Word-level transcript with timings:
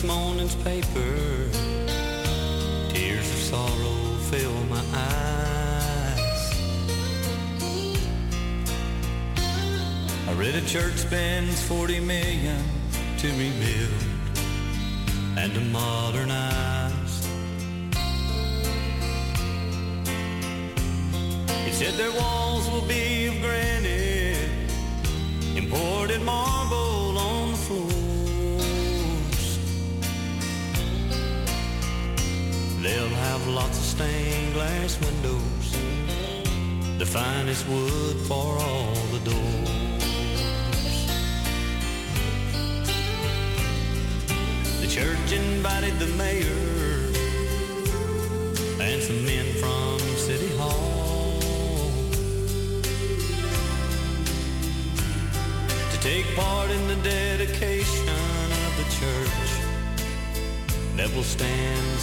this 0.00 0.08
morning's 0.08 0.54
paper. 0.56 1.50
Tears 2.88 3.30
of 3.30 3.38
sorrow 3.38 4.16
fill 4.30 4.64
my 4.64 4.82
eyes. 4.94 6.54
I 10.26 10.32
read 10.38 10.54
a 10.54 10.62
church 10.62 10.94
spends 10.94 11.62
40 11.64 12.00
million 12.00 12.64
to 13.18 13.28
rebuild 13.28 13.90
and 15.36 15.52
to 15.52 15.60
modernize. 15.60 16.39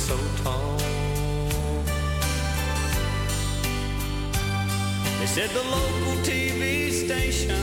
so 0.08 0.18
tall. 0.42 0.78
They 5.20 5.26
said 5.26 5.50
the 5.50 5.64
local 5.64 6.16
TV 6.24 6.92
station 6.92 7.62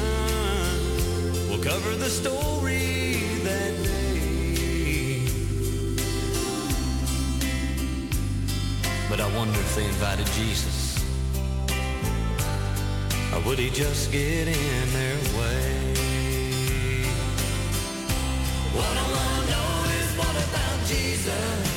will 1.49 1.65
cover 1.65 1.97
the 1.97 2.11
story 2.11 3.15
that 3.49 3.73
day. 3.83 5.27
But 9.09 9.21
I 9.21 9.29
wonder 9.35 9.59
if 9.59 9.75
they 9.77 9.87
invited 9.87 10.27
Jesus. 10.27 11.03
Or 13.33 13.41
would 13.47 13.59
he 13.59 13.71
just 13.71 14.13
get 14.13 14.49
in 14.49 14.93
their 14.93 15.19
way? 15.39 15.95
What 18.77 18.95
I 19.03 19.07
wanna 19.15 19.41
know 19.53 19.71
is 19.99 20.09
what 20.19 20.37
about 20.47 20.79
Jesus? 20.87 21.74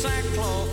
sackcloth. 0.00 0.69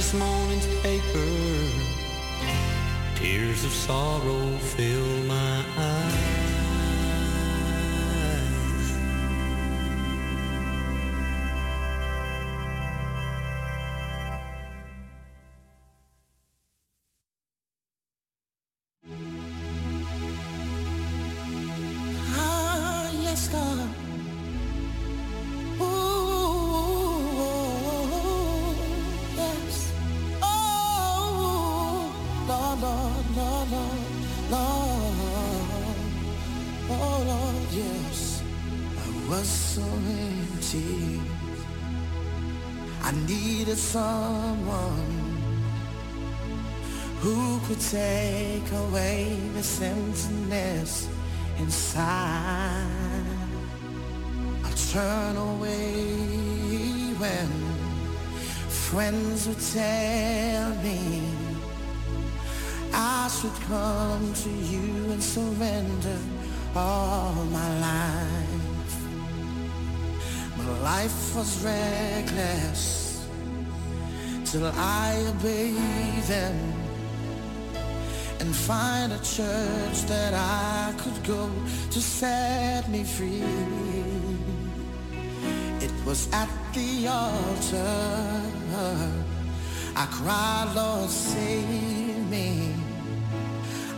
this 0.00 0.14
moment. 0.14 0.39
someone 43.90 45.10
who 47.18 47.58
could 47.66 47.80
take 47.80 48.70
away 48.86 49.36
the 49.54 49.84
emptiness 49.84 51.08
inside. 51.58 53.26
I 54.62 54.70
turn 54.92 55.36
away 55.36 57.14
when 57.18 57.48
friends 58.68 59.48
would 59.48 59.64
tell 59.74 60.70
me 60.84 61.22
I 62.92 63.28
should 63.28 63.58
come 63.66 64.32
to 64.44 64.50
you 64.50 65.10
and 65.10 65.20
surrender 65.20 66.18
all 66.76 67.34
my 67.46 67.70
life. 67.80 68.94
My 70.58 70.78
life 70.78 71.34
was 71.34 71.64
reckless 71.64 72.99
till 74.50 74.66
I 74.66 75.24
obey 75.28 75.70
them 76.26 76.56
and 78.40 78.56
find 78.56 79.12
a 79.12 79.18
church 79.18 80.02
that 80.08 80.34
I 80.34 80.92
could 80.98 81.22
go 81.22 81.48
to 81.92 82.00
set 82.00 82.88
me 82.88 83.04
free. 83.04 83.44
It 85.80 85.92
was 86.04 86.28
at 86.32 86.48
the 86.74 87.06
altar 87.06 88.40
I 89.94 90.06
cried, 90.10 90.72
Lord, 90.74 91.10
save 91.10 92.28
me. 92.28 92.74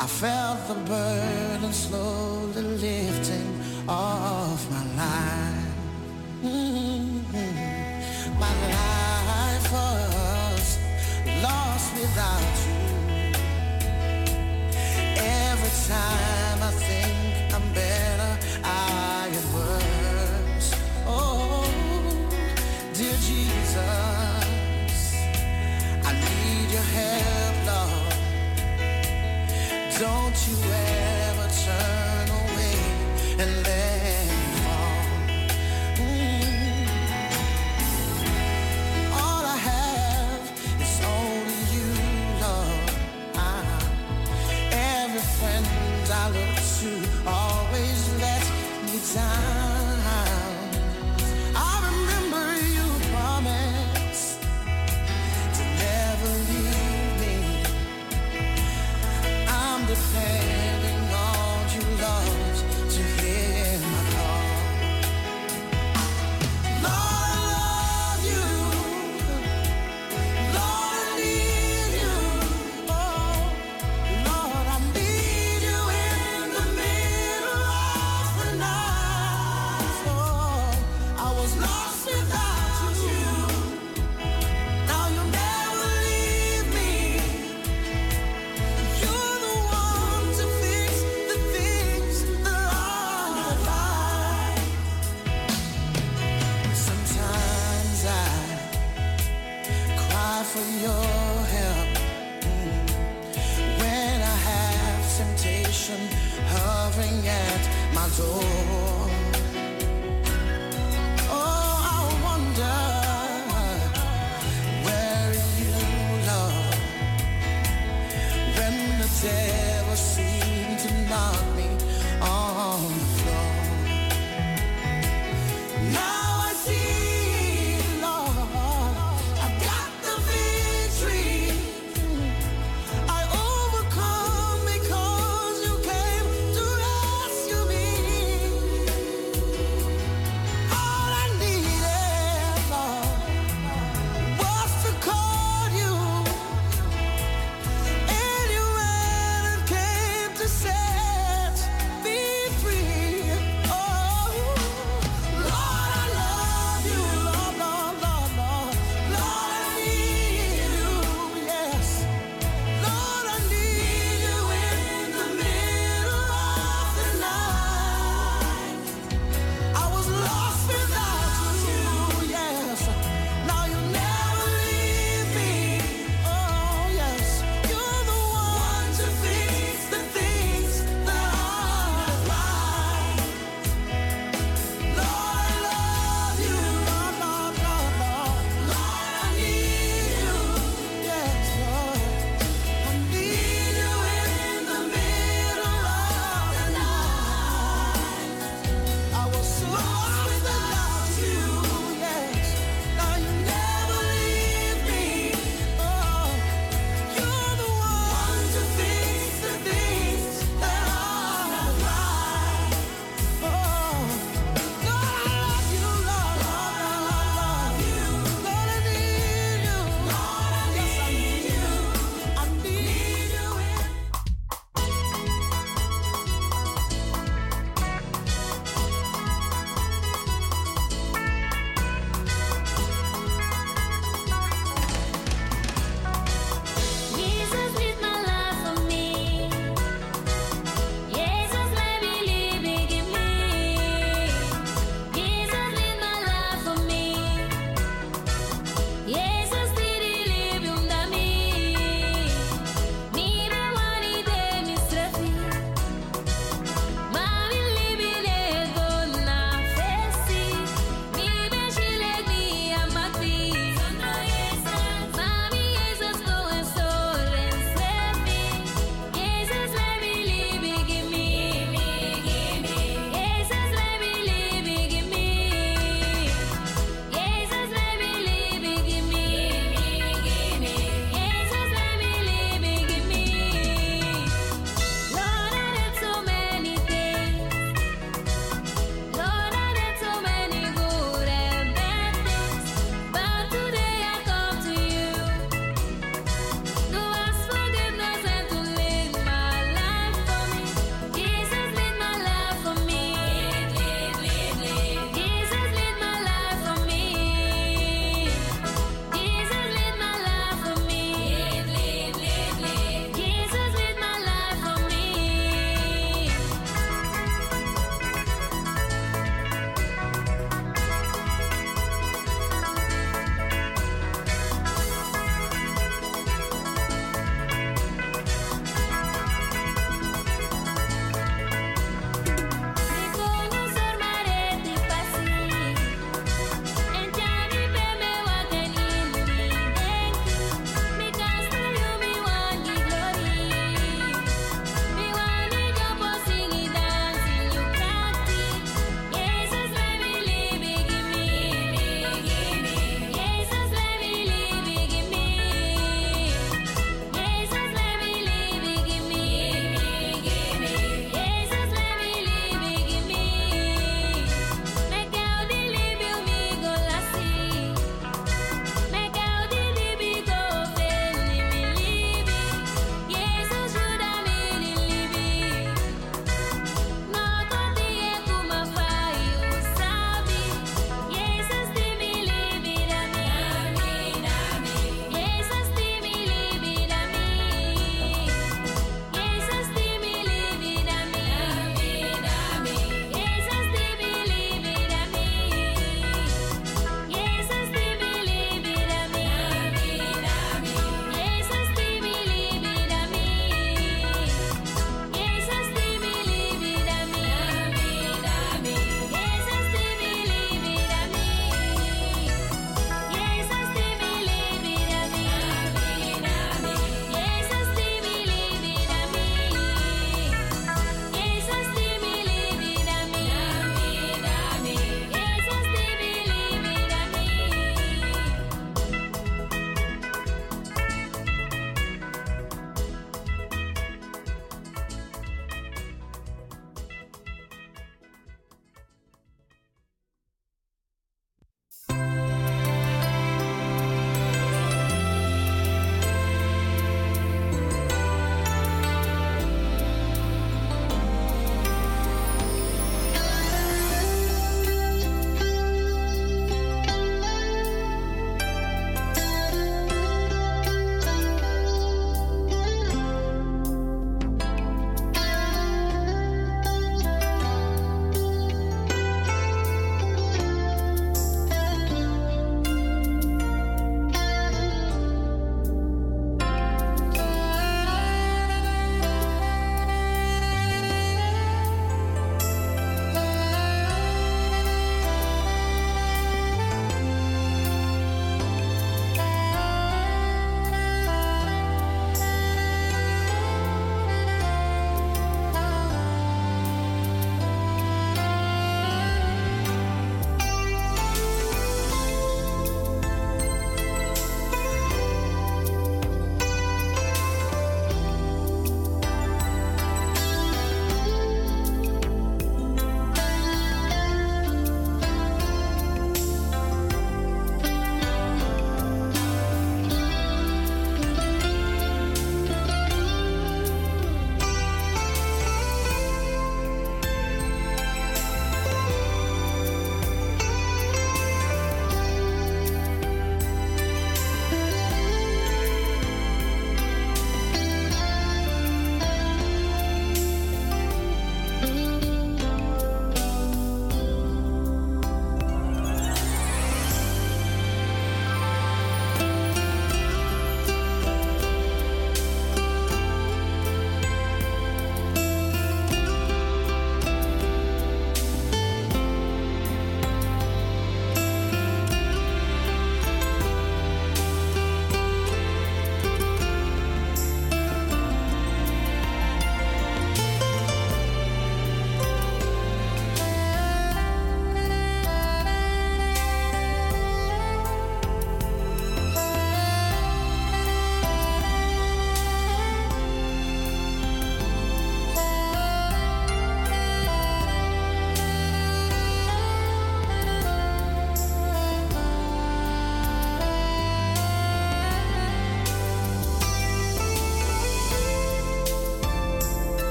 I 0.00 0.06
felt 0.06 0.66
the 0.66 0.74
burden 0.74 1.72
slowly 1.72 2.62
lifting 2.62 3.60
off 3.88 4.68
my 4.68 4.84
life. 4.96 5.49
without 12.10 12.59
I 46.12 46.28
look 46.30 46.56
to 46.80 46.90
always 47.28 48.20
let 48.20 48.42
me 48.84 48.98
down. 49.14 49.99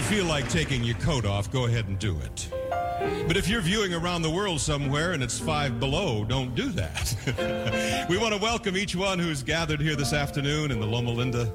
You 0.00 0.06
feel 0.06 0.24
like 0.24 0.48
taking 0.48 0.82
your 0.82 0.96
coat 0.96 1.26
off, 1.26 1.52
go 1.52 1.66
ahead 1.66 1.86
and 1.86 1.98
do 1.98 2.18
it. 2.20 2.48
But 3.26 3.36
if 3.36 3.48
you're 3.48 3.60
viewing 3.60 3.92
around 3.92 4.22
the 4.22 4.30
world 4.30 4.58
somewhere 4.58 5.12
and 5.12 5.22
it's 5.22 5.38
five 5.38 5.78
below, 5.78 6.24
don't 6.24 6.54
do 6.54 6.70
that. 6.70 8.06
we 8.08 8.16
want 8.16 8.32
to 8.32 8.40
welcome 8.40 8.78
each 8.78 8.96
one 8.96 9.18
who's 9.18 9.42
gathered 9.42 9.78
here 9.78 9.96
this 9.96 10.14
afternoon 10.14 10.70
in 10.70 10.80
the 10.80 10.86
Loma 10.86 11.10
Linda 11.10 11.52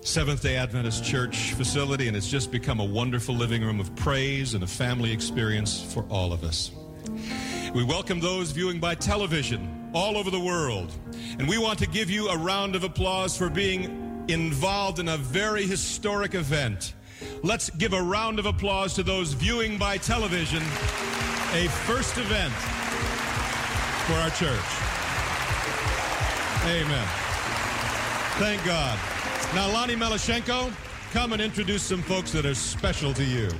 Seventh 0.00 0.42
day 0.42 0.56
Adventist 0.56 1.04
Church 1.04 1.52
facility, 1.52 2.08
and 2.08 2.16
it's 2.16 2.28
just 2.28 2.50
become 2.50 2.80
a 2.80 2.84
wonderful 2.84 3.36
living 3.36 3.62
room 3.62 3.78
of 3.78 3.94
praise 3.94 4.54
and 4.54 4.64
a 4.64 4.66
family 4.66 5.12
experience 5.12 5.80
for 5.80 6.02
all 6.08 6.32
of 6.32 6.42
us. 6.42 6.72
We 7.74 7.84
welcome 7.84 8.18
those 8.18 8.50
viewing 8.50 8.80
by 8.80 8.96
television 8.96 9.92
all 9.94 10.16
over 10.16 10.30
the 10.32 10.40
world, 10.40 10.92
and 11.38 11.48
we 11.48 11.58
want 11.58 11.78
to 11.78 11.86
give 11.86 12.10
you 12.10 12.28
a 12.28 12.36
round 12.36 12.74
of 12.74 12.82
applause 12.82 13.38
for 13.38 13.48
being 13.48 14.24
involved 14.26 14.98
in 14.98 15.08
a 15.08 15.16
very 15.16 15.64
historic 15.64 16.34
event. 16.34 16.94
Let's 17.42 17.70
give 17.70 17.92
a 17.92 18.02
round 18.02 18.38
of 18.38 18.46
applause 18.46 18.94
to 18.94 19.02
those 19.02 19.32
viewing 19.32 19.78
by 19.78 19.98
television 19.98 20.62
a 21.54 21.68
first 21.86 22.18
event 22.18 22.52
for 24.06 24.14
our 24.14 24.30
church. 24.30 24.68
Amen. 26.64 27.08
Thank 28.38 28.64
God. 28.64 28.98
Now, 29.54 29.72
Lonnie 29.72 29.96
Melashenko, 29.96 30.72
come 31.12 31.32
and 31.32 31.40
introduce 31.40 31.82
some 31.82 32.02
folks 32.02 32.32
that 32.32 32.44
are 32.44 32.54
special 32.54 33.14
to 33.14 33.24
you. 33.24 33.48
You 33.48 33.50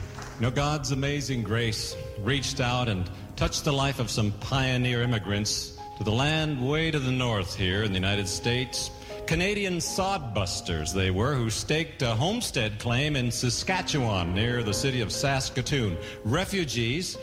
know, 0.41 0.51
God's 0.51 0.93
amazing 0.93 1.43
grace 1.43 1.97
reached 2.21 2.61
out 2.61 2.89
and 2.89 3.09
touched 3.37 3.65
the 3.65 3.73
life 3.73 3.99
of 3.99 4.11
some 4.11 4.33
pioneer 4.41 5.03
immigrants 5.03 5.79
to 5.97 6.05
the 6.05 6.13
land 6.13 6.65
way 6.65 6.91
to 6.91 6.99
the 6.99 7.11
north 7.11 7.57
here 7.57 7.83
in 7.83 7.93
the 7.93 7.99
United 7.99 8.29
States, 8.29 8.91
Canadian 9.29 9.77
sodbusters 9.77 10.91
they 10.91 11.11
were 11.11 11.35
who 11.35 11.51
staked 11.51 12.01
a 12.01 12.15
homestead 12.15 12.79
claim 12.79 13.15
in 13.15 13.31
Saskatchewan 13.31 14.33
near 14.35 14.63
the 14.63 14.73
city 14.73 15.03
of 15.03 15.13
Saskatoon. 15.13 15.99
Refugees 16.25 17.19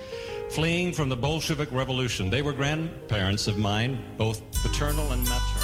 fleeing 0.52 0.94
from 0.94 1.10
the 1.10 1.18
Bolshevik 1.18 1.72
Revolution. 1.72 2.30
They 2.30 2.44
were 2.44 2.54
grandparents 2.54 3.48
of 3.48 3.58
mine, 3.58 3.98
both 4.18 4.44
paternal 4.62 5.14
and 5.14 5.24
maternal. 5.24 5.55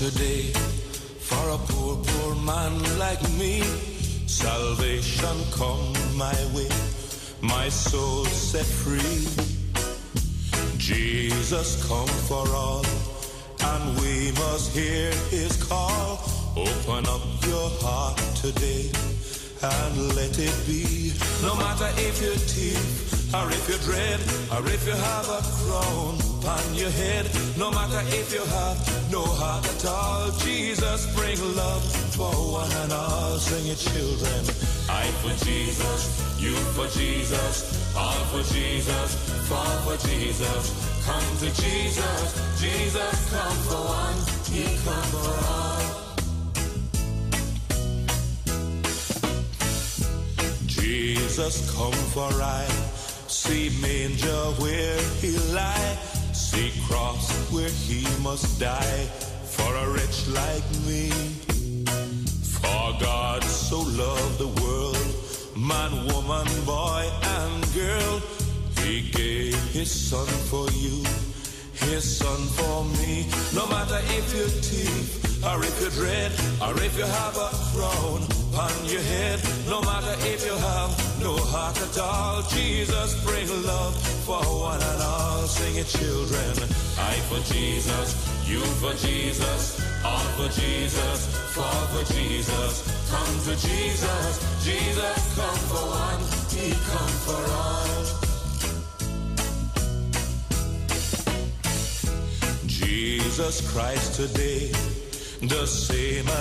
today. 0.00 0.59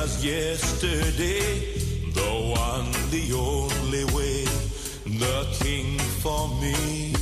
As 0.04 0.24
yesterday, 0.24 1.50
the 2.20 2.32
one, 2.56 2.89
the 3.12 3.26
only 3.36 4.06
way, 4.16 4.45
the 5.24 5.38
King 5.60 6.00
for 6.24 6.47
me. 6.62 7.14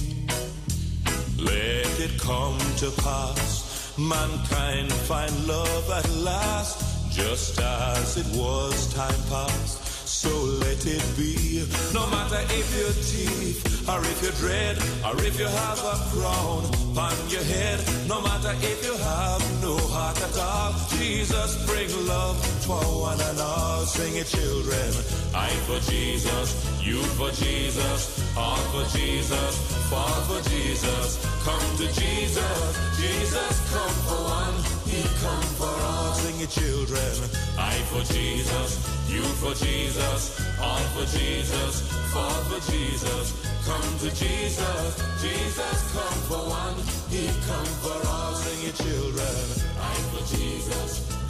Let 1.40 1.94
it 2.06 2.20
come 2.20 2.60
to 2.82 2.92
pass, 3.02 3.98
mankind 3.98 4.92
find 5.10 5.34
love 5.48 5.90
at 5.90 6.08
last, 6.30 7.12
just 7.12 7.60
as 7.60 8.18
it 8.18 8.30
was 8.38 8.94
time 8.94 9.24
past. 9.30 9.88
So 10.08 10.30
let 10.66 10.86
it 10.86 11.06
be. 11.18 11.66
No 11.94 12.06
matter 12.08 12.42
if 12.60 12.68
you're 12.78 12.98
thief, 13.10 13.90
or 13.90 14.02
if 14.02 14.22
you're 14.22 14.38
dread, 14.44 14.78
or 15.06 15.16
if 15.24 15.40
you 15.40 15.48
have 15.48 15.80
a 15.80 15.98
crown 16.12 16.64
on 16.98 17.30
your 17.30 17.44
head. 17.44 17.80
No 18.08 18.22
matter 18.22 18.54
if 18.62 18.86
you 18.86 18.96
have 18.98 19.42
no 19.62 19.78
heart 19.94 20.20
at 20.22 20.38
all. 20.38 20.74
Jesus 20.98 21.66
bring 21.66 21.90
love 22.08 22.57
for 22.68 22.84
one 23.00 23.40
all. 23.40 23.86
Sing 23.86 24.18
it, 24.18 24.28
children. 24.28 24.92
I 25.34 25.48
for 25.68 25.80
Jesus, 25.88 26.52
you 26.84 27.00
for 27.16 27.32
Jesus, 27.32 28.20
all 28.36 28.60
for 28.76 28.84
Jesus, 28.92 29.56
fall 29.88 30.20
for 30.28 30.42
Jesus. 30.50 31.16
Come 31.48 31.68
to 31.80 31.88
Jesus, 31.96 32.60
Jesus 33.00 33.56
come 33.72 33.96
for 34.08 34.22
one, 34.44 34.58
He 34.84 35.00
come 35.24 35.48
for 35.56 35.72
all. 35.72 36.12
Sing 36.20 36.42
it, 36.44 36.52
children. 36.52 37.16
I 37.58 37.72
for 37.88 38.04
Jesus, 38.12 38.70
you 39.08 39.24
for 39.40 39.54
Jesus, 39.56 40.36
all 40.60 40.84
for 40.92 41.08
Jesus, 41.18 41.88
fall 42.12 42.40
for 42.52 42.60
Jesus. 42.70 43.26
Come 43.64 43.90
to 44.04 44.10
Jesus, 44.12 44.88
Jesus 45.24 45.78
come 45.96 46.20
for 46.28 46.44
one, 46.52 46.76
He 47.08 47.28
come 47.48 47.72
for 47.80 47.98
all. 48.12 48.36
Sing 48.36 48.62
it, 48.68 48.76
children. 48.76 49.46
I 49.80 49.96
for 50.12 50.24
Jesus, 50.36 51.17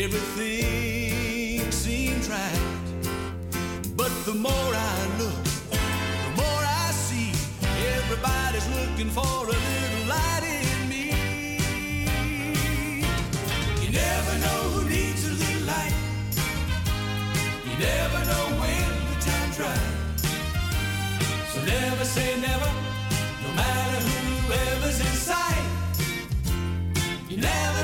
Everything 0.00 1.72
seems 1.72 2.28
right. 2.28 2.60
But 3.96 4.12
the 4.26 4.32
more 4.32 4.72
I 4.72 4.96
look, 5.18 5.44
the 5.72 6.30
more 6.36 6.62
I 6.84 6.92
see. 6.92 7.32
Everybody's 7.96 8.68
looking 8.78 9.10
for 9.10 9.26
a 9.26 9.58
little 9.66 10.06
light 10.06 10.44
in 10.44 10.88
me. 10.88 11.04
You 13.82 13.90
never 13.90 14.38
know 14.38 14.60
who 14.70 14.88
needs 14.88 15.26
a 15.26 15.32
little 15.32 15.66
light. 15.66 15.94
You 17.66 17.74
never 17.90 18.20
know 18.30 18.44
when 18.62 18.88
the 19.10 19.16
time's 19.26 19.58
right. 19.58 19.94
So 21.52 21.58
never 21.64 22.04
say 22.04 22.38
never, 22.40 22.70
no 23.42 23.50
matter 23.56 24.00
whoever's 24.46 25.00
in 25.00 25.14
sight. 25.28 25.66
You 27.28 27.38
never 27.38 27.77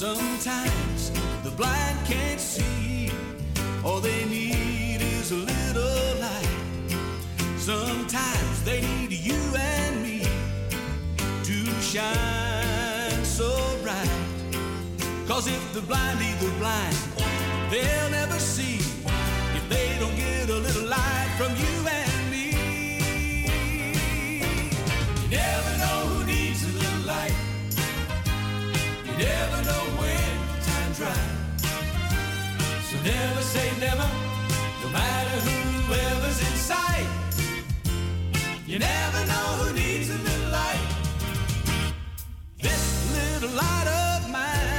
Sometimes 0.00 1.10
the 1.44 1.50
blind 1.50 1.98
can't 2.06 2.40
see, 2.40 3.12
all 3.84 4.00
they 4.00 4.24
need 4.24 5.02
is 5.02 5.30
a 5.30 5.34
little 5.34 6.20
light. 6.22 6.48
Sometimes 7.58 8.64
they 8.64 8.80
need 8.80 9.12
you 9.12 9.36
and 9.54 10.02
me 10.02 10.22
to 11.44 11.66
shine 11.82 13.22
so 13.26 13.50
bright. 13.82 14.08
Cause 15.28 15.48
if 15.48 15.74
the 15.74 15.82
blind 15.82 16.18
lead 16.18 16.38
the 16.38 16.50
blind, 16.58 16.96
they'll 17.70 18.10
never 18.10 18.38
see 18.38 18.76
if 19.54 19.68
they 19.68 19.98
don't 19.98 20.16
get 20.16 20.48
a 20.48 20.60
little 20.60 20.88
light 20.88 21.30
from 21.36 21.54
you 21.56 21.88
and 22.00 22.30
me. 22.30 22.46
You 25.20 25.28
never 25.28 25.76
know 25.76 26.19
never 29.24 29.62
know 29.68 29.84
when 30.00 30.32
time's 30.64 31.00
right. 31.00 31.32
So 32.88 32.96
never 33.04 33.42
say 33.42 33.68
never, 33.78 34.08
no 34.82 34.88
matter 34.90 35.36
whoever's 35.46 36.40
in 36.40 36.56
sight. 36.70 37.08
You 38.66 38.78
never 38.78 39.20
know 39.26 39.46
who 39.60 39.74
needs 39.74 40.08
a 40.10 40.18
little 40.18 40.50
light. 40.50 40.86
This 42.62 42.82
little 43.16 43.54
light 43.56 43.88
of 44.04 44.30
mine, 44.30 44.69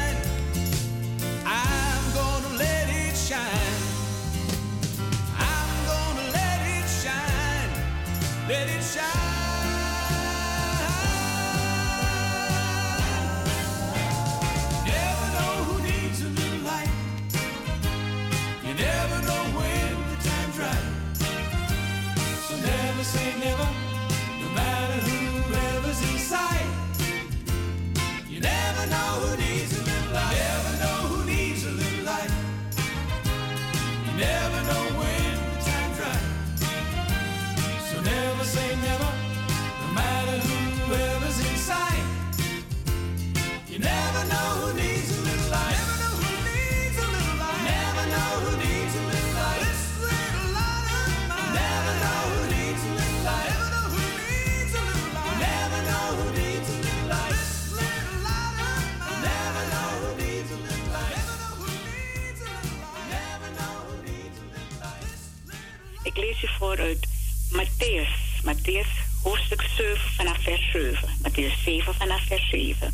uit 66.79 67.07
Matthäus. 67.51 68.07
Matthäus 68.43 68.87
hoofdstuk 69.23 69.61
7 69.77 69.97
vanaf 70.15 70.43
vers 70.43 70.71
7. 70.71 71.09
Matthäus 71.21 71.63
7 71.63 71.93
vanaf 71.93 72.27
vers 72.27 72.49
7. 72.49 72.93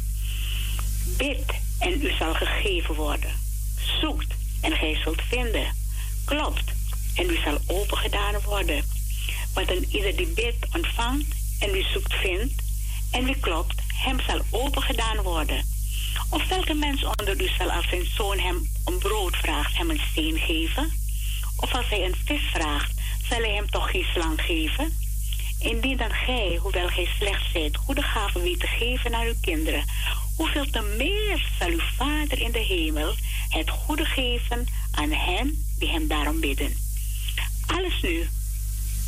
Bid 1.17 1.45
en 1.79 2.05
u 2.05 2.11
zal 2.17 2.33
gegeven 2.33 2.95
worden. 2.95 3.31
Zoekt 4.01 4.33
en 4.61 4.71
gij 4.71 4.99
zult 5.03 5.21
vinden. 5.21 5.75
Klopt 6.25 6.71
en 7.15 7.29
u 7.29 7.37
zal 7.43 7.57
opengedaan 7.67 8.41
worden. 8.41 8.83
Want 9.53 9.69
een 9.71 9.85
ieder 9.91 10.15
die 10.15 10.27
bidt 10.27 10.67
ontvangt 10.73 11.35
en 11.59 11.71
wie 11.71 11.87
zoekt 11.93 12.13
vindt. 12.13 12.53
En 13.11 13.25
wie 13.25 13.39
klopt, 13.39 13.81
hem 13.93 14.19
zal 14.19 14.41
opengedaan 14.49 15.21
worden. 15.21 15.65
Of 16.29 16.47
welke 16.47 16.73
mens 16.73 17.03
onder 17.03 17.41
u 17.41 17.47
zal 17.57 17.71
als 17.71 17.87
zijn 17.89 18.05
zoon 18.05 18.39
hem 18.39 18.69
om 18.83 18.99
brood 18.99 19.35
vraagt, 19.35 19.77
hem 19.77 19.89
een 19.89 20.01
steen 20.11 20.37
geven? 20.37 20.91
Of 21.55 21.73
als 21.73 21.89
hij 21.89 22.05
een 22.05 22.15
vis 22.25 22.41
vraagt, 22.53 22.91
zal 23.29 23.41
hem 23.41 23.69
toch 23.69 23.91
geen 23.91 24.05
slang 24.13 24.41
geven? 24.41 24.97
Indien 25.59 25.97
dan 25.97 26.11
gij, 26.11 26.59
hoewel 26.61 26.87
gij 26.87 27.07
slecht 27.17 27.51
zijt, 27.51 27.77
goede 27.77 28.01
gaven 28.01 28.41
weet 28.41 28.59
te 28.59 28.67
geven 28.67 29.15
aan 29.15 29.25
uw 29.25 29.39
kinderen, 29.41 29.85
hoeveel 30.35 30.65
te 30.69 30.81
meer 30.97 31.49
zal 31.59 31.69
uw 31.69 31.79
Vader 31.95 32.41
in 32.41 32.51
de 32.51 32.59
hemel 32.59 33.15
het 33.49 33.69
goede 33.69 34.05
geven 34.05 34.67
aan 34.91 35.11
hen 35.11 35.65
die 35.79 35.89
hem 35.89 36.07
daarom 36.07 36.39
bidden. 36.39 36.77
Alles 37.65 38.01
nu 38.01 38.27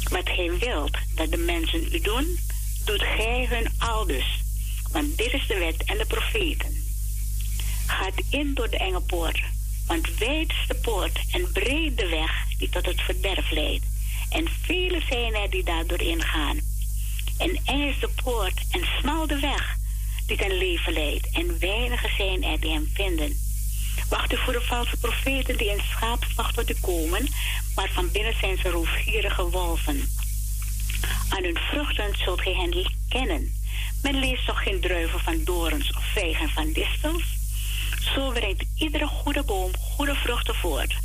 Wat 0.09 0.30
gij 0.30 0.57
wilt 0.59 0.97
dat 1.15 1.32
de 1.32 1.38
mensen 1.38 1.93
u 1.93 1.99
doen, 1.99 2.39
doet 2.86 3.01
gij 3.01 3.45
hun 3.49 3.72
aldus. 3.78 4.43
Want 4.91 5.17
dit 5.17 5.34
is 5.34 5.47
de 5.47 5.57
wet 5.57 5.84
en 5.84 5.97
de 5.97 6.05
profeten. 6.05 6.84
Gaat 7.86 8.22
in 8.30 8.53
door 8.53 8.70
de 8.70 8.78
enge 8.78 9.01
poort, 9.01 9.41
want 9.88 10.17
wijd 10.17 10.49
is 10.49 10.67
de 10.67 10.76
poort 10.76 11.20
en 11.32 11.51
breed 11.51 11.97
de 11.97 12.07
weg 12.07 12.32
die 12.57 12.70
tot 12.70 12.86
het 12.86 13.01
verderf 13.01 13.51
leidt. 13.51 13.86
En 14.30 14.47
vele 14.61 15.01
zijn 15.09 15.36
er 15.36 15.49
die 15.49 15.63
daar 15.63 15.86
doorheen 15.88 16.21
gaan. 16.23 16.59
En 17.38 17.59
eng 17.65 17.95
de 17.99 18.09
poort 18.23 18.61
en 18.71 18.88
smal 18.99 19.27
de 19.27 19.39
weg 19.39 19.77
die 20.25 20.38
ten 20.38 20.57
leven 20.57 20.93
leidt. 20.93 21.30
En 21.32 21.59
weinigen 21.59 22.09
zijn 22.17 22.43
er 22.43 22.59
die 22.59 22.71
hem 22.71 22.89
vinden. 22.93 23.38
Wacht 24.09 24.34
u 24.34 24.38
voor 24.38 24.53
de 24.53 24.61
valse 24.61 24.97
profeten 24.97 25.57
die 25.57 25.69
in 25.69 25.82
schaapsvacht 25.91 26.69
u 26.69 26.75
komen, 26.82 27.27
maar 27.75 27.89
van 27.93 28.11
binnen 28.11 28.36
zijn 28.39 28.57
ze 28.57 28.69
roofgierige 28.69 29.49
wolven. 29.49 30.09
Aan 31.30 31.43
hun 31.43 31.57
vruchten 31.57 32.15
zult 32.17 32.41
gij 32.41 32.53
hen 32.53 32.91
kennen. 33.09 33.53
Men 34.01 34.19
leest 34.19 34.45
toch 34.45 34.63
geen 34.63 34.80
druiven 34.80 35.19
van 35.19 35.43
dorens 35.43 35.89
of 35.95 36.03
vijgen 36.13 36.49
van 36.49 36.71
distels? 36.71 37.23
Zo 38.15 38.32
brengt 38.32 38.65
iedere 38.75 39.07
goede 39.07 39.43
boom 39.43 39.71
goede 39.80 40.15
vruchten 40.15 40.55
voort. 40.55 40.95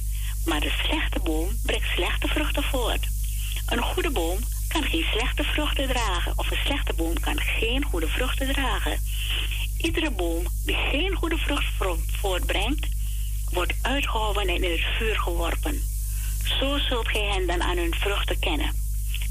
Maar 0.45 0.61
de 0.61 0.73
slechte 0.85 1.21
boom 1.21 1.59
brengt 1.63 1.89
slechte 1.95 2.29
vruchten 2.29 2.63
voort. 2.63 3.07
Een 3.69 3.83
goede 3.83 4.11
boom 4.11 4.39
kan 4.69 4.83
geen 4.85 5.05
slechte 5.13 5.45
vruchten 5.45 5.89
dragen, 5.89 6.33
of 6.37 6.51
een 6.51 6.59
slechte 6.65 6.93
boom 6.93 7.21
kan 7.21 7.41
geen 7.41 7.85
goede 7.85 8.09
vruchten 8.09 8.53
dragen. 8.53 8.99
Iedere 9.79 10.11
boom 10.11 10.47
die 10.67 10.77
geen 10.91 11.15
goede 11.15 11.37
vrucht 11.37 11.65
vo- 11.79 11.99
voortbrengt, 12.21 12.87
wordt 13.51 13.75
uitgehouden 13.83 14.43
en 14.49 14.63
in 14.63 14.71
het 14.71 14.81
vuur 14.99 15.19
geworpen. 15.19 15.83
Zo 16.61 16.79
zult 16.79 17.09
gij 17.09 17.25
hen 17.25 17.47
dan 17.47 17.63
aan 17.63 17.77
hun 17.77 17.95
vruchten 17.95 18.39
kennen. 18.39 18.71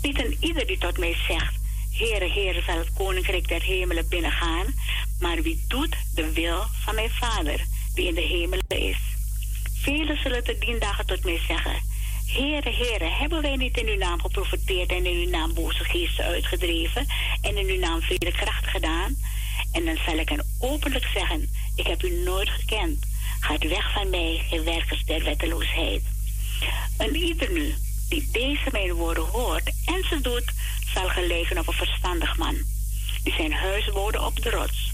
Niet 0.02 0.20
een 0.26 0.38
ieder 0.40 0.68
die 0.68 0.78
tot 0.78 0.98
mij 0.98 1.16
zegt, 1.28 1.56
Heere, 1.92 2.30
Heere, 2.30 2.62
zal 2.62 2.78
het 2.78 2.94
koninkrijk 2.94 3.48
der 3.48 3.62
hemelen 3.62 4.08
binnengaan, 4.10 4.74
maar 5.20 5.42
wie 5.42 5.66
doet 5.68 5.96
de 6.16 6.32
wil 6.34 6.66
van 6.84 6.96
mijn 6.96 7.10
Vader, 7.10 7.66
die 7.94 8.08
in 8.08 8.16
de 8.16 8.22
hemelen 8.22 8.64
is. 8.68 8.98
Velen 9.82 10.18
zullen 10.22 10.44
te 10.44 10.58
dien 10.60 10.80
dagen 10.80 11.06
tot 11.06 11.24
mij 11.24 11.40
zeggen, 11.48 11.82
Heere, 12.34 12.72
Heere, 12.72 13.10
hebben 13.10 13.42
wij 13.42 13.56
niet 13.56 13.78
in 13.78 13.88
uw 13.88 13.98
naam 13.98 14.22
geprofiteerd 14.22 14.90
en 14.90 15.06
in 15.06 15.26
uw 15.26 15.30
naam 15.30 15.54
boze 15.54 15.84
geesten 15.84 16.26
uitgedreven 16.26 17.08
en 17.42 17.58
in 17.58 17.68
uw 17.68 17.80
naam 17.80 18.02
vele 18.02 18.32
krachten 18.32 18.72
gedaan? 18.72 19.16
En 19.72 19.86
dan 19.86 19.98
zal 20.06 20.18
ik 20.18 20.30
hen 20.30 20.46
openlijk 20.60 21.06
zeggen, 21.14 21.50
ik 21.76 21.88
heb 21.88 22.04
u 22.04 22.10
nooit 22.10 22.50
gekend. 22.50 23.06
Gaat 23.40 23.68
weg 23.68 23.94
van 23.94 24.10
mij, 24.10 24.46
gij 24.50 24.64
werkers 24.64 25.06
der 25.06 25.24
wetteloosheid. 25.24 26.04
En 26.98 27.16
ieder 27.16 27.52
nu 27.52 27.76
die 28.10 28.30
deze 28.32 28.70
mijn 28.72 28.94
woorden 28.94 29.24
hoort 29.24 29.72
en 29.86 30.04
ze 30.10 30.22
doet, 30.22 30.52
zal 30.94 31.10
gelijken 31.10 31.58
op 31.58 31.68
een 31.68 31.74
verstandig 31.74 32.38
man. 32.38 32.56
Die 33.24 33.34
zijn 33.34 33.54
huis 33.54 33.92
bouwde 33.92 34.22
op 34.22 34.42
de 34.42 34.50
rots. 34.50 34.92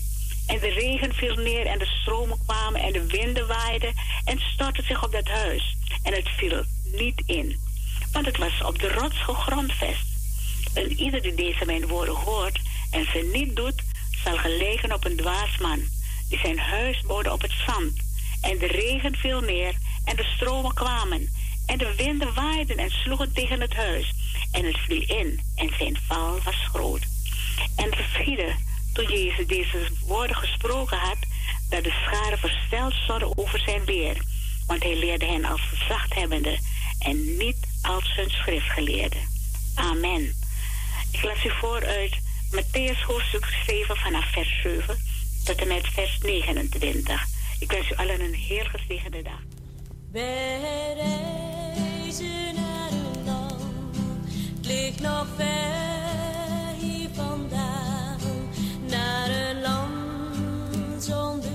En 0.48 0.60
de 0.60 0.70
regen 0.70 1.14
viel 1.14 1.36
neer 1.36 1.66
en 1.66 1.80
de 1.80 1.98
stromen 2.02 2.38
kwamen 2.46 2.82
en 2.82 2.92
de 2.92 3.06
winden 3.06 3.48
waaiden 3.48 3.94
en 4.26 4.40
stortten 4.40 4.84
zich 4.84 5.04
op 5.04 5.12
dat 5.12 5.28
huis. 5.28 5.78
En 6.04 6.14
het 6.14 6.30
viel 6.30 6.64
niet 6.92 7.22
in, 7.26 7.60
want 8.12 8.26
het 8.26 8.38
was 8.38 8.62
op 8.64 8.80
de 8.80 8.94
rots 8.94 9.24
gegrondvest. 9.24 10.08
En 10.74 10.92
ieder 10.92 11.22
die 11.22 11.36
deze 11.36 11.66
mijn 11.66 11.88
woorden 11.88 12.16
hoort 12.16 12.60
en 12.92 13.06
ze 13.06 13.30
niet 13.34 13.56
doet, 13.56 13.82
zal 14.24 14.38
gelijken 14.38 14.94
op 14.94 15.06
een 15.06 15.16
dwaas 15.16 15.58
man, 15.58 15.82
die 16.30 16.40
zijn 16.40 16.60
huis 16.60 17.02
bouwde 17.02 17.32
op 17.32 17.42
het 17.42 17.54
zand. 17.66 17.94
En 18.42 18.58
de 18.58 18.68
regen 18.68 19.16
viel 19.16 19.40
neer 19.40 19.76
en 20.06 20.16
de 20.16 20.34
stromen 20.36 20.74
kwamen. 20.74 21.30
En 21.66 21.78
de 21.78 21.94
winden 21.96 22.34
waaiden 22.34 22.78
en 22.78 22.90
sloegen 22.90 23.34
tegen 23.34 23.62
het 23.62 23.74
huis. 23.74 24.14
En 24.52 24.66
het 24.66 24.78
viel 24.78 25.02
in 25.02 25.42
en 25.56 25.72
zijn 25.78 25.98
val 26.08 26.40
was 26.44 26.68
groot. 26.74 27.02
En 27.76 27.86
het 27.86 27.96
geschiedde 27.96 28.56
toen 28.94 29.08
Jezus 29.08 29.48
deze 29.48 29.88
woorden 30.06 30.36
gesproken 30.36 30.98
had, 30.98 31.18
dat 31.70 31.84
de 31.84 32.04
scharen 32.06 32.40
versteld 32.40 32.94
zouden 33.08 33.38
over 33.38 33.60
zijn 33.60 33.84
leer. 33.84 34.18
Want 34.68 34.84
hij 34.84 34.96
leerde 34.96 35.26
hen 35.26 35.46
als 35.46 35.62
gezachthebbende 35.62 36.60
en 37.00 37.38
niet 37.38 37.58
als 37.82 38.16
hun 38.16 38.30
schriftgeleerde. 38.30 39.18
Amen. 39.76 40.36
Ik 41.12 41.24
las 41.24 41.46
u 41.46 41.50
voor 41.50 41.86
uit 41.86 42.20
Matthäus 42.52 43.02
hoofdstuk 43.06 43.46
7 43.68 43.98
vanaf 43.98 44.32
vers 44.32 44.62
7 44.64 44.98
tot 45.44 45.56
en 45.56 45.68
met 45.68 45.88
vers 45.88 46.18
29. 46.22 47.26
Ik 47.60 47.72
wens 47.72 47.92
u 47.92 47.96
allen 47.96 48.22
een 48.22 48.34
heel 48.34 48.66
gezegende 48.66 49.22
dag. 49.22 49.40
Wij 50.12 50.94
reizen 50.94 52.56
naar 52.56 52.92
een 52.92 53.24
land, 53.26 53.96
het 54.56 54.66
ligt 54.66 55.00
nog 55.00 55.28
ver 55.38 56.74
hier 56.80 57.10
vandaan. 57.14 58.20
Naar 58.88 59.30
een 59.30 59.62
land 59.62 61.04
zonder 61.04 61.49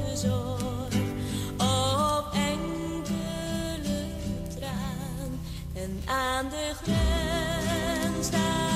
aan 6.06 6.48
de 6.48 6.72
grens 6.82 8.26
staat 8.26 8.73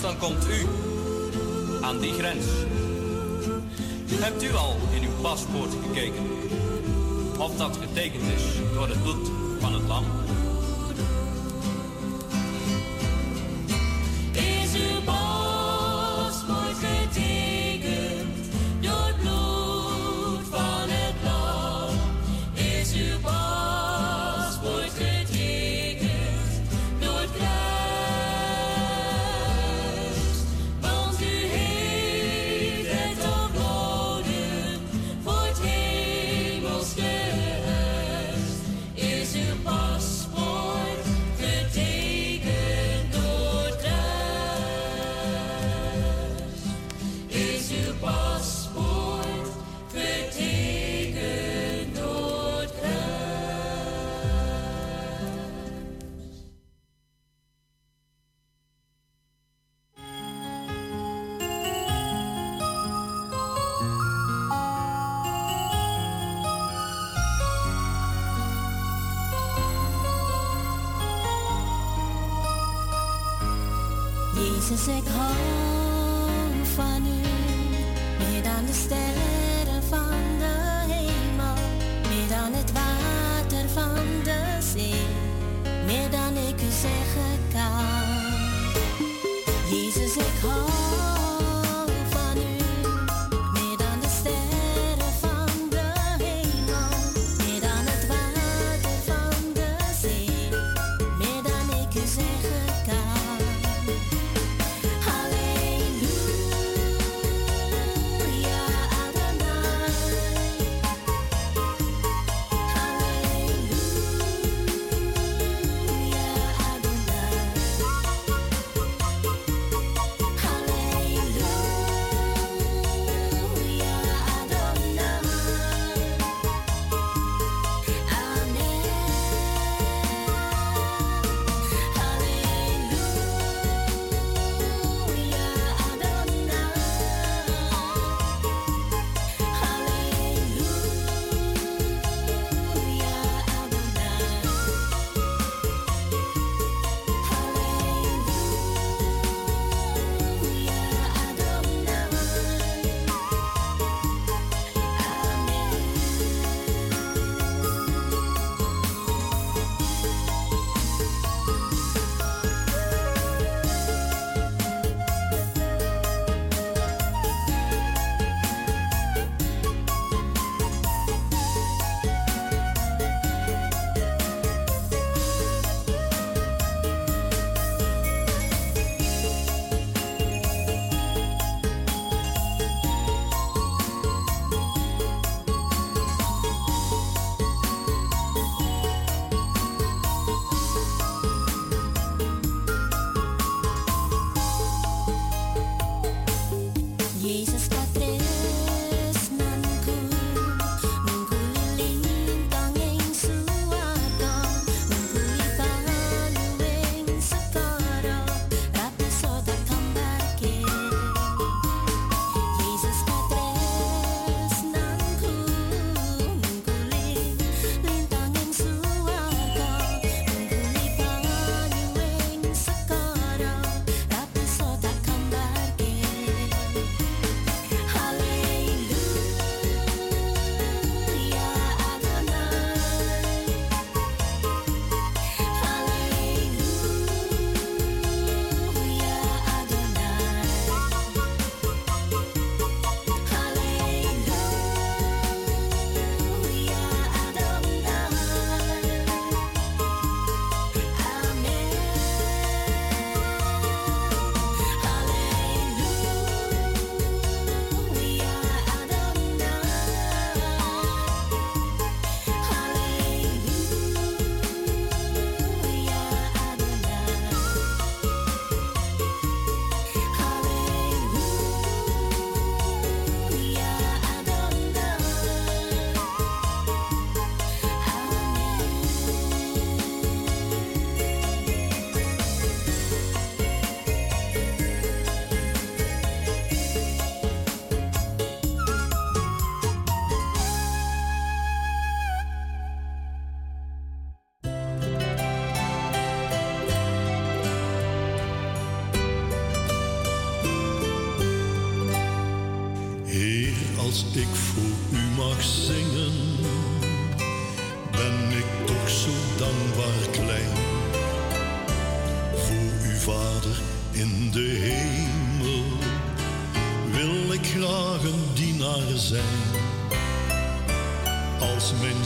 dan 0.00 0.18
komt 0.18 0.46
u 0.48 0.66
aan 1.80 1.98
die 1.98 2.12
grens. 2.12 2.57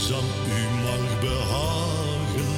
zal 0.07 0.23
u 0.47 0.61
mag 0.83 1.19
behagen. 1.19 2.53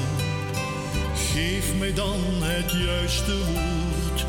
Geef 1.16 1.78
mij 1.80 1.94
dan 1.94 2.20
het 2.40 2.72
juiste 2.72 3.38
woord 3.38 4.26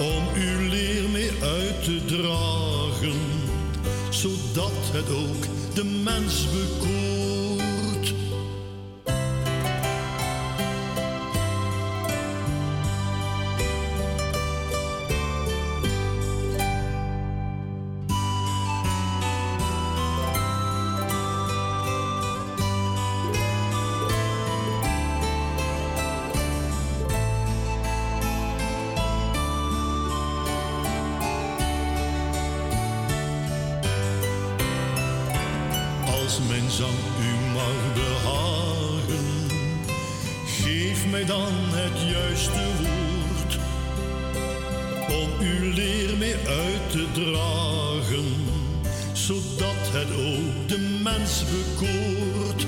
om 0.00 0.24
uw 0.34 0.68
leer 0.68 1.08
mee 1.08 1.30
uit 1.42 1.84
te 1.84 2.04
dragen, 2.04 3.20
zodat 4.10 4.80
het 4.92 5.10
ook 5.10 5.44
de 5.74 5.84
mens 5.84 6.46
bekoort 6.52 6.93
zang 36.76 36.98
u 37.20 37.52
mag 37.52 37.94
behagen. 37.94 39.26
Geef 40.46 41.06
mij 41.10 41.24
dan 41.24 41.52
het 41.52 42.12
juiste 42.12 42.66
woord, 42.80 43.58
om 45.08 45.46
uw 45.46 45.72
leer 45.72 46.16
mee 46.16 46.34
uit 46.34 46.90
te 46.90 47.06
dragen, 47.12 48.34
zodat 49.12 49.82
het 49.92 50.10
ook 50.10 50.68
de 50.68 50.98
mens 51.02 51.44
bekoort. 51.44 52.66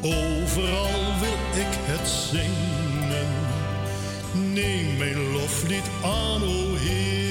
Overal 0.00 1.18
wil 1.20 1.62
ik 1.62 1.72
het 1.90 2.08
zingen, 2.08 3.32
neem 4.52 4.96
mijn 4.96 5.32
loflied 5.32 5.88
aan, 6.02 6.42
o 6.42 6.74
Heer. 6.74 7.25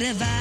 whatever. 0.00 0.39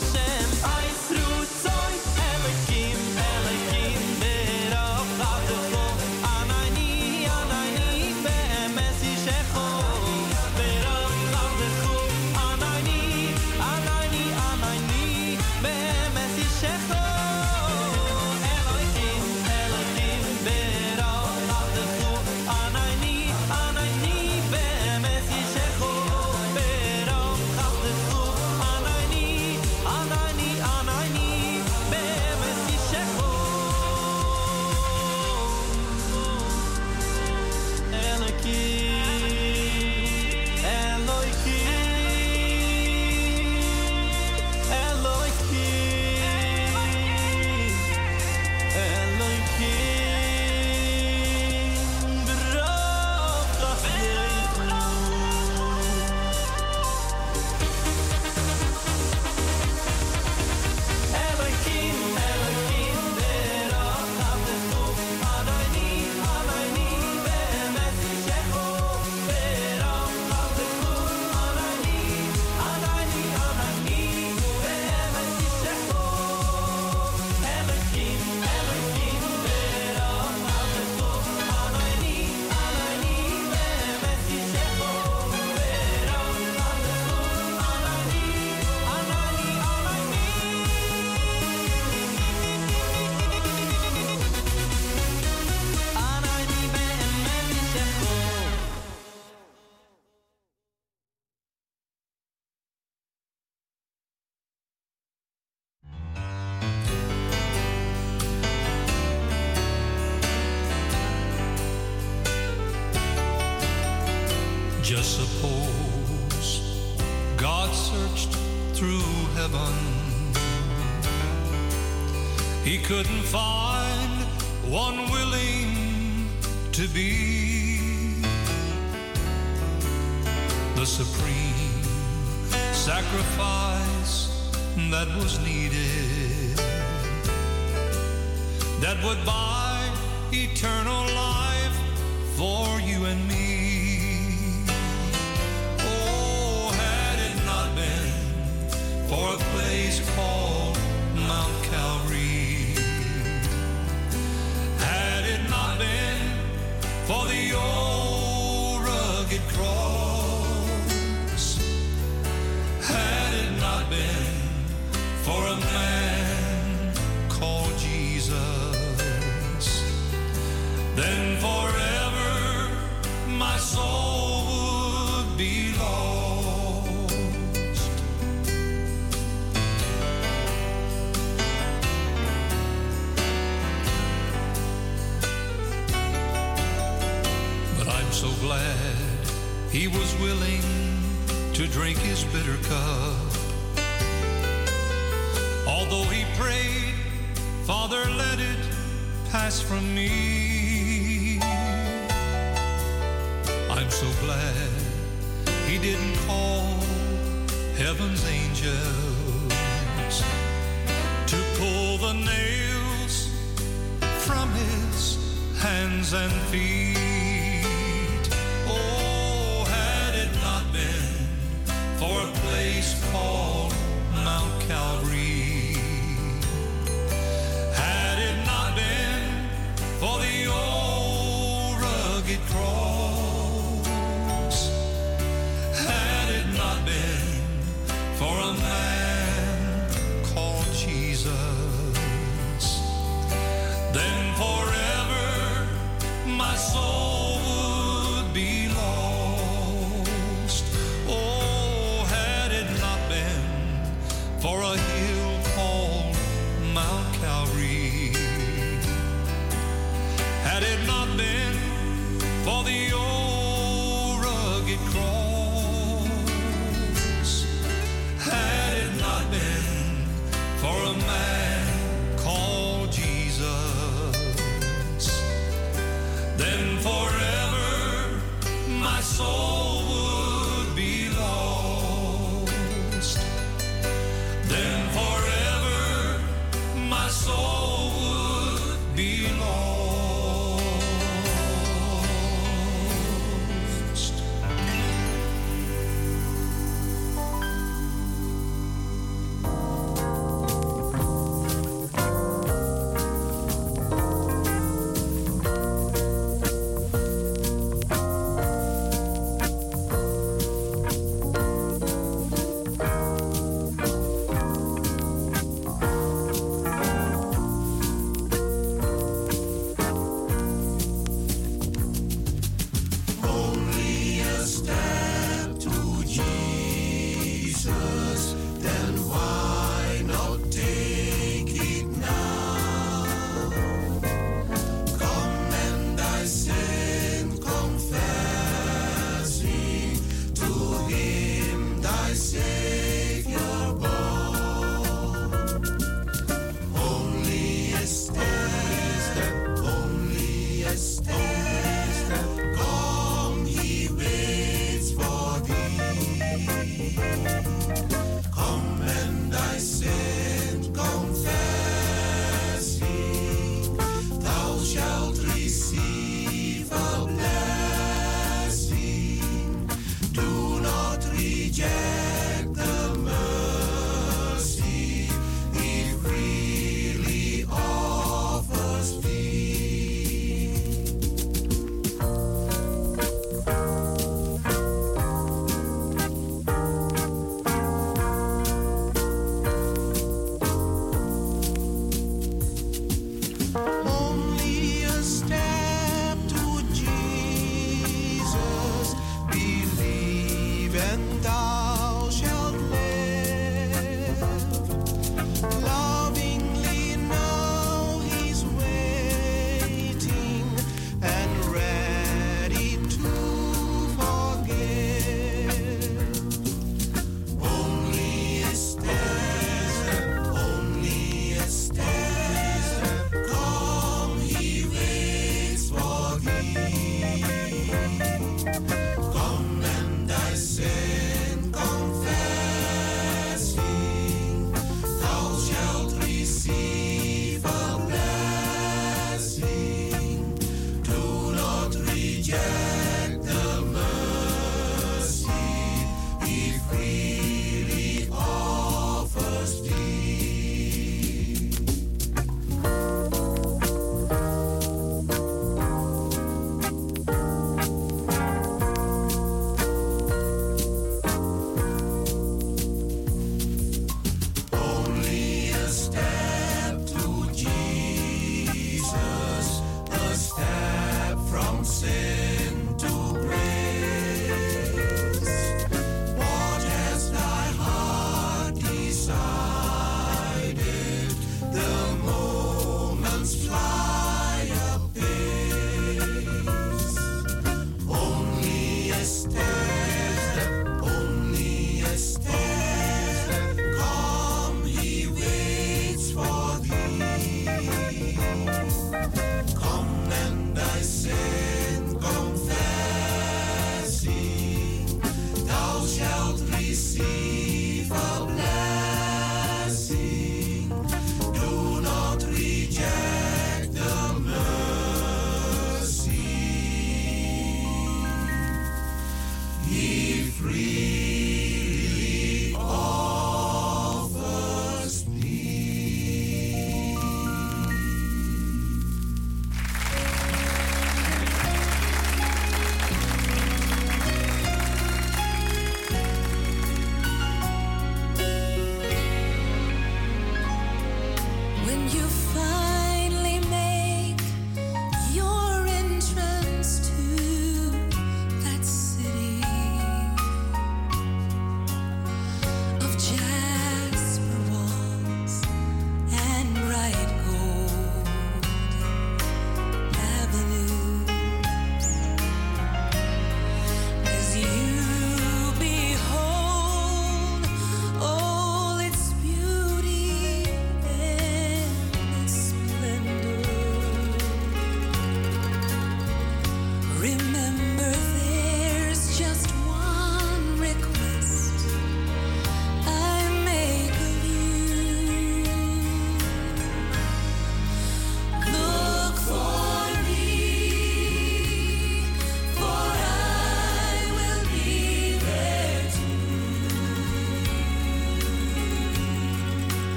myself 0.00 0.29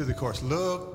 To 0.00 0.06
the 0.06 0.14
course. 0.14 0.42
Look 0.42 0.89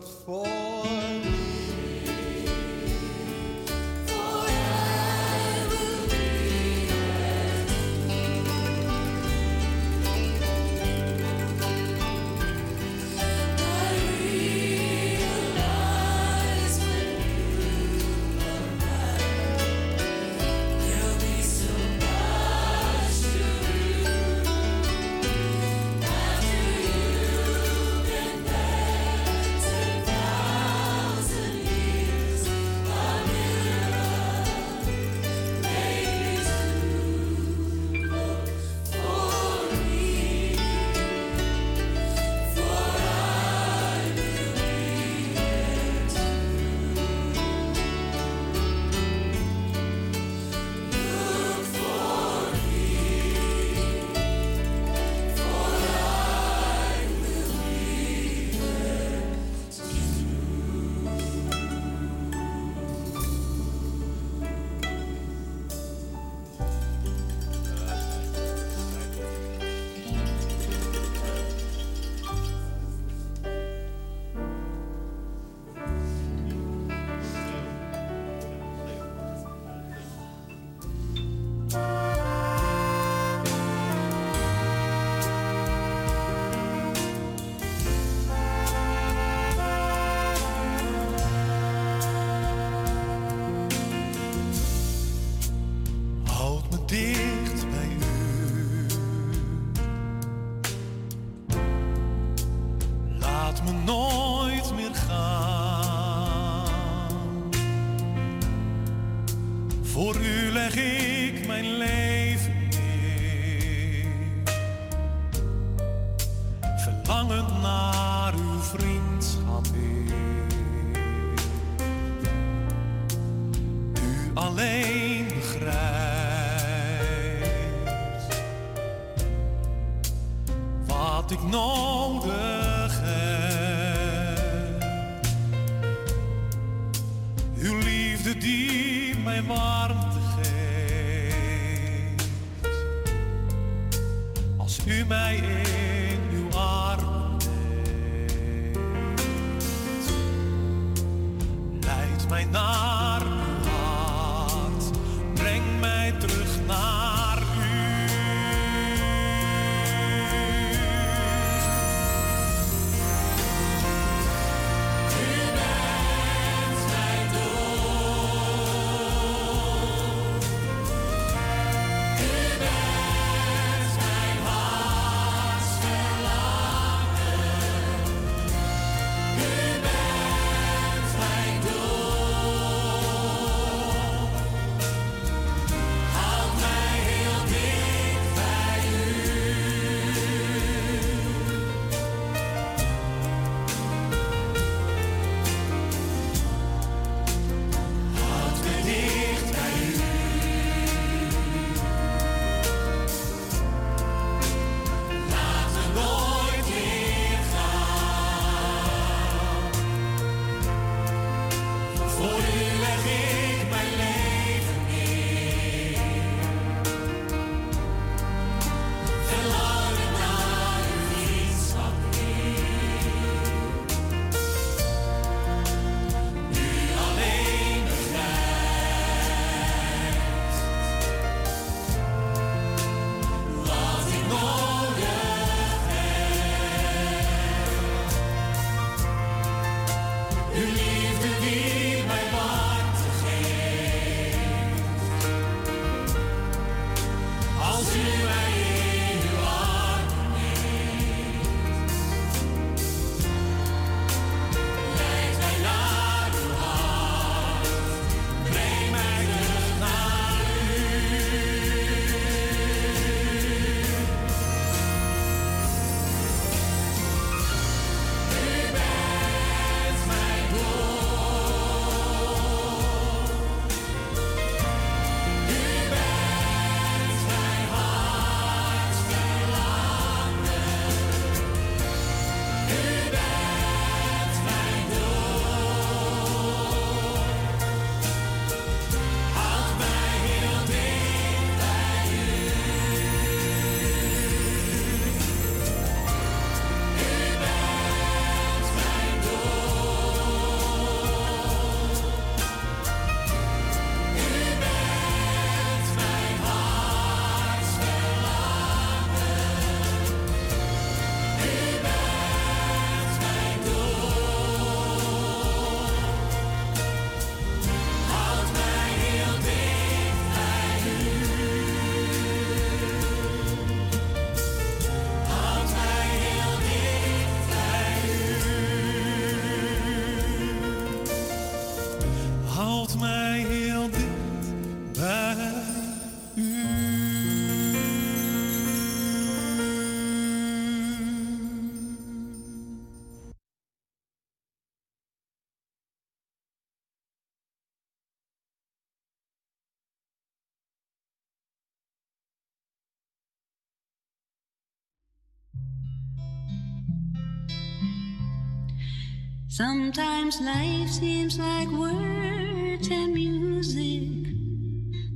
Sometimes 359.58 360.42
life 360.42 360.90
seems 360.90 361.40
like 361.40 361.70
words 361.70 362.90
and 362.90 363.14
music 363.14 364.26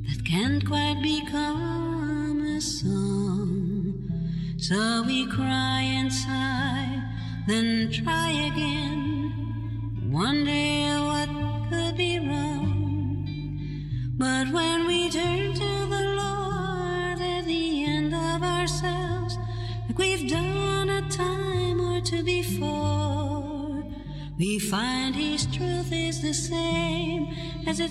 that 0.07 0.23
can't 0.25 0.65
quite 0.65 1.01
become 1.03 2.39
a 2.55 2.61
song. 2.61 4.55
So 4.57 5.03
we 5.05 5.27
cry 5.27 5.81
and 5.81 6.09
sigh, 6.09 7.03
then 7.47 7.91
try 7.91 8.29
again. 8.29 8.68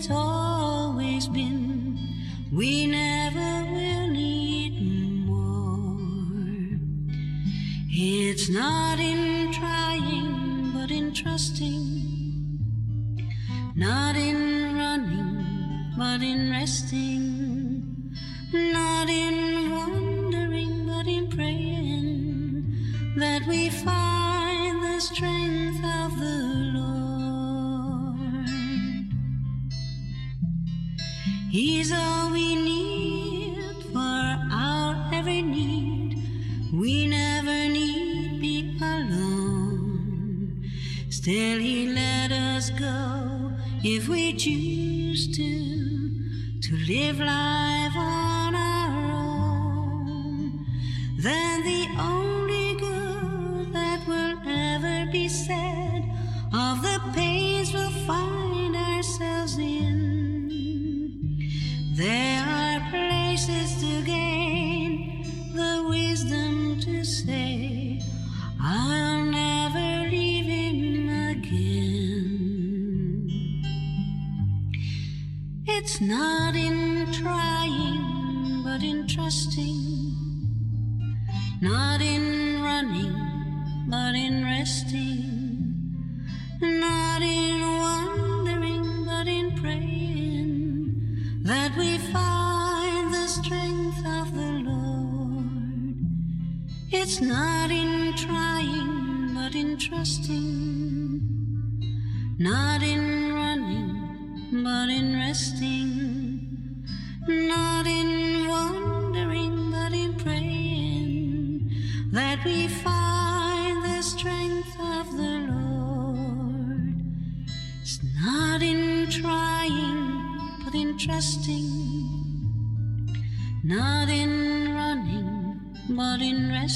all 0.07 0.48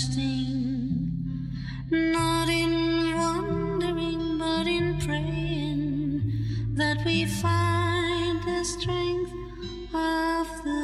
trusting, 0.02 1.12
not 1.90 2.48
in 2.48 3.14
wondering, 3.16 4.38
but 4.38 4.66
in 4.66 4.98
praying 5.00 6.32
that 6.74 7.04
we 7.04 7.24
find 7.26 8.42
the 8.42 8.64
strength 8.64 9.32
of 9.94 10.48
the 10.64 10.81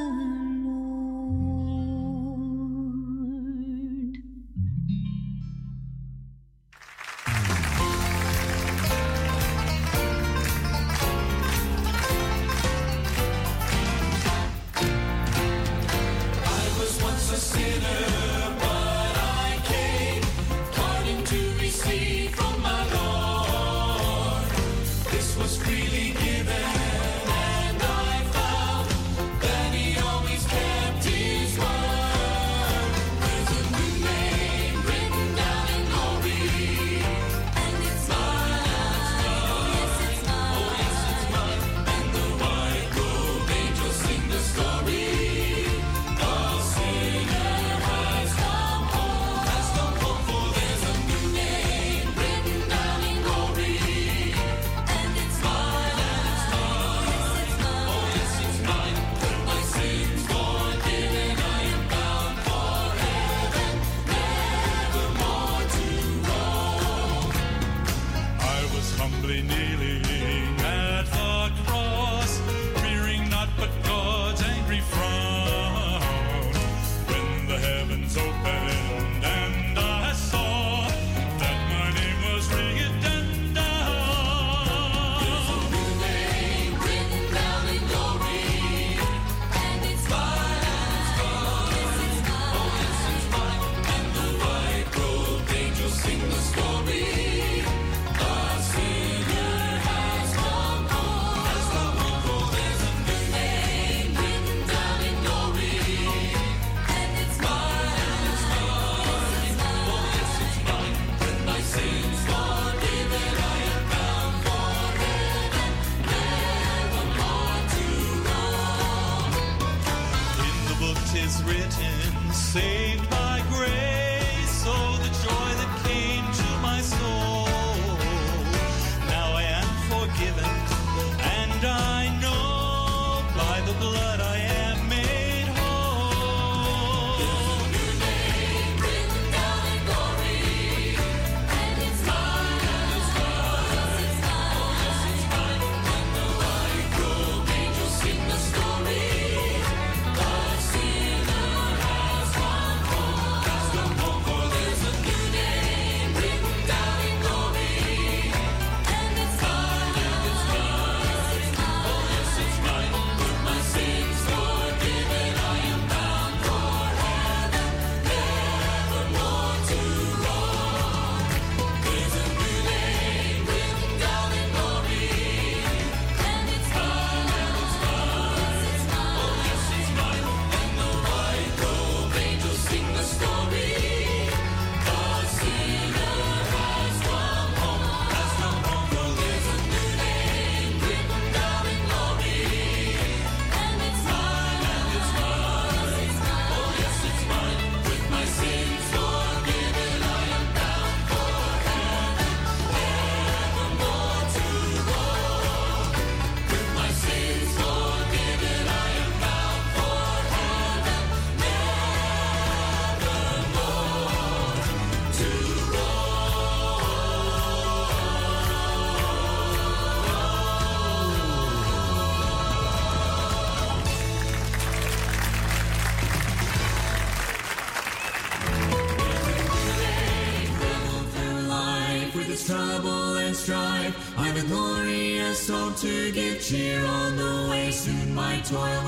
toil 238.51 238.88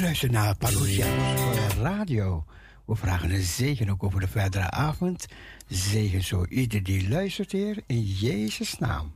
Luister 0.00 0.30
naar 0.30 0.56
Parousianos 0.56 1.40
voor 1.40 1.52
de 1.52 1.82
radio. 1.82 2.44
We 2.86 2.94
vragen 2.94 3.30
een 3.30 3.42
zegen 3.42 3.90
ook 3.90 4.02
over 4.02 4.20
de 4.20 4.28
verdere 4.28 4.70
avond. 4.70 5.26
Zegen 5.68 6.24
zo 6.24 6.44
ieder 6.48 6.82
die 6.82 7.08
luistert, 7.08 7.52
Heer, 7.52 7.82
in 7.86 8.02
Jezus' 8.02 8.78
naam. 8.78 9.14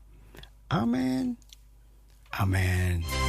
Amen. 0.67 1.39
Amen. 2.29 3.22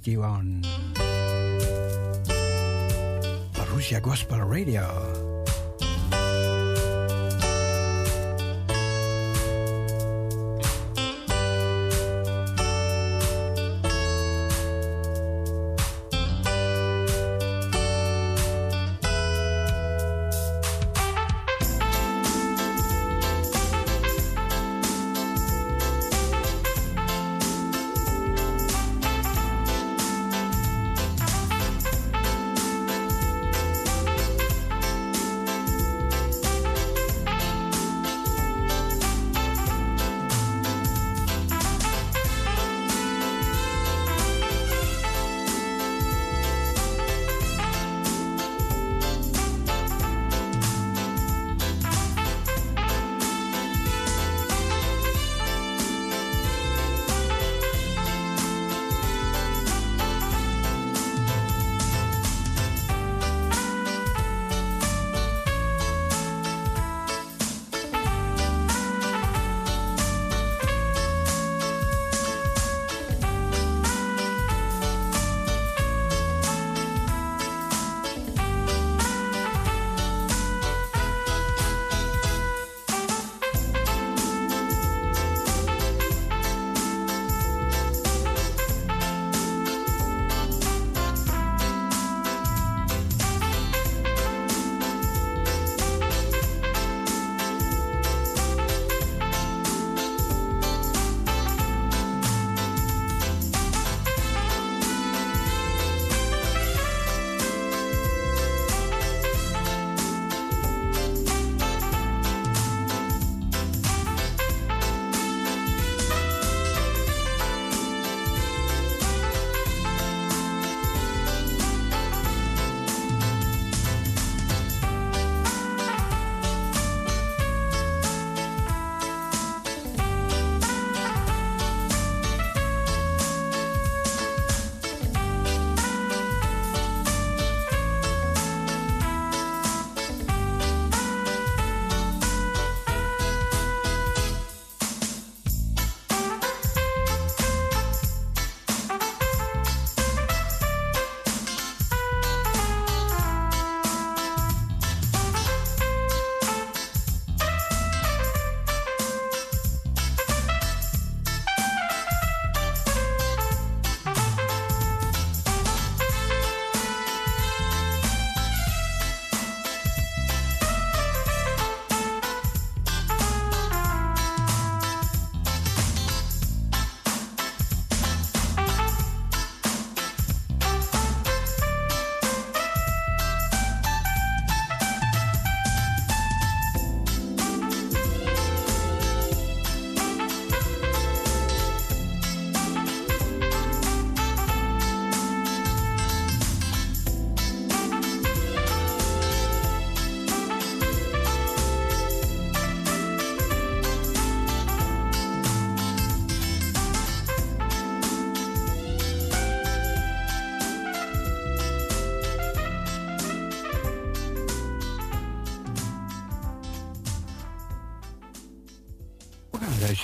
Mighty 0.00 0.16
One. 0.16 0.62
Marusha 3.52 4.00
Gospel 4.00 4.40
Radio. 4.48 5.09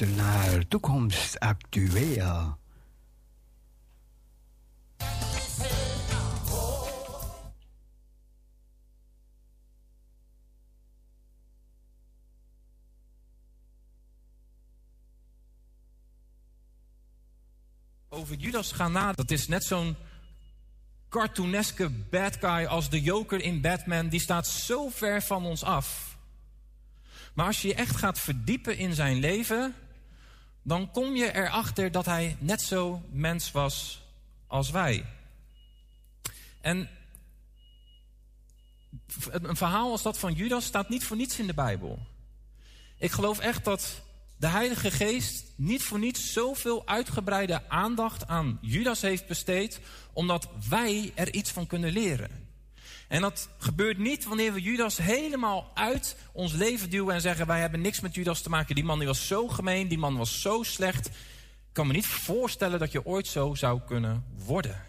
Luisteren 0.00 0.16
naar 0.16 0.68
Toekomst 0.68 1.40
Actueel. 1.40 2.58
over 18.08 18.36
Judas 18.36 18.72
gaan 18.72 18.92
na. 18.92 19.12
Dat 19.12 19.30
is 19.30 19.48
net 19.48 19.64
zo'n 19.64 19.96
cartooneske 21.08 21.90
bad 21.90 22.36
guy 22.36 22.64
als 22.64 22.90
de 22.90 23.00
Joker 23.02 23.40
in 23.40 23.60
Batman. 23.60 24.08
Die 24.08 24.20
staat 24.20 24.46
zo 24.46 24.88
ver 24.88 25.22
van 25.22 25.44
ons 25.44 25.62
af. 25.62 26.16
Maar 27.34 27.46
als 27.46 27.62
je 27.62 27.68
je 27.68 27.74
echt 27.74 27.96
gaat 27.96 28.20
verdiepen 28.20 28.76
in 28.76 28.94
zijn 28.94 29.16
leven, 29.16 29.74
dan 30.66 30.90
kom 30.90 31.16
je 31.16 31.34
erachter 31.34 31.92
dat 31.92 32.04
hij 32.04 32.36
net 32.38 32.62
zo 32.62 33.02
mens 33.10 33.50
was 33.50 34.02
als 34.46 34.70
wij. 34.70 35.04
En 36.60 36.88
een 39.30 39.56
verhaal 39.56 39.90
als 39.90 40.02
dat 40.02 40.18
van 40.18 40.32
Judas 40.32 40.64
staat 40.64 40.88
niet 40.88 41.04
voor 41.04 41.16
niets 41.16 41.38
in 41.38 41.46
de 41.46 41.54
Bijbel. 41.54 41.98
Ik 42.98 43.10
geloof 43.10 43.38
echt 43.38 43.64
dat 43.64 44.02
de 44.36 44.46
Heilige 44.46 44.90
Geest 44.90 45.44
niet 45.56 45.82
voor 45.82 45.98
niets 45.98 46.32
zoveel 46.32 46.86
uitgebreide 46.86 47.68
aandacht 47.68 48.26
aan 48.26 48.58
Judas 48.60 49.00
heeft 49.00 49.26
besteed, 49.26 49.80
omdat 50.12 50.48
wij 50.68 51.12
er 51.14 51.34
iets 51.34 51.50
van 51.50 51.66
kunnen 51.66 51.92
leren. 51.92 52.45
En 53.08 53.20
dat 53.20 53.48
gebeurt 53.58 53.98
niet 53.98 54.24
wanneer 54.24 54.52
we 54.52 54.60
Judas 54.60 54.96
helemaal 54.96 55.70
uit 55.74 56.16
ons 56.32 56.52
leven 56.52 56.90
duwen 56.90 57.14
en 57.14 57.20
zeggen: 57.20 57.46
Wij 57.46 57.60
hebben 57.60 57.80
niks 57.80 58.00
met 58.00 58.14
Judas 58.14 58.40
te 58.40 58.48
maken. 58.48 58.74
Die 58.74 58.84
man 58.84 58.98
die 58.98 59.08
was 59.08 59.26
zo 59.26 59.48
gemeen, 59.48 59.88
die 59.88 59.98
man 59.98 60.16
was 60.16 60.40
zo 60.40 60.62
slecht. 60.62 61.06
Ik 61.06 61.12
kan 61.72 61.86
me 61.86 61.92
niet 61.92 62.06
voorstellen 62.06 62.78
dat 62.78 62.92
je 62.92 63.06
ooit 63.06 63.26
zo 63.26 63.54
zou 63.54 63.80
kunnen 63.86 64.24
worden. 64.44 64.84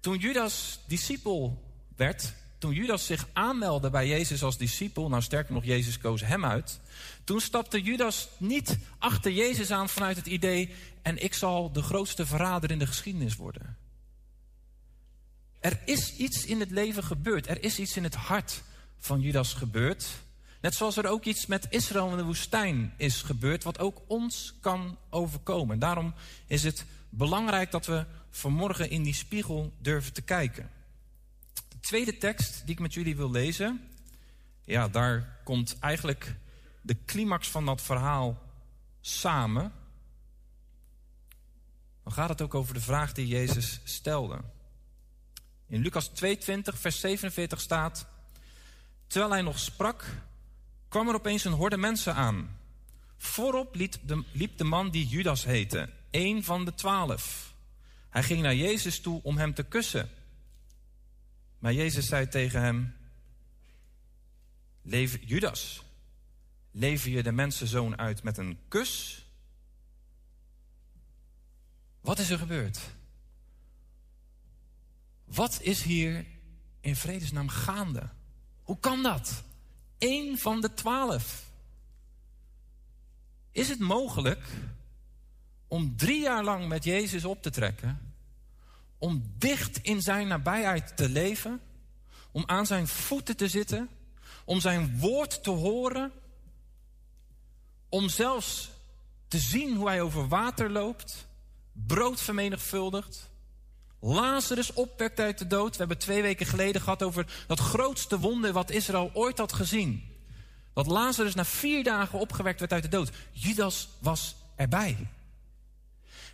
Toen 0.00 0.18
Judas 0.18 0.78
discipel 0.86 1.62
werd, 1.96 2.34
toen 2.58 2.72
Judas 2.72 3.06
zich 3.06 3.28
aanmeldde 3.32 3.90
bij 3.90 4.06
Jezus 4.06 4.42
als 4.42 4.58
discipel, 4.58 5.08
nou 5.08 5.22
sterker 5.22 5.54
nog, 5.54 5.64
Jezus 5.64 5.98
koos 5.98 6.20
hem 6.20 6.44
uit. 6.44 6.80
Toen 7.24 7.40
stapte 7.40 7.82
Judas 7.82 8.28
niet 8.36 8.78
achter 8.98 9.32
Jezus 9.32 9.70
aan 9.70 9.88
vanuit 9.88 10.16
het 10.16 10.26
idee, 10.26 10.74
en 11.02 11.22
ik 11.22 11.34
zal 11.34 11.72
de 11.72 11.82
grootste 11.82 12.26
verrader 12.26 12.70
in 12.70 12.78
de 12.78 12.86
geschiedenis 12.86 13.36
worden. 13.36 13.76
Er 15.62 15.80
is 15.84 16.16
iets 16.16 16.44
in 16.44 16.60
het 16.60 16.70
leven 16.70 17.04
gebeurd, 17.04 17.48
er 17.48 17.64
is 17.64 17.78
iets 17.78 17.96
in 17.96 18.04
het 18.04 18.14
hart 18.14 18.62
van 18.98 19.20
Judas 19.20 19.52
gebeurd. 19.54 20.08
Net 20.60 20.74
zoals 20.74 20.96
er 20.96 21.06
ook 21.06 21.24
iets 21.24 21.46
met 21.46 21.66
Israël 21.70 22.10
in 22.10 22.16
de 22.16 22.24
woestijn 22.24 22.94
is 22.96 23.22
gebeurd, 23.22 23.64
wat 23.64 23.78
ook 23.78 24.02
ons 24.06 24.54
kan 24.60 24.98
overkomen. 25.10 25.78
Daarom 25.78 26.14
is 26.46 26.62
het 26.62 26.84
belangrijk 27.08 27.70
dat 27.70 27.86
we 27.86 28.06
vanmorgen 28.30 28.90
in 28.90 29.02
die 29.02 29.14
spiegel 29.14 29.72
durven 29.78 30.12
te 30.12 30.22
kijken. 30.22 30.70
De 31.68 31.80
tweede 31.80 32.18
tekst 32.18 32.62
die 32.64 32.74
ik 32.74 32.80
met 32.80 32.94
jullie 32.94 33.16
wil 33.16 33.30
lezen, 33.30 33.88
ja, 34.64 34.88
daar 34.88 35.40
komt 35.44 35.76
eigenlijk 35.78 36.34
de 36.80 36.96
climax 37.04 37.48
van 37.48 37.66
dat 37.66 37.82
verhaal 37.82 38.42
samen. 39.00 39.72
Dan 42.02 42.12
gaat 42.12 42.28
het 42.28 42.42
ook 42.42 42.54
over 42.54 42.74
de 42.74 42.80
vraag 42.80 43.12
die 43.12 43.26
Jezus 43.26 43.80
stelde. 43.84 44.40
In 45.72 45.80
Lucas 45.80 46.08
22, 46.08 46.78
vers 46.78 47.00
47 47.00 47.60
staat: 47.60 48.06
Terwijl 49.06 49.32
hij 49.32 49.42
nog 49.42 49.58
sprak, 49.58 50.04
kwam 50.88 51.08
er 51.08 51.14
opeens 51.14 51.44
een 51.44 51.52
horde 51.52 51.76
mensen 51.76 52.14
aan. 52.14 52.58
Voorop 53.16 53.74
liep 54.32 54.56
de, 54.56 54.64
man 54.64 54.90
die 54.90 55.06
Judas 55.06 55.44
heette, 55.44 55.88
een 56.10 56.44
van 56.44 56.64
de 56.64 56.74
twaalf. 56.74 57.54
Hij 58.08 58.22
ging 58.22 58.42
naar 58.42 58.54
Jezus 58.54 59.00
toe 59.00 59.20
om 59.22 59.36
hem 59.36 59.54
te 59.54 59.62
kussen. 59.62 60.10
Maar 61.58 61.72
Jezus 61.72 62.06
zei 62.06 62.28
tegen 62.28 62.62
hem: 62.62 62.94
Lever, 64.82 65.24
Judas, 65.24 65.84
lever 66.70 67.10
je 67.10 67.22
de 67.22 67.32
mensenzoon 67.32 67.98
uit 67.98 68.22
met 68.22 68.38
een 68.38 68.58
kus? 68.68 69.24
Wat 72.00 72.18
is 72.18 72.30
er 72.30 72.38
gebeurd? 72.38 72.80
Wat 75.34 75.58
is 75.60 75.82
hier 75.82 76.26
in 76.80 76.96
vredesnaam 76.96 77.48
gaande? 77.48 78.08
Hoe 78.62 78.78
kan 78.78 79.02
dat? 79.02 79.42
Eén 79.98 80.38
van 80.38 80.60
de 80.60 80.74
twaalf. 80.74 81.50
Is 83.50 83.68
het 83.68 83.78
mogelijk 83.78 84.44
om 85.68 85.96
drie 85.96 86.20
jaar 86.20 86.44
lang 86.44 86.68
met 86.68 86.84
Jezus 86.84 87.24
op 87.24 87.42
te 87.42 87.50
trekken, 87.50 88.14
om 88.98 89.32
dicht 89.38 89.78
in 89.78 90.00
zijn 90.00 90.28
nabijheid 90.28 90.96
te 90.96 91.08
leven, 91.08 91.60
om 92.30 92.42
aan 92.46 92.66
zijn 92.66 92.88
voeten 92.88 93.36
te 93.36 93.48
zitten, 93.48 93.88
om 94.44 94.60
zijn 94.60 94.98
woord 94.98 95.42
te 95.42 95.50
horen, 95.50 96.12
om 97.88 98.08
zelfs 98.08 98.70
te 99.28 99.38
zien 99.38 99.76
hoe 99.76 99.86
hij 99.86 100.00
over 100.00 100.28
water 100.28 100.70
loopt, 100.70 101.26
brood 101.72 102.20
vermenigvuldigt, 102.20 103.30
Lazarus 104.04 104.72
opwekt 104.72 105.20
uit 105.20 105.38
de 105.38 105.46
dood. 105.46 105.70
We 105.70 105.78
hebben 105.78 105.98
twee 105.98 106.22
weken 106.22 106.46
geleden 106.46 106.80
gehad 106.80 107.02
over 107.02 107.26
dat 107.46 107.58
grootste 107.58 108.18
wonder 108.18 108.52
wat 108.52 108.70
Israël 108.70 109.10
ooit 109.14 109.38
had 109.38 109.52
gezien. 109.52 110.10
Dat 110.74 110.86
Lazarus 110.86 111.34
na 111.34 111.44
vier 111.44 111.84
dagen 111.84 112.18
opgewekt 112.18 112.60
werd 112.60 112.72
uit 112.72 112.82
de 112.82 112.88
dood. 112.88 113.10
Judas 113.32 113.88
was 113.98 114.36
erbij. 114.56 115.06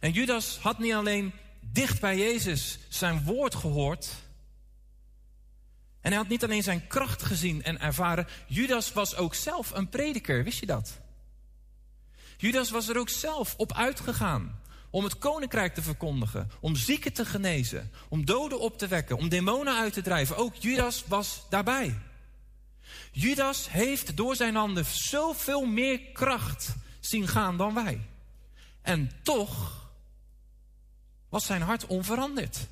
En 0.00 0.12
Judas 0.12 0.58
had 0.58 0.78
niet 0.78 0.92
alleen 0.92 1.32
dicht 1.60 2.00
bij 2.00 2.18
Jezus 2.18 2.78
zijn 2.88 3.24
woord 3.24 3.54
gehoord. 3.54 4.08
En 6.00 6.10
hij 6.10 6.20
had 6.20 6.28
niet 6.28 6.44
alleen 6.44 6.62
zijn 6.62 6.86
kracht 6.86 7.22
gezien 7.22 7.62
en 7.62 7.80
ervaren. 7.80 8.26
Judas 8.46 8.92
was 8.92 9.16
ook 9.16 9.34
zelf 9.34 9.70
een 9.70 9.88
prediker, 9.88 10.44
wist 10.44 10.60
je 10.60 10.66
dat? 10.66 10.98
Judas 12.36 12.70
was 12.70 12.88
er 12.88 12.98
ook 12.98 13.08
zelf 13.08 13.54
op 13.56 13.72
uitgegaan 13.72 14.60
om 14.90 15.04
het 15.04 15.18
koninkrijk 15.18 15.74
te 15.74 15.82
verkondigen, 15.82 16.50
om 16.60 16.76
zieken 16.76 17.12
te 17.12 17.24
genezen, 17.24 17.90
om 18.08 18.24
doden 18.24 18.60
op 18.60 18.78
te 18.78 18.86
wekken, 18.86 19.16
om 19.16 19.28
demonen 19.28 19.78
uit 19.78 19.92
te 19.92 20.02
drijven. 20.02 20.36
Ook 20.36 20.54
Judas 20.54 21.04
was 21.06 21.42
daarbij. 21.48 21.98
Judas 23.12 23.70
heeft 23.70 24.16
door 24.16 24.36
zijn 24.36 24.54
handen 24.54 24.84
zoveel 24.84 25.64
meer 25.64 26.00
kracht 26.00 26.74
zien 27.00 27.28
gaan 27.28 27.56
dan 27.56 27.74
wij. 27.74 28.00
En 28.82 29.10
toch 29.22 29.86
was 31.28 31.46
zijn 31.46 31.62
hart 31.62 31.86
onveranderd. 31.86 32.66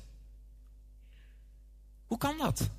Hoe 2.05 2.17
kan 2.17 2.37
dat? 2.37 2.69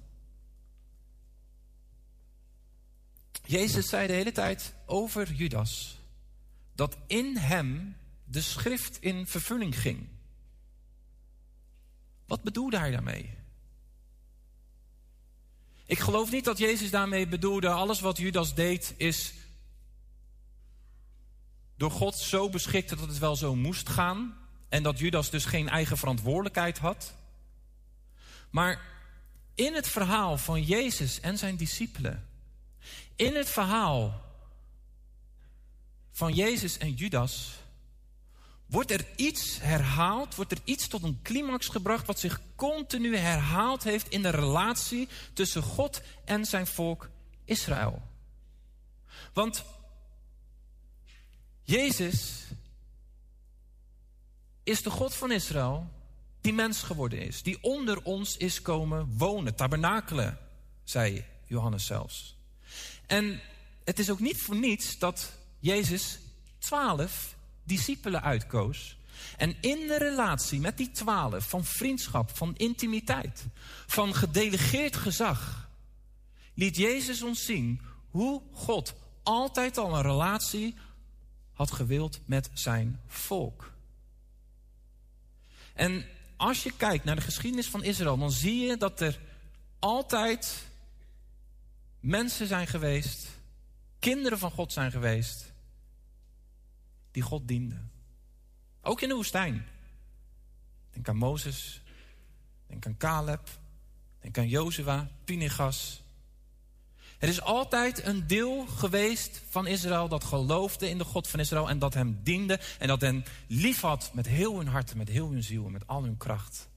Jezus 3.45 3.89
zei 3.89 4.07
de 4.07 4.13
hele 4.13 4.33
tijd 4.33 4.75
over 4.87 5.33
Judas 5.33 5.99
dat 6.75 6.97
in 7.07 7.37
hem 7.37 7.97
de 8.31 8.41
schrift 8.41 9.03
in 9.03 9.27
vervulling 9.27 9.81
ging. 9.81 10.09
Wat 12.27 12.43
bedoelde 12.43 12.79
hij 12.79 12.91
daarmee? 12.91 13.37
Ik 15.87 15.99
geloof 15.99 16.31
niet 16.31 16.45
dat 16.45 16.59
Jezus 16.59 16.91
daarmee 16.91 17.29
bedoelde, 17.29 17.69
alles 17.69 18.01
wat 18.01 18.19
Judas 18.19 18.55
deed 18.55 18.95
is 18.97 19.33
door 21.77 21.91
God 21.91 22.17
zo 22.17 22.51
beschikt 22.51 22.89
dat 22.89 23.01
het 23.01 23.19
wel 23.19 23.37
zo 23.37 23.55
moest 23.55 23.89
gaan 23.89 24.37
en 24.69 24.83
dat 24.83 24.99
Judas 24.99 25.31
dus 25.31 25.45
geen 25.45 25.69
eigen 25.69 25.97
verantwoordelijkheid 25.97 26.79
had. 26.79 27.15
Maar 28.51 28.81
in 29.55 29.75
het 29.75 29.89
verhaal 29.89 30.39
van 30.39 30.63
Jezus 30.63 31.21
en 31.21 31.39
zijn 31.39 31.57
discipelen, 31.57 32.29
in 33.17 33.35
het 33.35 33.49
verhaal 33.49 34.23
van 36.13 36.35
Jezus 36.35 36.79
en 36.79 36.95
Judas, 36.95 37.59
wordt 38.69 38.91
er 38.91 39.07
iets 39.17 39.59
herhaald, 39.61 40.35
wordt 40.35 40.53
er 40.53 40.61
iets 40.65 40.89
tot 40.89 41.03
een 41.03 41.21
climax 41.23 41.69
gebracht 41.69 42.07
wat 42.07 42.19
zich 42.19 42.41
continu 42.57 43.17
herhaald 43.17 43.83
heeft 43.83 44.09
in 44.09 44.23
de 44.23 44.31
relatie 44.31 45.09
tussen 45.33 45.63
God 45.63 46.01
en 46.25 46.45
zijn 46.45 46.67
volk 46.67 47.11
Israël. 47.45 48.03
Want 49.33 49.65
Jezus 51.63 52.45
is 54.63 54.83
de 54.83 54.91
God 54.91 55.15
van 55.15 55.31
Israël 55.31 55.91
die 56.41 56.53
mens 56.53 56.83
geworden 56.83 57.21
is, 57.21 57.43
die 57.43 57.63
onder 57.63 58.03
ons 58.03 58.37
is 58.37 58.63
komen 58.63 59.15
wonen, 59.17 59.55
tabernakelen, 59.55 60.39
zei 60.85 61.25
Johannes 61.45 61.87
zelfs. 61.87 62.37
En 63.07 63.41
het 63.85 63.99
is 63.99 64.11
ook 64.11 64.21
niet 64.21 64.43
voor 64.43 64.57
niets 64.57 64.99
dat 64.99 65.33
Jezus 65.59 66.19
twaalf 66.59 67.37
discipelen 67.69 68.23
uitkoos. 68.23 68.97
En 69.37 69.57
in 69.61 69.87
de 69.87 69.99
relatie 69.99 70.61
met 70.61 70.77
die 70.77 70.91
twaalf 70.91 71.49
van 71.49 71.65
vriendschap, 71.65 72.37
van 72.37 72.57
intimiteit, 72.57 73.47
van 73.87 74.15
gedelegeerd 74.15 74.97
gezag, 74.97 75.69
liet 76.55 76.77
Jezus 76.77 77.23
ons 77.23 77.45
zien 77.45 77.81
hoe 78.11 78.43
God 78.53 78.95
altijd 79.23 79.79
al 79.79 79.95
een 79.95 80.03
relatie 80.03 80.75
had 81.53 81.73
gewild 81.73 82.21
met 82.25 82.51
zijn 82.53 83.01
volk. 83.07 83.73
En 85.75 86.05
als 86.37 86.63
je 86.63 86.73
kijkt 86.77 87.05
naar 87.05 87.17
de 87.17 87.23
geschiedenis 87.23 87.69
van 87.69 87.85
Israël, 87.85 88.19
dan 88.19 88.31
zie 88.31 88.67
je 88.67 88.77
dat 88.77 89.01
er 89.01 89.21
altijd 89.79 90.67
mensen 92.01 92.47
zijn 92.47 92.67
geweest, 92.67 93.27
kinderen 93.99 94.39
van 94.39 94.51
God 94.51 94.73
zijn 94.73 94.91
geweest, 94.91 95.48
die 97.11 97.23
God 97.23 97.49
dienden. 97.49 97.91
Ook 98.83 99.01
in 99.01 99.09
de 99.09 99.15
woestijn. 99.15 99.67
Denk 100.91 101.09
aan 101.09 101.17
Mozes, 101.17 101.83
denk 102.67 102.87
aan 102.87 102.97
Caleb, 102.97 103.49
denk 104.21 104.39
aan 104.39 104.49
Jozua, 104.49 105.11
Pinigas. 105.25 106.03
Er 107.19 107.29
is 107.29 107.41
altijd 107.41 108.07
een 108.07 108.27
deel 108.27 108.67
geweest 108.67 109.43
van 109.49 109.67
Israël 109.67 110.09
dat 110.09 110.25
geloofde 110.25 110.89
in 110.89 110.99
de 110.99 111.05
God 111.05 111.29
van 111.29 111.41
Israël 111.41 111.69
en 111.69 111.79
dat 111.79 111.95
hem 111.95 112.21
diende 112.23 112.61
en 112.79 112.89
dat 112.89 113.01
hen 113.01 113.25
lief 113.47 113.81
had 113.81 114.11
met 114.15 114.27
heel 114.27 114.57
hun 114.57 114.69
hart, 114.69 114.95
met 114.95 115.09
heel 115.09 115.31
hun 115.31 115.43
ziel 115.43 115.67
en 115.67 115.73
met 115.73 115.87
al 115.87 116.03
hun 116.03 116.17
kracht. 116.17 116.69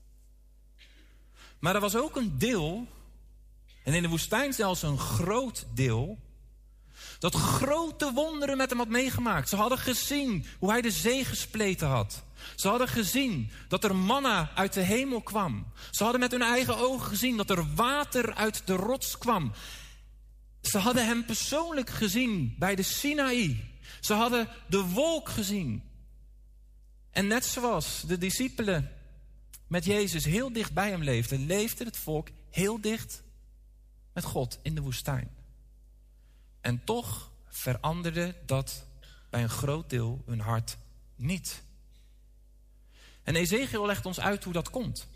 Maar 1.59 1.75
er 1.75 1.81
was 1.81 1.95
ook 1.95 2.15
een 2.15 2.37
deel, 2.37 2.87
en 3.83 3.93
in 3.93 4.01
de 4.01 4.07
woestijn 4.07 4.53
zelfs 4.53 4.81
een 4.81 4.97
groot 4.97 5.67
deel, 5.73 6.19
dat 7.21 7.35
grote 7.35 8.11
wonderen 8.13 8.57
met 8.57 8.69
hem 8.69 8.79
had 8.79 8.87
meegemaakt. 8.87 9.49
Ze 9.49 9.55
hadden 9.55 9.77
gezien 9.77 10.45
hoe 10.59 10.69
hij 10.69 10.81
de 10.81 10.91
zee 10.91 11.25
gespleten 11.25 11.87
had. 11.87 12.23
Ze 12.55 12.67
hadden 12.67 12.87
gezien 12.87 13.51
dat 13.67 13.83
er 13.83 13.95
manna 13.95 14.51
uit 14.55 14.73
de 14.73 14.81
hemel 14.81 15.21
kwam. 15.21 15.65
Ze 15.91 16.03
hadden 16.03 16.21
met 16.21 16.31
hun 16.31 16.41
eigen 16.41 16.77
ogen 16.77 17.07
gezien 17.07 17.37
dat 17.37 17.49
er 17.49 17.73
water 17.75 18.33
uit 18.33 18.61
de 18.65 18.73
rots 18.73 19.17
kwam. 19.17 19.51
Ze 20.61 20.77
hadden 20.77 21.05
hem 21.05 21.25
persoonlijk 21.25 21.89
gezien 21.89 22.55
bij 22.59 22.75
de 22.75 22.83
Sinaï. 22.83 23.63
Ze 23.99 24.13
hadden 24.13 24.47
de 24.67 24.81
wolk 24.83 25.29
gezien. 25.29 25.83
En 27.11 27.27
net 27.27 27.45
zoals 27.45 28.03
de 28.07 28.17
discipelen 28.17 28.91
met 29.67 29.85
Jezus 29.85 30.25
heel 30.25 30.53
dicht 30.53 30.73
bij 30.73 30.89
hem 30.89 31.03
leefden, 31.03 31.45
leefde 31.45 31.83
het 31.83 31.97
volk 31.97 32.27
heel 32.49 32.81
dicht 32.81 33.23
met 34.13 34.23
God 34.23 34.59
in 34.61 34.75
de 34.75 34.81
woestijn. 34.81 35.40
En 36.61 36.83
toch 36.83 37.31
veranderde 37.49 38.35
dat 38.45 38.85
bij 39.29 39.43
een 39.43 39.49
groot 39.49 39.89
deel 39.89 40.23
hun 40.25 40.39
hart 40.39 40.77
niet. 41.15 41.63
En 43.23 43.35
Ezekiel 43.35 43.85
legt 43.85 44.05
ons 44.05 44.19
uit 44.19 44.43
hoe 44.43 44.53
dat 44.53 44.69
komt. 44.69 45.07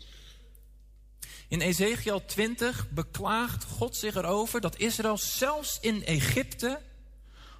In 1.48 1.60
Ezekiel 1.60 2.24
20 2.24 2.90
beklaagt 2.90 3.64
God 3.64 3.96
zich 3.96 4.14
erover 4.14 4.60
dat 4.60 4.78
Israël 4.78 5.18
zelfs 5.18 5.80
in 5.80 6.04
Egypte 6.04 6.80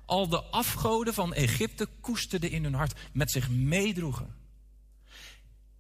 al 0.05 0.29
de 0.29 0.43
afgoden 0.43 1.15
van 1.15 1.35
Egypte 1.35 1.89
koesterde 2.01 2.51
in 2.51 2.65
hun 2.65 2.75
hart, 2.75 2.99
met 3.13 3.31
zich 3.31 3.49
meedroegen. 3.49 4.35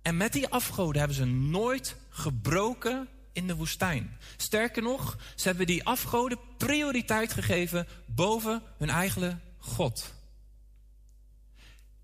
En 0.02 0.16
met 0.16 0.32
die 0.32 0.48
afgoden 0.48 0.98
hebben 0.98 1.16
ze 1.16 1.24
nooit 1.24 1.96
gebroken 2.08 3.08
in 3.36 3.46
de 3.46 3.56
woestijn. 3.56 4.18
Sterker 4.36 4.82
nog, 4.82 5.18
ze 5.34 5.48
hebben 5.48 5.66
die 5.66 5.84
afgoden 5.84 6.38
prioriteit 6.56 7.32
gegeven 7.32 7.86
boven 8.06 8.62
hun 8.78 8.90
eigen 8.90 9.42
God. 9.58 10.14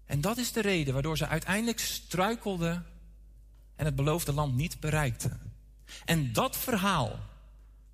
En 0.05 0.21
dat 0.21 0.39
is 0.39 0.53
de 0.53 0.61
reden 0.61 0.93
waardoor 0.93 1.17
ze 1.17 1.27
uiteindelijk 1.27 1.79
struikelden 1.81 2.87
en 3.77 3.85
het 3.85 3.97
beloofde 3.97 4.33
land 4.33 4.55
niet 4.55 4.81
bereikten. 4.81 5.53
En 6.05 6.33
dat 6.33 6.57
verhaal, 6.57 7.19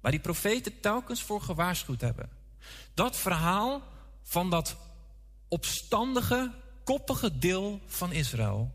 waar 0.00 0.10
die 0.10 0.20
profeten 0.20 0.81
telkens 0.81 1.23
voor 1.23 1.41
gewaarschuwd 1.41 2.00
hebben, 2.00 2.31
dat 2.94 3.17
verhaal 3.17 3.83
van 4.23 4.50
dat 4.50 4.76
opstandige, 5.49 6.52
koppige 6.84 7.39
deel 7.39 7.81
van 7.86 8.12
Israël, 8.12 8.75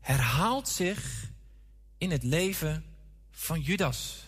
herhaalt 0.00 0.68
zich 0.68 1.28
in 1.98 2.10
het 2.10 2.22
leven 2.22 2.84
van 3.40 3.60
Judas. 3.60 4.24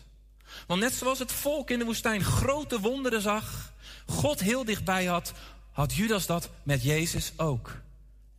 Want 0.67 0.81
net 0.81 0.93
zoals 0.93 1.19
het 1.19 1.33
volk 1.33 1.71
in 1.71 1.79
de 1.79 1.85
woestijn 1.85 2.25
grote 2.25 2.81
wonderen 2.81 3.23
zag, 3.23 3.73
God 4.07 4.41
heel 4.41 4.65
dichtbij 4.65 5.05
had, 5.05 5.33
had 5.71 5.95
Judas 5.95 6.27
dat 6.27 6.51
met 6.63 6.83
Jezus 6.83 7.33
ook. 7.37 7.81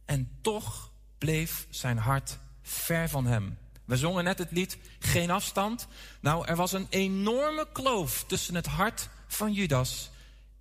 En 0.06 0.30
toch 0.42 0.92
bleef 1.18 1.68
zijn 1.70 1.98
hart 1.98 2.38
ver 2.62 3.10
van 3.10 3.26
hem. 3.26 3.58
We 3.86 3.98
zongen 3.98 4.24
net 4.24 4.38
het 4.38 4.52
lied 4.52 4.78
Geen 5.00 5.32
afstand. 5.32 5.88
Nou, 6.20 6.48
er 6.48 6.56
was 6.56 6.72
een 6.72 6.88
enorme 6.90 7.68
kloof 7.72 8.24
tussen 8.28 8.56
het 8.56 8.68
hart 8.68 9.10
van 9.28 9.54
Judas 9.54 10.10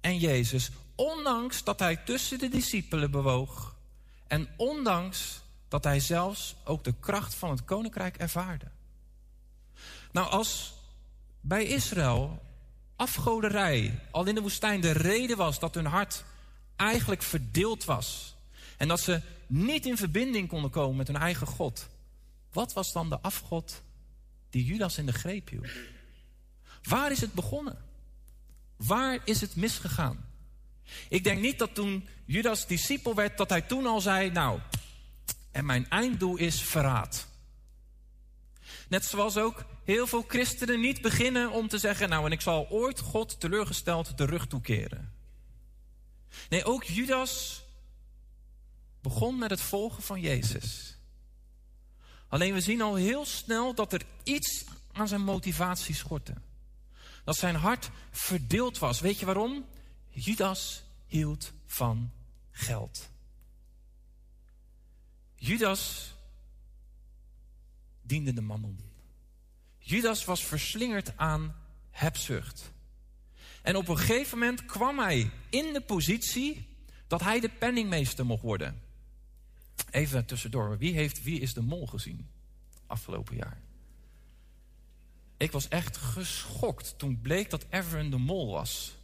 en 0.00 0.18
Jezus. 0.18 0.70
Ondanks 0.94 1.64
dat 1.64 1.78
hij 1.78 1.96
tussen 1.96 2.38
de 2.38 2.48
discipelen 2.48 3.10
bewoog. 3.10 3.76
En 4.26 4.48
ondanks 4.56 5.40
dat 5.68 5.84
hij 5.84 6.00
zelfs 6.00 6.54
ook 6.64 6.84
de 6.84 6.94
kracht 7.00 7.34
van 7.34 7.50
het 7.50 7.64
koninkrijk 7.64 8.16
ervaarde. 8.16 8.70
Nou, 10.12 10.30
als 10.30 10.74
bij 11.40 11.64
Israël 11.64 12.42
afgoderij 12.96 14.00
al 14.10 14.26
in 14.26 14.34
de 14.34 14.40
woestijn 14.40 14.80
de 14.80 14.90
reden 14.90 15.36
was 15.36 15.58
dat 15.58 15.74
hun 15.74 15.86
hart 15.86 16.24
eigenlijk 16.76 17.22
verdeeld 17.22 17.84
was. 17.84 18.36
En 18.76 18.88
dat 18.88 19.00
ze 19.00 19.20
niet 19.46 19.86
in 19.86 19.96
verbinding 19.96 20.48
konden 20.48 20.70
komen 20.70 20.96
met 20.96 21.06
hun 21.06 21.16
eigen 21.16 21.46
God. 21.46 21.88
Wat 22.52 22.72
was 22.72 22.92
dan 22.92 23.08
de 23.08 23.20
afgod 23.20 23.82
die 24.50 24.64
Judas 24.64 24.98
in 24.98 25.06
de 25.06 25.12
greep 25.12 25.48
hield? 25.48 25.70
Waar 26.82 27.10
is 27.10 27.20
het 27.20 27.32
begonnen? 27.32 27.78
Waar 28.76 29.18
is 29.24 29.40
het 29.40 29.56
misgegaan? 29.56 30.24
Ik 31.08 31.24
denk 31.24 31.40
niet 31.40 31.58
dat 31.58 31.74
toen 31.74 32.08
Judas 32.24 32.66
discipel 32.66 33.14
werd, 33.14 33.36
dat 33.36 33.50
hij 33.50 33.62
toen 33.62 33.86
al 33.86 34.00
zei: 34.00 34.30
Nou, 34.30 34.60
en 35.50 35.66
mijn 35.66 35.88
einddoel 35.88 36.36
is 36.36 36.62
verraad. 36.62 37.26
Net 38.92 39.04
zoals 39.04 39.36
ook 39.36 39.64
heel 39.84 40.06
veel 40.06 40.24
christenen 40.28 40.80
niet 40.80 41.00
beginnen 41.00 41.50
om 41.50 41.68
te 41.68 41.78
zeggen: 41.78 42.08
Nou, 42.08 42.26
en 42.26 42.32
ik 42.32 42.40
zal 42.40 42.68
ooit 42.68 43.00
God 43.00 43.40
teleurgesteld 43.40 44.18
de 44.18 44.24
rug 44.24 44.46
toekeren. 44.46 45.12
Nee, 46.48 46.64
ook 46.64 46.84
Judas 46.84 47.62
begon 49.00 49.38
met 49.38 49.50
het 49.50 49.60
volgen 49.60 50.02
van 50.02 50.20
Jezus. 50.20 50.96
Alleen 52.28 52.52
we 52.52 52.60
zien 52.60 52.82
al 52.82 52.94
heel 52.94 53.24
snel 53.24 53.74
dat 53.74 53.92
er 53.92 54.02
iets 54.22 54.64
aan 54.92 55.08
zijn 55.08 55.24
motivatie 55.24 55.94
schortte. 55.94 56.34
Dat 57.24 57.36
zijn 57.36 57.54
hart 57.54 57.90
verdeeld 58.10 58.78
was. 58.78 59.00
Weet 59.00 59.18
je 59.18 59.26
waarom? 59.26 59.64
Judas 60.08 60.82
hield 61.06 61.52
van 61.66 62.12
geld. 62.50 63.08
Judas 65.34 66.12
diende 68.12 68.32
de 68.32 68.40
mammon. 68.40 68.78
Judas 69.78 70.24
was 70.24 70.44
verslingerd 70.44 71.16
aan 71.16 71.54
hebzucht. 71.90 72.72
En 73.62 73.76
op 73.76 73.88
een 73.88 73.98
gegeven 73.98 74.38
moment 74.38 74.64
kwam 74.64 74.98
hij 74.98 75.30
in 75.50 75.72
de 75.72 75.80
positie 75.80 76.68
dat 77.06 77.20
hij 77.20 77.40
de 77.40 77.48
penningmeester 77.48 78.26
mocht 78.26 78.42
worden. 78.42 78.80
Even 79.90 80.24
tussendoor, 80.24 80.78
wie, 80.78 80.92
heeft, 80.92 81.22
wie 81.22 81.40
is 81.40 81.54
de 81.54 81.60
mol 81.60 81.86
gezien 81.86 82.28
afgelopen 82.86 83.36
jaar? 83.36 83.60
Ik 85.36 85.52
was 85.52 85.68
echt 85.68 85.96
geschokt 85.96 86.98
toen 86.98 87.20
bleek 87.20 87.50
dat 87.50 87.66
Everin 87.70 88.10
de 88.10 88.18
mol 88.18 88.50
was. 88.50 88.96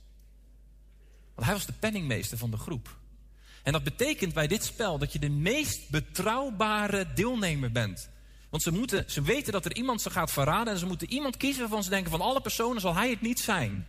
Want 1.34 1.46
hij 1.46 1.56
was 1.56 1.66
de 1.66 1.72
penningmeester 1.72 2.38
van 2.38 2.50
de 2.50 2.56
groep. 2.56 2.98
En 3.62 3.72
dat 3.72 3.84
betekent 3.84 4.34
bij 4.34 4.46
dit 4.46 4.64
spel 4.64 4.98
dat 4.98 5.12
je 5.12 5.18
de 5.18 5.30
meest 5.30 5.90
betrouwbare 5.90 7.12
deelnemer 7.12 7.72
bent. 7.72 8.10
Want 8.50 8.62
ze, 8.62 8.72
moeten, 8.72 9.04
ze 9.06 9.22
weten 9.22 9.52
dat 9.52 9.64
er 9.64 9.76
iemand 9.76 10.02
ze 10.02 10.10
gaat 10.10 10.30
verraden 10.30 10.72
en 10.72 10.78
ze 10.78 10.86
moeten 10.86 11.10
iemand 11.10 11.36
kiezen 11.36 11.60
waarvan 11.60 11.82
ze 11.82 11.90
denken 11.90 12.10
van 12.10 12.20
alle 12.20 12.40
personen 12.40 12.80
zal 12.80 12.94
hij 12.94 13.10
het 13.10 13.20
niet 13.20 13.40
zijn. 13.40 13.86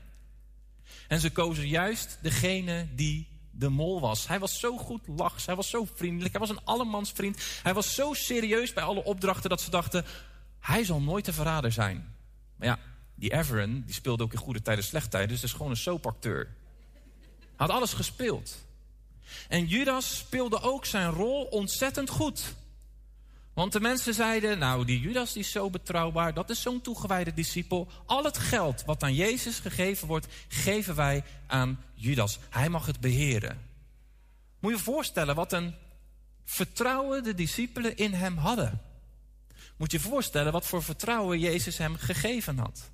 En 1.07 1.19
ze 1.19 1.31
kozen 1.31 1.67
juist 1.67 2.17
degene 2.21 2.88
die 2.95 3.27
de 3.51 3.69
mol 3.69 3.99
was. 4.01 4.27
Hij 4.27 4.39
was 4.39 4.59
zo 4.59 4.77
goed 4.77 5.07
lachs, 5.07 5.45
hij 5.45 5.55
was 5.55 5.69
zo 5.69 5.88
vriendelijk, 5.95 6.31
hij 6.31 6.39
was 6.39 6.49
een 6.49 6.63
allemansvriend. 6.63 7.59
Hij 7.63 7.73
was 7.73 7.95
zo 7.95 8.13
serieus 8.13 8.73
bij 8.73 8.83
alle 8.83 9.03
opdrachten 9.03 9.49
dat 9.49 9.61
ze 9.61 9.69
dachten, 9.69 10.05
hij 10.59 10.83
zal 10.83 11.01
nooit 11.01 11.25
de 11.25 11.33
verrader 11.33 11.71
zijn. 11.71 12.15
Maar 12.55 12.67
ja, 12.67 12.79
die 13.15 13.33
Everin, 13.33 13.83
die 13.85 13.93
speelde 13.93 14.23
ook 14.23 14.33
in 14.33 14.39
goede 14.39 14.61
tijden, 14.61 14.83
slechte 14.83 15.09
tijden, 15.09 15.29
dus 15.29 15.41
het 15.41 15.49
is 15.49 15.55
gewoon 15.55 15.71
een 15.71 15.77
soapacteur. 15.77 16.55
Had 17.55 17.69
alles 17.69 17.93
gespeeld. 17.93 18.57
En 19.47 19.65
Judas 19.65 20.17
speelde 20.17 20.61
ook 20.61 20.85
zijn 20.85 21.11
rol 21.11 21.43
ontzettend 21.43 22.09
goed. 22.09 22.55
Want 23.59 23.71
de 23.71 23.79
mensen 23.79 24.13
zeiden, 24.13 24.59
nou 24.59 24.85
die 24.85 24.99
Judas 24.99 25.33
die 25.33 25.43
is 25.43 25.51
zo 25.51 25.69
betrouwbaar, 25.69 26.33
dat 26.33 26.49
is 26.49 26.61
zo'n 26.61 26.81
toegewijde 26.81 27.33
discipel. 27.33 27.88
Al 28.05 28.23
het 28.23 28.38
geld 28.38 28.83
wat 28.85 29.03
aan 29.03 29.13
Jezus 29.13 29.59
gegeven 29.59 30.07
wordt, 30.07 30.27
geven 30.47 30.95
wij 30.95 31.23
aan 31.47 31.83
Judas. 31.93 32.39
Hij 32.49 32.69
mag 32.69 32.85
het 32.85 32.99
beheren. 32.99 33.65
Moet 34.59 34.71
je 34.71 34.77
je 34.77 34.83
voorstellen 34.83 35.35
wat 35.35 35.53
een 35.53 35.75
vertrouwen 36.43 37.23
de 37.23 37.33
discipelen 37.33 37.97
in 37.97 38.13
hem 38.13 38.38
hadden. 38.38 38.81
Moet 39.77 39.91
je 39.91 39.99
voorstellen 39.99 40.51
wat 40.51 40.65
voor 40.65 40.83
vertrouwen 40.83 41.39
Jezus 41.39 41.77
hem 41.77 41.95
gegeven 41.95 42.57
had. 42.57 42.89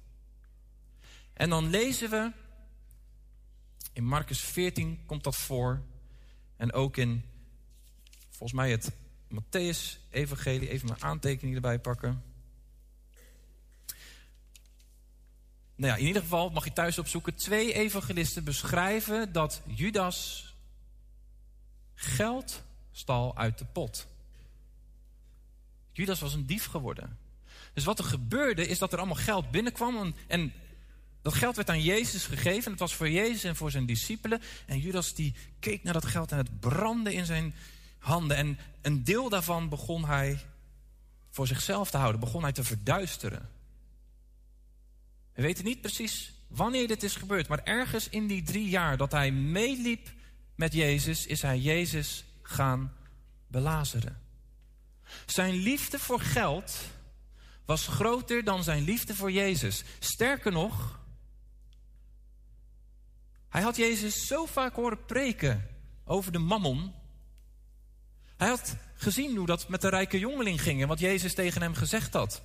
En 1.34 1.50
dan 1.50 1.70
lezen 1.70 2.10
we, 2.10 2.32
in 3.94 4.06
Marcus 4.06 4.40
14 4.40 5.00
komt 5.06 5.24
dat 5.24 5.36
voor. 5.36 5.82
En 6.58 6.74
ook 6.74 6.98
in, 6.98 7.24
volgens 8.30 8.54
mij 8.54 8.72
het 8.72 8.92
Matthäus 9.42 10.00
evangelie, 10.10 10.70
even 10.70 10.88
mijn 10.88 11.04
aantekening 11.04 11.56
erbij 11.56 11.80
pakken. 11.80 12.24
Nou 15.76 15.92
ja, 15.92 15.96
in 15.96 16.08
ieder 16.08 16.22
geval 16.22 16.50
mag 16.50 16.64
je 16.64 16.74
thuis 16.74 17.00
opzoeken. 17.00 17.36
Twee 17.36 17.74
evangelisten 17.74 18.44
beschrijven 18.44 19.32
dat 19.32 19.62
Judas 19.66 20.50
geld 21.94 22.64
stal 22.92 23.38
uit 23.38 23.58
de 23.58 23.66
pot. 23.66 24.08
Judas 25.92 26.20
was 26.20 26.34
een 26.34 26.46
dief 26.46 26.66
geworden. 26.66 27.18
Dus 27.74 27.84
wat 27.84 28.00
er 28.00 28.06
gebeurde 28.06 28.68
is 28.68 28.80
dat 28.80 28.92
er 28.92 28.98
allemaal 28.98 29.16
geld 29.16 29.52
binnenkwam. 29.52 29.98
En, 29.98 30.16
en 30.28 30.54
dat 31.22 31.34
geld 31.34 31.56
werd 31.56 31.70
aan 31.70 31.82
Jezus 31.82 32.26
gegeven. 32.26 32.72
Het 32.72 32.80
was 32.80 32.94
voor 32.94 33.10
Jezus 33.10 33.44
en 33.44 33.56
voor 33.56 33.72
zijn 33.72 33.86
discipelen. 33.86 34.42
En 34.66 34.80
Judas 34.80 35.14
die 35.14 35.34
keek 35.60 35.84
naar 35.84 35.94
dat 35.94 36.06
geld 36.06 36.32
en 36.32 36.38
het 36.38 36.60
brandde 36.60 37.14
in 37.14 37.26
zijn 37.26 37.56
handen. 38.06 38.38
En 38.38 38.60
een 38.82 39.04
deel 39.04 39.30
daarvan 39.30 39.70
begon 39.70 40.06
hij 40.06 40.40
voor 41.30 41.48
zichzelf 41.48 41.90
te 41.90 41.98
houden. 41.98 42.20
Begon 42.20 42.42
hij 42.42 42.52
te 42.52 42.64
verduisteren. 42.64 43.50
We 45.34 45.42
weten 45.42 45.66
niet 45.66 45.82
precies 45.82 46.34
wanneer 46.48 46.88
dit 46.88 47.04
is 47.04 47.16
gebeurd. 47.16 47.48
Maar 47.48 47.64
ergens 47.64 48.10
in 48.10 48.28
die 48.28 48.44
drie 48.44 48.70
jaar 48.70 48.98
dat 48.98 49.12
hij 49.12 49.32
meeliep 49.32 50.12
met 50.56 50.74
Jezus... 50.74 51.26
is 51.26 51.42
hij 51.42 51.60
Jezus 51.60 52.26
gaan 52.42 52.94
belazeren. 53.48 54.22
Zijn 55.26 55.54
liefde 55.54 56.00
voor 56.00 56.20
geld 56.20 56.78
was 57.66 57.88
groter 57.88 58.44
dan 58.44 58.64
zijn 58.64 58.84
liefde 58.84 59.16
voor 59.16 59.32
Jezus. 59.32 59.84
Sterker 60.00 60.52
nog, 60.52 61.00
hij 63.50 63.62
had 63.62 63.76
Jezus 63.76 64.28
zo 64.28 64.46
vaak 64.46 64.76
horen 64.76 65.06
preken 65.06 65.68
over 66.06 66.32
de 66.32 66.40
mammon. 66.40 66.94
Hij 68.38 68.48
had 68.48 68.76
gezien 68.96 69.36
hoe 69.36 69.46
dat 69.46 69.68
met 69.68 69.82
de 69.82 69.90
rijke 69.90 70.20
jongeling 70.20 70.62
ging 70.62 70.82
en 70.82 70.88
wat 70.88 71.00
Jezus 71.00 71.34
tegen 71.34 71.62
hem 71.62 71.74
gezegd 71.74 72.14
had. 72.14 72.42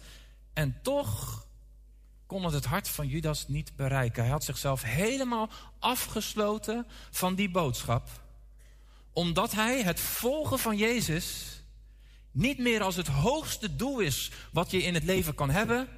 En 0.52 0.78
toch 0.82 1.46
kon 2.26 2.44
het 2.44 2.54
het 2.54 2.64
hart 2.64 2.88
van 2.88 3.06
Judas 3.06 3.48
niet 3.48 3.76
bereiken. 3.76 4.22
Hij 4.22 4.32
had 4.32 4.44
zichzelf 4.44 4.82
helemaal 4.82 5.50
afgesloten 5.78 6.86
van 7.10 7.34
die 7.34 7.50
boodschap, 7.50 8.08
omdat 9.12 9.52
hij 9.52 9.82
het 9.82 10.00
volgen 10.00 10.58
van 10.58 10.76
Jezus 10.76 11.58
niet 12.30 12.58
meer 12.58 12.82
als 12.82 12.96
het 12.96 13.06
hoogste 13.06 13.76
doel 13.76 13.98
is 14.00 14.30
wat 14.52 14.70
je 14.70 14.82
in 14.82 14.94
het 14.94 15.04
leven 15.04 15.34
kan 15.34 15.50
hebben, 15.50 15.88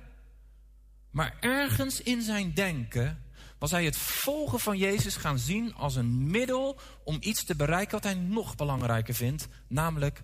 maar 1.11 1.37
ergens 1.41 2.01
in 2.01 2.23
zijn 2.23 2.55
denken 2.55 3.25
was 3.63 3.71
hij 3.71 3.85
het 3.85 3.97
volgen 3.97 4.61
van 4.61 4.79
Jezus 4.79 5.17
gaan 5.17 5.39
zien 5.39 5.75
als 5.75 5.95
een 5.95 6.31
middel 6.31 6.81
om 7.05 7.17
iets 7.21 7.45
te 7.45 7.57
bereiken 7.57 7.93
wat 7.93 8.05
hij 8.05 8.15
nog 8.15 8.55
belangrijker 8.55 9.15
vindt, 9.15 9.49
namelijk 9.69 10.23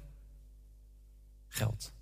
geld. 1.49 1.93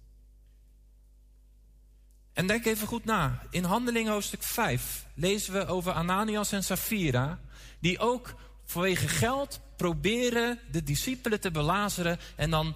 En 2.32 2.46
denk 2.46 2.64
even 2.64 2.86
goed 2.86 3.04
na. 3.04 3.42
In 3.50 3.64
Handelingen 3.64 4.12
hoofdstuk 4.12 4.42
5 4.42 5.06
lezen 5.14 5.52
we 5.52 5.66
over 5.66 5.92
Ananias 5.92 6.52
en 6.52 6.64
Safira, 6.64 7.40
die 7.80 7.98
ook 7.98 8.34
vanwege 8.64 9.08
geld 9.08 9.60
proberen 9.76 10.58
de 10.70 10.82
discipelen 10.82 11.40
te 11.40 11.50
belazeren 11.50 12.18
en 12.36 12.50
dan 12.50 12.74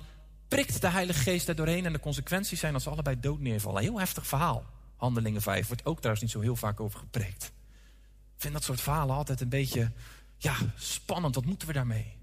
prikt 0.48 0.80
de 0.80 0.89
Heilige 0.89 1.20
Geest 1.20 1.48
er 1.48 1.56
doorheen 1.56 1.86
en 1.86 1.92
de 1.92 2.00
consequenties 2.00 2.60
zijn 2.60 2.72
dat 2.72 2.82
ze 2.82 2.90
allebei 2.90 3.20
dood 3.20 3.40
neervallen. 3.40 3.82
Heel 3.82 3.98
heftig 3.98 4.26
verhaal. 4.26 4.64
Handelingen 4.97 5.42
5 5.42 5.66
wordt 5.66 5.84
ook 5.84 5.97
trouwens 5.97 6.22
niet 6.22 6.32
zo 6.32 6.40
heel 6.40 6.56
vaak 6.56 6.80
over 6.80 6.98
gepreekt. 6.98 7.52
Vind 8.41 8.52
dat 8.52 8.65
soort 8.65 8.81
verhalen 8.81 9.17
altijd 9.17 9.41
een 9.41 9.49
beetje 9.49 9.93
ja, 10.36 10.57
spannend. 10.77 11.35
Wat 11.35 11.44
moeten 11.44 11.69
we 11.69 11.75
daarmee? 11.75 12.17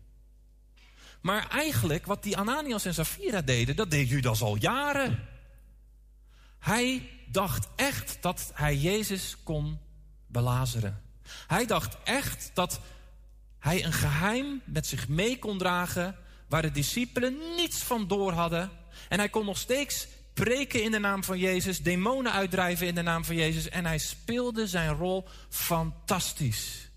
Maar 1.22 1.50
eigenlijk, 1.50 2.06
wat 2.06 2.24
die 2.24 2.38
Ananias 2.38 2.86
en 2.86 2.94
Safira 2.94 3.42
deden, 3.42 3.76
dat 3.76 3.92
deed 3.92 4.10
Judas 4.10 4.42
al 4.42 4.56
jaren. 4.56 5.28
Hij 6.60 7.10
dacht 7.32 7.68
echt 7.76 8.18
dat 8.22 8.52
hij 8.54 8.78
Jezus 8.78 9.38
kon 9.44 9.80
belazeren. 10.28 11.02
Hij 11.48 11.66
dacht 11.66 11.98
echt 12.04 12.52
dat 12.54 12.80
hij 13.60 13.86
een 13.86 13.94
geheim 13.94 14.62
met 14.66 14.88
zich 14.88 15.08
mee 15.08 15.40
kon 15.40 15.58
dragen 15.58 16.16
waar 16.48 16.62
de 16.62 16.72
discipelen 16.72 17.38
niets 17.56 17.84
van 17.84 18.08
door 18.08 18.32
hadden. 18.32 18.72
En 19.10 19.18
hij 19.18 19.30
kon 19.30 19.46
nog 19.46 19.58
steeds 19.58 20.08
preken 20.43 20.83
in 20.83 20.91
de 20.91 20.99
naam 20.99 21.24
van 21.24 21.40
Jezus, 21.40 21.82
demonen 21.82 22.32
uitdrijven 22.32 22.88
in 22.88 22.95
de 22.95 23.01
naam 23.01 23.25
van 23.25 23.35
Jezus. 23.35 23.69
En 23.69 23.85
hij 23.85 23.98
speelde 23.98 24.67
zijn 24.67 24.93
rol 24.93 25.27
fantastisch. 25.49 26.90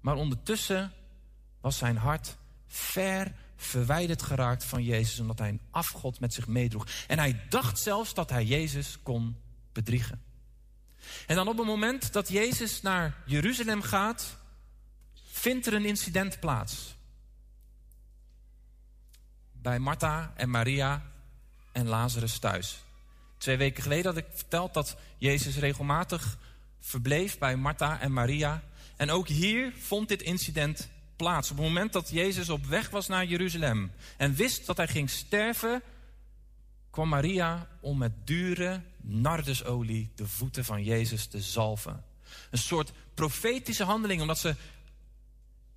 Maar 0.00 0.14
ondertussen 0.14 0.92
was 1.60 1.78
zijn 1.78 1.96
hart 1.96 2.36
ver 2.66 3.32
verwijderd 3.56 4.22
geraakt 4.22 4.64
van 4.64 4.82
Jezus, 4.82 5.20
omdat 5.20 5.38
hij 5.38 5.48
een 5.48 5.60
afgod 5.70 6.20
met 6.20 6.34
zich 6.34 6.46
meedroeg. 6.46 6.86
En 7.06 7.18
hij 7.18 7.40
dacht 7.48 7.78
zelfs 7.78 8.14
dat 8.14 8.30
hij 8.30 8.44
Jezus 8.44 8.98
kon 9.02 9.36
bedriegen. 9.72 10.22
En 11.26 11.36
dan 11.36 11.48
op 11.48 11.56
het 11.56 11.66
moment 11.66 12.12
dat 12.12 12.28
Jezus 12.28 12.82
naar 12.82 13.22
Jeruzalem 13.26 13.82
gaat, 13.82 14.36
vindt 15.30 15.66
er 15.66 15.74
een 15.74 15.84
incident 15.84 16.40
plaats. 16.40 16.96
Bij 19.52 19.78
Martha 19.78 20.32
en 20.36 20.50
Maria 20.50 21.12
en 21.74 21.88
Lazarus 21.88 22.38
thuis. 22.38 22.78
Twee 23.38 23.56
weken 23.56 23.82
geleden 23.82 24.04
had 24.04 24.16
ik 24.16 24.26
verteld 24.34 24.74
dat 24.74 24.96
Jezus 25.18 25.56
regelmatig 25.56 26.38
verbleef 26.80 27.38
bij 27.38 27.56
Martha 27.56 28.00
en 28.00 28.12
Maria. 28.12 28.62
En 28.96 29.10
ook 29.10 29.28
hier 29.28 29.72
vond 29.78 30.08
dit 30.08 30.22
incident 30.22 30.88
plaats. 31.16 31.50
Op 31.50 31.56
het 31.56 31.66
moment 31.66 31.92
dat 31.92 32.10
Jezus 32.10 32.48
op 32.48 32.66
weg 32.66 32.90
was 32.90 33.06
naar 33.06 33.24
Jeruzalem 33.24 33.92
en 34.16 34.34
wist 34.34 34.66
dat 34.66 34.76
hij 34.76 34.88
ging 34.88 35.10
sterven, 35.10 35.82
kwam 36.90 37.08
Maria 37.08 37.68
om 37.80 37.98
met 37.98 38.12
dure 38.26 38.82
nardusolie 39.00 40.10
de 40.14 40.28
voeten 40.28 40.64
van 40.64 40.84
Jezus 40.84 41.26
te 41.26 41.40
zalven. 41.40 42.04
Een 42.50 42.58
soort 42.58 42.92
profetische 43.14 43.84
handeling, 43.84 44.20
omdat 44.20 44.38
ze 44.38 44.54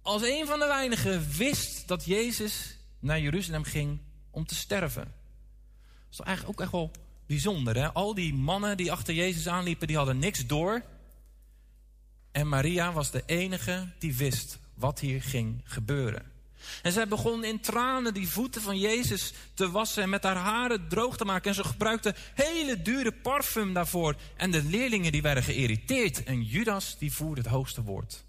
als 0.02 0.22
een 0.22 0.46
van 0.46 0.60
de 0.60 0.68
weinigen 0.68 1.30
wist 1.38 1.88
dat 1.88 2.06
Jezus 2.06 2.78
naar 3.00 3.20
Jeruzalem 3.20 3.64
ging 3.64 4.00
om 4.32 4.46
te 4.46 4.56
sterven. 4.56 5.14
Dat 6.10 6.20
is 6.20 6.26
eigenlijk 6.26 6.60
ook 6.60 6.64
echt 6.64 6.72
wel 6.72 6.92
bijzonder, 7.26 7.76
hè? 7.76 7.94
Al 7.94 8.14
die 8.14 8.34
mannen 8.34 8.78
die 8.78 8.92
achter 8.92 9.14
Jezus 9.14 9.48
aanliepen, 9.48 9.88
die 9.88 9.98
hadden 9.98 10.20
niks 10.20 10.46
door. 10.46 10.84
En 12.32 12.48
Maria 12.48 12.92
was 12.92 13.12
de 13.12 13.24
enige 13.26 13.90
die 14.00 14.16
wist 14.16 14.60
wat 14.74 15.00
hier 15.00 15.22
ging 15.22 15.62
gebeuren. 15.64 16.36
En 16.82 16.92
zij 16.92 17.08
begon 17.08 17.44
in 17.44 17.60
tranen 17.60 18.14
die 18.14 18.30
voeten 18.30 18.62
van 18.62 18.80
Jezus 18.80 19.34
te 19.54 19.72
wassen 19.72 20.04
en 20.04 20.10
met 20.10 20.24
haar 20.24 20.36
haren 20.36 20.88
droog 20.88 21.18
te 21.18 21.26
maken. 21.26 21.50
En 21.50 21.56
ze 21.56 21.64
gebruikte 21.64 22.16
hele 22.34 22.82
dure 22.82 23.12
parfum 23.12 23.74
daarvoor. 23.74 24.16
En 24.36 24.52
de 24.52 24.64
leerlingen 24.64 25.12
die 25.12 25.22
werden 25.22 25.44
geïrriteerd. 25.44 26.24
En 26.24 26.44
Judas 26.44 26.98
die 26.98 27.14
voerde 27.14 27.42
het 27.42 27.50
hoogste 27.50 27.84
woord. 27.84 28.24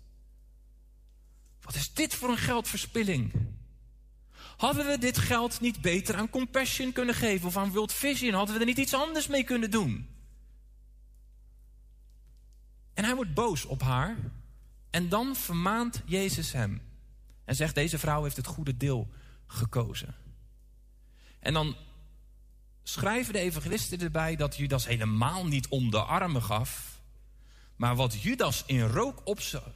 Wat 1.62 1.74
is 1.74 1.92
dit 1.92 2.14
voor 2.14 2.28
een 2.28 2.36
geldverspilling? 2.36 3.32
Hadden 4.58 4.86
we 4.86 4.98
dit 4.98 5.18
geld 5.18 5.60
niet 5.60 5.80
beter 5.80 6.16
aan 6.16 6.30
Compassion 6.30 6.92
kunnen 6.92 7.14
geven 7.14 7.46
of 7.46 7.56
aan 7.56 7.72
World 7.72 7.92
Vision? 7.92 8.34
Hadden 8.34 8.54
we 8.54 8.60
er 8.60 8.66
niet 8.66 8.78
iets 8.78 8.94
anders 8.94 9.26
mee 9.26 9.44
kunnen 9.44 9.70
doen? 9.70 10.08
En 12.94 13.04
hij 13.04 13.14
wordt 13.14 13.34
boos 13.34 13.64
op 13.64 13.82
haar. 13.82 14.16
En 14.90 15.08
dan 15.08 15.36
vermaant 15.36 16.02
Jezus 16.06 16.52
hem. 16.52 16.82
En 17.44 17.54
zegt, 17.54 17.74
deze 17.74 17.98
vrouw 17.98 18.22
heeft 18.22 18.36
het 18.36 18.46
goede 18.46 18.76
deel 18.76 19.08
gekozen. 19.46 20.14
En 21.40 21.52
dan 21.52 21.76
schrijven 22.82 23.32
de 23.32 23.38
evangelisten 23.38 24.00
erbij 24.00 24.36
dat 24.36 24.56
Judas 24.56 24.86
helemaal 24.86 25.46
niet 25.46 25.68
om 25.68 25.90
de 25.90 26.02
armen 26.02 26.42
gaf. 26.42 27.00
Maar 27.76 27.96
wat 27.96 28.22
Judas 28.22 28.62
in 28.66 28.86
rook 28.86 29.20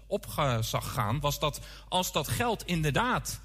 op, 0.06 0.26
zag 0.60 0.92
gaan, 0.92 1.20
was 1.20 1.38
dat 1.38 1.60
als 1.88 2.12
dat 2.12 2.28
geld 2.28 2.66
inderdaad... 2.66 3.40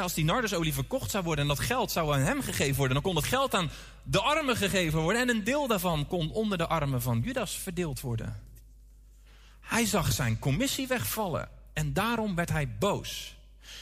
Als 0.00 0.14
die 0.14 0.24
nardusolie 0.24 0.74
verkocht 0.74 1.10
zou 1.10 1.24
worden 1.24 1.44
en 1.44 1.48
dat 1.48 1.60
geld 1.60 1.90
zou 1.90 2.14
aan 2.14 2.20
hem 2.20 2.42
gegeven 2.42 2.76
worden... 2.76 2.94
dan 2.94 3.02
kon 3.02 3.16
het 3.16 3.24
geld 3.24 3.54
aan 3.54 3.70
de 4.02 4.20
armen 4.20 4.56
gegeven 4.56 5.00
worden... 5.00 5.22
en 5.22 5.28
een 5.28 5.44
deel 5.44 5.66
daarvan 5.66 6.06
kon 6.06 6.30
onder 6.30 6.58
de 6.58 6.66
armen 6.66 7.02
van 7.02 7.20
Judas 7.20 7.56
verdeeld 7.56 8.00
worden. 8.00 8.42
Hij 9.60 9.86
zag 9.86 10.12
zijn 10.12 10.38
commissie 10.38 10.86
wegvallen 10.86 11.48
en 11.72 11.92
daarom 11.92 12.34
werd 12.34 12.50
hij 12.50 12.76
boos. 12.78 13.36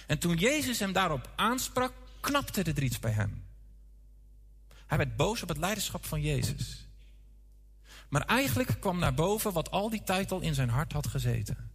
En 0.07 0.19
toen 0.19 0.37
Jezus 0.37 0.79
hem 0.79 0.93
daarop 0.93 1.31
aansprak, 1.37 1.93
knapte 2.21 2.63
er 2.63 2.83
iets 2.83 2.99
bij 2.99 3.11
hem. 3.11 3.45
Hij 4.87 4.99
werd 4.99 5.17
boos 5.17 5.43
op 5.43 5.49
het 5.49 5.59
leiderschap 5.59 6.07
van 6.07 6.21
Jezus. 6.21 6.87
Maar 8.09 8.23
eigenlijk 8.23 8.77
kwam 8.81 8.99
naar 8.99 9.15
boven 9.15 9.53
wat 9.53 9.71
al 9.71 9.91
die 9.91 10.03
tijd 10.03 10.33
al 10.33 10.41
in 10.41 10.55
zijn 10.55 10.69
hart 10.69 10.93
had 10.93 11.07
gezeten. 11.07 11.72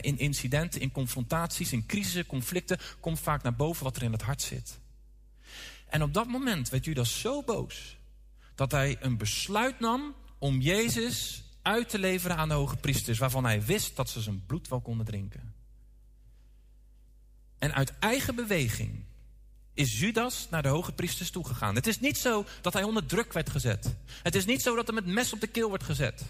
In 0.00 0.18
incidenten, 0.18 0.80
in 0.80 0.92
confrontaties, 0.92 1.72
in 1.72 1.86
crisissen, 1.86 2.26
conflicten 2.26 2.78
komt 3.00 3.20
vaak 3.20 3.42
naar 3.42 3.56
boven 3.56 3.84
wat 3.84 3.96
er 3.96 4.02
in 4.02 4.12
het 4.12 4.22
hart 4.22 4.42
zit. 4.42 4.78
En 5.88 6.02
op 6.02 6.14
dat 6.14 6.26
moment 6.26 6.68
werd 6.68 6.84
Judas 6.84 7.20
zo 7.20 7.42
boos 7.42 7.96
dat 8.54 8.70
hij 8.70 8.96
een 9.00 9.16
besluit 9.16 9.80
nam 9.80 10.14
om 10.38 10.60
Jezus 10.60 11.42
uit 11.62 11.88
te 11.88 11.98
leveren 11.98 12.36
aan 12.36 12.48
de 12.48 12.54
hoge 12.54 12.76
priesters, 12.76 13.18
waarvan 13.18 13.44
hij 13.44 13.62
wist 13.62 13.96
dat 13.96 14.10
ze 14.10 14.20
zijn 14.20 14.44
bloed 14.46 14.68
wel 14.68 14.80
konden 14.80 15.06
drinken. 15.06 15.54
En 17.58 17.74
uit 17.74 17.98
eigen 17.98 18.34
beweging 18.34 19.04
is 19.74 19.98
Judas 19.98 20.46
naar 20.50 20.62
de 20.62 20.68
hoge 20.68 20.92
priesters 20.92 21.30
toegegaan. 21.30 21.74
Het 21.74 21.86
is 21.86 22.00
niet 22.00 22.18
zo 22.18 22.44
dat 22.60 22.72
hij 22.72 22.82
onder 22.82 23.06
druk 23.06 23.32
werd 23.32 23.50
gezet. 23.50 23.94
Het 24.22 24.34
is 24.34 24.44
niet 24.44 24.62
zo 24.62 24.76
dat 24.76 24.86
hem 24.86 24.96
het 24.96 25.06
mes 25.06 25.32
op 25.32 25.40
de 25.40 25.46
keel 25.46 25.68
wordt 25.68 25.84
gezet. 25.84 26.22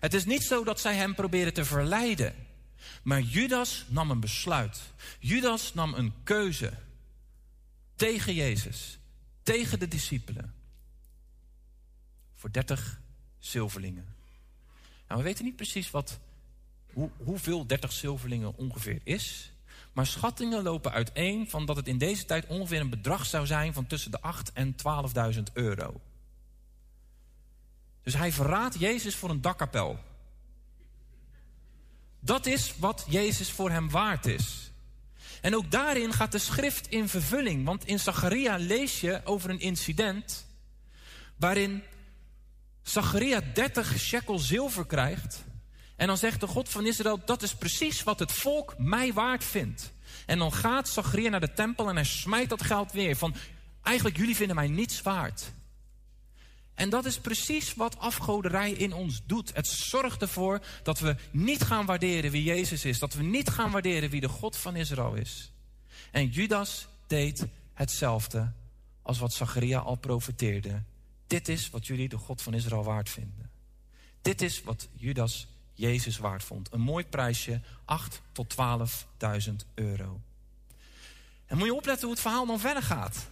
Het 0.00 0.14
is 0.14 0.24
niet 0.24 0.42
zo 0.42 0.64
dat 0.64 0.80
zij 0.80 0.94
hem 0.94 1.14
proberen 1.14 1.54
te 1.54 1.64
verleiden. 1.64 2.34
Maar 3.02 3.20
Judas 3.20 3.84
nam 3.88 4.10
een 4.10 4.20
besluit. 4.20 4.80
Judas 5.18 5.74
nam 5.74 5.94
een 5.94 6.12
keuze 6.22 6.72
tegen 7.96 8.34
Jezus, 8.34 8.98
tegen 9.42 9.78
de 9.78 9.88
discipelen. 9.88 10.54
Voor 12.34 12.52
30 12.52 13.00
zilverlingen. 13.38 14.14
Nou, 15.08 15.20
we 15.20 15.26
weten 15.26 15.44
niet 15.44 15.56
precies 15.56 15.90
wat, 15.90 16.18
hoe, 16.92 17.10
hoeveel 17.16 17.66
30 17.66 17.92
zilverlingen 17.92 18.56
ongeveer 18.56 19.00
is. 19.04 19.52
Maar 19.92 20.06
schattingen 20.06 20.62
lopen 20.62 20.92
uiteen 20.92 21.50
van 21.50 21.66
dat 21.66 21.76
het 21.76 21.88
in 21.88 21.98
deze 21.98 22.24
tijd 22.24 22.46
ongeveer 22.46 22.80
een 22.80 22.90
bedrag 22.90 23.26
zou 23.26 23.46
zijn 23.46 23.72
van 23.72 23.86
tussen 23.86 24.10
de 24.10 24.20
8 24.20 24.52
en 24.52 24.74
12.000 25.34 25.42
euro. 25.52 26.00
Dus 28.02 28.14
hij 28.14 28.32
verraadt 28.32 28.78
Jezus 28.78 29.16
voor 29.16 29.30
een 29.30 29.40
dakkapel. 29.40 29.98
Dat 32.24 32.46
is 32.46 32.74
wat 32.78 33.04
Jezus 33.08 33.50
voor 33.50 33.70
hem 33.70 33.90
waard 33.90 34.26
is. 34.26 34.72
En 35.40 35.56
ook 35.56 35.70
daarin 35.70 36.12
gaat 36.12 36.32
de 36.32 36.38
schrift 36.38 36.88
in 36.88 37.08
vervulling. 37.08 37.64
Want 37.64 37.86
in 37.86 37.98
Zacharia 38.00 38.56
lees 38.56 39.00
je 39.00 39.20
over 39.24 39.50
een 39.50 39.60
incident 39.60 40.46
waarin 41.36 41.82
Zacharia 42.82 43.40
30 43.54 43.98
shekel 43.98 44.38
zilver 44.38 44.86
krijgt. 44.86 45.44
En 45.96 46.06
dan 46.06 46.18
zegt 46.18 46.40
de 46.40 46.46
God 46.46 46.68
van 46.68 46.86
Israël, 46.86 47.20
dat 47.24 47.42
is 47.42 47.54
precies 47.54 48.02
wat 48.02 48.18
het 48.18 48.32
volk 48.32 48.74
mij 48.78 49.12
waard 49.12 49.44
vindt. 49.44 49.92
En 50.26 50.38
dan 50.38 50.52
gaat 50.52 50.88
Zacharia 50.88 51.28
naar 51.28 51.40
de 51.40 51.52
tempel 51.52 51.88
en 51.88 51.94
hij 51.94 52.04
smijt 52.04 52.48
dat 52.48 52.62
geld 52.62 52.92
weer. 52.92 53.16
Van, 53.16 53.34
eigenlijk 53.82 54.16
jullie 54.16 54.36
vinden 54.36 54.56
mij 54.56 54.68
niets 54.68 55.02
waard. 55.02 55.52
En 56.74 56.90
dat 56.90 57.04
is 57.04 57.18
precies 57.18 57.74
wat 57.74 57.98
afgoderij 57.98 58.70
in 58.70 58.92
ons 58.92 59.22
doet. 59.26 59.54
Het 59.54 59.66
zorgt 59.66 60.22
ervoor 60.22 60.60
dat 60.82 60.98
we 60.98 61.16
niet 61.30 61.62
gaan 61.62 61.86
waarderen 61.86 62.30
wie 62.30 62.42
Jezus 62.42 62.84
is. 62.84 62.98
Dat 62.98 63.14
we 63.14 63.22
niet 63.22 63.50
gaan 63.50 63.70
waarderen 63.70 64.10
wie 64.10 64.20
de 64.20 64.28
God 64.28 64.56
van 64.56 64.76
Israël 64.76 65.14
is. 65.14 65.52
En 66.10 66.28
Judas 66.28 66.86
deed 67.06 67.46
hetzelfde 67.72 68.52
als 69.02 69.18
wat 69.18 69.32
Zacharia 69.32 69.78
al 69.78 69.96
profeteerde. 69.96 70.82
Dit 71.26 71.48
is 71.48 71.70
wat 71.70 71.86
jullie 71.86 72.08
de 72.08 72.18
God 72.18 72.42
van 72.42 72.54
Israël 72.54 72.84
waard 72.84 73.10
vinden. 73.10 73.50
Dit 74.22 74.42
is 74.42 74.62
wat 74.62 74.88
Judas 74.92 75.46
Jezus 75.74 76.18
waard 76.18 76.44
vond. 76.44 76.72
Een 76.72 76.80
mooi 76.80 77.04
prijsje, 77.04 77.60
8 77.84 78.20
tot 78.32 78.54
12.000 79.48 79.52
euro. 79.74 80.20
En 81.46 81.56
moet 81.56 81.66
je 81.66 81.74
opletten 81.74 82.02
hoe 82.02 82.12
het 82.12 82.22
verhaal 82.22 82.46
dan 82.46 82.60
verder 82.60 82.82
gaat. 82.82 83.26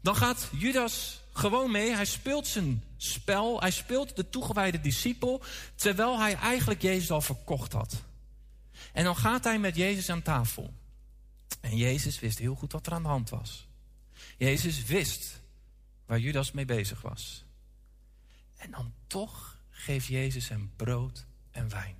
Dan 0.00 0.16
gaat 0.16 0.48
Judas 0.52 1.23
gewoon 1.34 1.70
mee. 1.70 1.94
Hij 1.94 2.04
speelt 2.04 2.46
zijn 2.46 2.84
spel. 2.96 3.60
Hij 3.60 3.70
speelt 3.70 4.16
de 4.16 4.28
toegewijde 4.28 4.80
discipel. 4.80 5.42
Terwijl 5.74 6.18
hij 6.18 6.34
eigenlijk 6.34 6.82
Jezus 6.82 7.10
al 7.10 7.20
verkocht 7.20 7.72
had. 7.72 8.02
En 8.92 9.04
dan 9.04 9.16
gaat 9.16 9.44
hij 9.44 9.58
met 9.58 9.76
Jezus 9.76 10.10
aan 10.10 10.22
tafel. 10.22 10.74
En 11.60 11.76
Jezus 11.76 12.18
wist 12.20 12.38
heel 12.38 12.54
goed 12.54 12.72
wat 12.72 12.86
er 12.86 12.92
aan 12.92 13.02
de 13.02 13.08
hand 13.08 13.30
was. 13.30 13.68
Jezus 14.36 14.84
wist 14.84 15.40
waar 16.06 16.18
Judas 16.18 16.52
mee 16.52 16.64
bezig 16.64 17.00
was. 17.00 17.44
En 18.56 18.70
dan 18.70 18.94
toch 19.06 19.58
geeft 19.70 20.06
Jezus 20.06 20.48
hem 20.48 20.72
brood 20.76 21.24
en 21.50 21.68
wijn. 21.68 21.96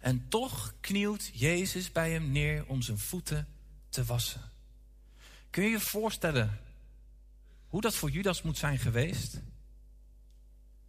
En 0.00 0.28
toch 0.28 0.74
knielt 0.80 1.30
Jezus 1.32 1.92
bij 1.92 2.10
hem 2.10 2.32
neer 2.32 2.64
om 2.66 2.82
zijn 2.82 2.98
voeten 2.98 3.48
te 3.88 4.04
wassen. 4.04 4.50
Kun 5.50 5.64
je 5.64 5.70
je 5.70 5.80
voorstellen 5.80 6.60
hoe 7.72 7.80
dat 7.80 7.94
voor 7.94 8.10
Judas 8.10 8.42
moet 8.42 8.58
zijn 8.58 8.78
geweest? 8.78 9.40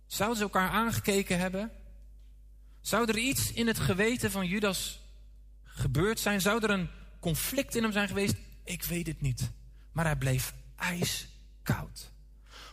Zouden 0.07 0.37
ze 0.37 0.43
elkaar 0.43 0.69
aangekeken 0.69 1.39
hebben? 1.39 1.71
Zou 2.81 3.07
er 3.07 3.17
iets 3.17 3.53
in 3.53 3.67
het 3.67 3.79
geweten 3.79 4.31
van 4.31 4.47
Judas 4.47 5.01
gebeurd 5.63 6.19
zijn? 6.19 6.41
Zou 6.41 6.63
er 6.63 6.69
een 6.69 6.89
conflict 7.19 7.75
in 7.75 7.83
hem 7.83 7.91
zijn 7.91 8.07
geweest? 8.07 8.35
Ik 8.63 8.83
weet 8.83 9.07
het 9.07 9.21
niet. 9.21 9.51
Maar 9.91 10.05
hij 10.05 10.15
bleef 10.15 10.53
ijskoud. 10.75 12.11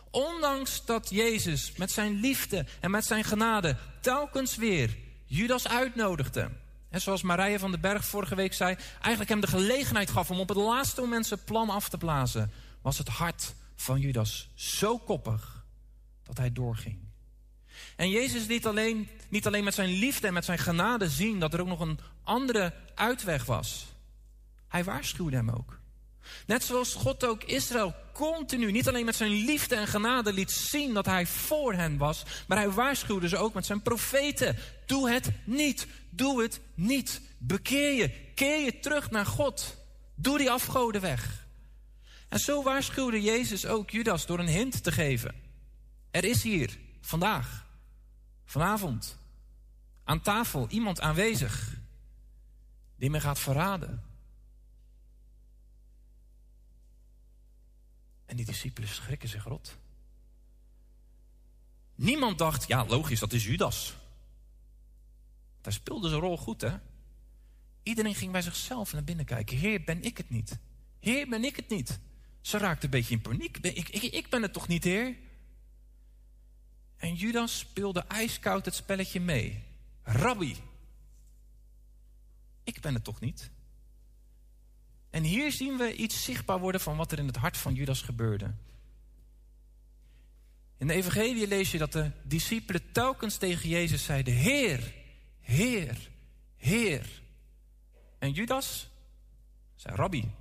Ondanks 0.09 0.85
dat 0.85 1.09
Jezus 1.09 1.75
met 1.75 1.91
zijn 1.91 2.19
liefde 2.19 2.65
en 2.79 2.91
met 2.91 3.05
zijn 3.05 3.23
genade 3.23 3.77
telkens 4.01 4.55
weer 4.55 4.97
Judas 5.25 5.67
uitnodigde. 5.67 6.51
En 6.89 7.01
zoals 7.01 7.21
Marije 7.21 7.59
van 7.59 7.71
den 7.71 7.81
Berg 7.81 8.05
vorige 8.05 8.35
week 8.35 8.53
zei, 8.53 8.75
eigenlijk 8.93 9.29
hem 9.29 9.41
de 9.41 9.47
gelegenheid 9.47 10.09
gaf 10.09 10.31
om 10.31 10.39
op 10.39 10.49
het 10.49 10.57
laatste 10.57 11.01
moment 11.01 11.25
zijn 11.25 11.43
plan 11.43 11.69
af 11.69 11.89
te 11.89 11.97
blazen, 11.97 12.51
was 12.81 12.97
het 12.97 13.07
hart 13.07 13.53
van 13.81 13.99
Judas 13.99 14.49
zo 14.53 14.97
koppig 14.97 15.65
dat 16.23 16.37
hij 16.37 16.51
doorging. 16.51 16.99
En 17.95 18.09
Jezus 18.09 18.45
liet 18.45 18.65
alleen, 18.65 19.09
niet 19.29 19.47
alleen 19.47 19.63
met 19.63 19.73
zijn 19.73 19.89
liefde 19.89 20.27
en 20.27 20.33
met 20.33 20.45
zijn 20.45 20.57
genade 20.57 21.09
zien 21.09 21.39
dat 21.39 21.53
er 21.53 21.61
ook 21.61 21.67
nog 21.67 21.79
een 21.79 21.99
andere 22.23 22.73
uitweg 22.95 23.45
was. 23.45 23.85
Hij 24.67 24.83
waarschuwde 24.83 25.35
hem 25.35 25.49
ook. 25.49 25.79
Net 26.45 26.63
zoals 26.63 26.93
God 26.93 27.25
ook 27.25 27.43
Israël 27.43 27.95
continu, 28.13 28.71
niet 28.71 28.87
alleen 28.87 29.05
met 29.05 29.15
zijn 29.15 29.31
liefde 29.31 29.75
en 29.75 29.87
genade 29.87 30.33
liet 30.33 30.51
zien 30.51 30.93
dat 30.93 31.05
hij 31.05 31.25
voor 31.25 31.73
hen 31.73 31.97
was, 31.97 32.23
maar 32.47 32.57
hij 32.57 32.69
waarschuwde 32.69 33.27
ze 33.27 33.37
ook 33.37 33.53
met 33.53 33.65
zijn 33.65 33.81
profeten. 33.81 34.57
Doe 34.85 35.09
het 35.09 35.31
niet, 35.43 35.87
doe 36.09 36.41
het 36.41 36.59
niet. 36.73 37.21
Bekeer 37.37 37.93
je, 37.93 38.09
keer 38.35 38.63
je 38.63 38.79
terug 38.79 39.11
naar 39.11 39.25
God. 39.25 39.77
Doe 40.15 40.37
die 40.37 40.51
afgoden 40.51 41.01
weg. 41.01 41.40
En 42.31 42.39
zo 42.39 42.63
waarschuwde 42.63 43.21
Jezus 43.21 43.65
ook 43.65 43.89
Judas 43.89 44.25
door 44.25 44.39
een 44.39 44.47
hint 44.47 44.83
te 44.83 44.91
geven. 44.91 45.35
Er 46.11 46.23
is 46.23 46.43
hier, 46.43 46.79
vandaag, 47.01 47.67
vanavond, 48.45 49.17
aan 50.03 50.21
tafel 50.21 50.67
iemand 50.69 51.01
aanwezig 51.01 51.77
die 52.95 53.09
me 53.09 53.19
gaat 53.19 53.39
verraden. 53.39 54.03
En 58.25 58.35
die 58.35 58.45
discipelen 58.45 58.89
schrikken 58.89 59.29
zich 59.29 59.43
rot. 59.43 59.77
Niemand 61.95 62.37
dacht, 62.37 62.67
ja 62.67 62.85
logisch, 62.85 63.19
dat 63.19 63.33
is 63.33 63.45
Judas. 63.45 63.95
Hij 65.61 65.71
speelde 65.71 66.09
zijn 66.09 66.21
rol 66.21 66.37
goed, 66.37 66.61
hè? 66.61 66.77
Iedereen 67.83 68.15
ging 68.15 68.31
bij 68.31 68.41
zichzelf 68.41 68.93
naar 68.93 69.03
binnen 69.03 69.25
kijken. 69.25 69.57
Heer, 69.57 69.83
ben 69.83 70.03
ik 70.03 70.17
het 70.17 70.29
niet? 70.29 70.59
Heer, 70.99 71.27
ben 71.29 71.43
ik 71.43 71.55
het 71.55 71.69
niet? 71.69 71.99
Ze 72.41 72.57
raakte 72.57 72.85
een 72.85 72.91
beetje 72.91 73.15
in 73.15 73.21
paniek. 73.21 73.57
Ik, 73.57 73.89
ik, 73.89 74.03
ik 74.03 74.29
ben 74.29 74.41
het 74.41 74.53
toch 74.53 74.67
niet, 74.67 74.83
heer? 74.83 75.15
En 76.97 77.15
Judas 77.15 77.57
speelde 77.57 78.05
ijskoud 78.07 78.65
het 78.65 78.75
spelletje 78.75 79.19
mee. 79.19 79.63
Rabbi, 80.03 80.55
ik 82.63 82.81
ben 82.81 82.93
het 82.93 83.03
toch 83.03 83.19
niet? 83.19 83.49
En 85.09 85.23
hier 85.23 85.51
zien 85.51 85.77
we 85.77 85.95
iets 85.95 86.23
zichtbaar 86.23 86.59
worden 86.59 86.81
van 86.81 86.97
wat 86.97 87.11
er 87.11 87.19
in 87.19 87.27
het 87.27 87.35
hart 87.35 87.57
van 87.57 87.73
Judas 87.73 88.01
gebeurde. 88.01 88.53
In 90.77 90.87
de 90.87 90.93
Evangelie 90.93 91.47
lees 91.47 91.71
je 91.71 91.77
dat 91.77 91.91
de 91.91 92.11
discipelen 92.23 92.91
telkens 92.91 93.37
tegen 93.37 93.69
Jezus 93.69 94.03
zeiden: 94.03 94.33
Heer, 94.33 94.93
Heer, 95.39 96.09
Heer. 96.57 97.21
En 98.19 98.31
Judas 98.31 98.89
zei: 99.75 99.95
Rabbi, 99.95 100.31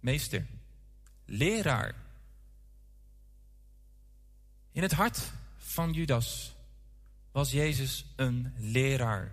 meester, 0.00 0.46
leraar. 1.24 1.94
In 4.72 4.82
het 4.82 4.92
hart 4.92 5.32
van 5.56 5.92
Judas 5.92 6.54
was 7.32 7.50
Jezus 7.50 8.06
een 8.16 8.54
leraar, 8.58 9.32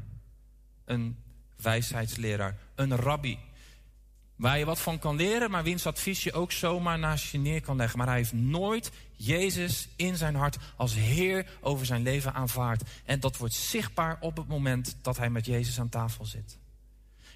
een 0.86 1.18
wijsheidsleraar, 1.56 2.58
een 2.76 2.96
rabbi. 2.96 3.40
Waar 4.36 4.58
je 4.58 4.66
wat 4.66 4.80
van 4.80 5.00
kan 5.00 5.16
leren, 5.16 5.52
maar 5.52 5.64
wiens 5.64 5.86
advies 5.86 6.24
je 6.24 6.34
ook 6.34 6.52
zomaar 6.52 7.00
naast 7.00 7.32
je 7.32 7.38
neer 7.38 7.62
kan 7.62 7.76
leggen. 7.76 7.98
Maar 7.98 8.08
hij 8.08 8.18
heeft 8.18 8.34
nooit 8.34 8.92
Jezus 9.16 9.88
in 9.96 10.18
zijn 10.18 10.36
hart 10.36 10.58
als 10.76 10.94
Heer 10.94 11.58
over 11.62 11.86
zijn 11.86 12.02
leven 12.02 12.34
aanvaard. 12.34 12.84
En 13.06 13.20
dat 13.20 13.38
wordt 13.38 13.54
zichtbaar 13.54 14.18
op 14.20 14.38
het 14.38 14.48
moment 14.48 14.96
dat 15.02 15.18
hij 15.18 15.30
met 15.30 15.46
Jezus 15.46 15.80
aan 15.80 15.90
tafel 15.90 16.26
zit. 16.26 16.58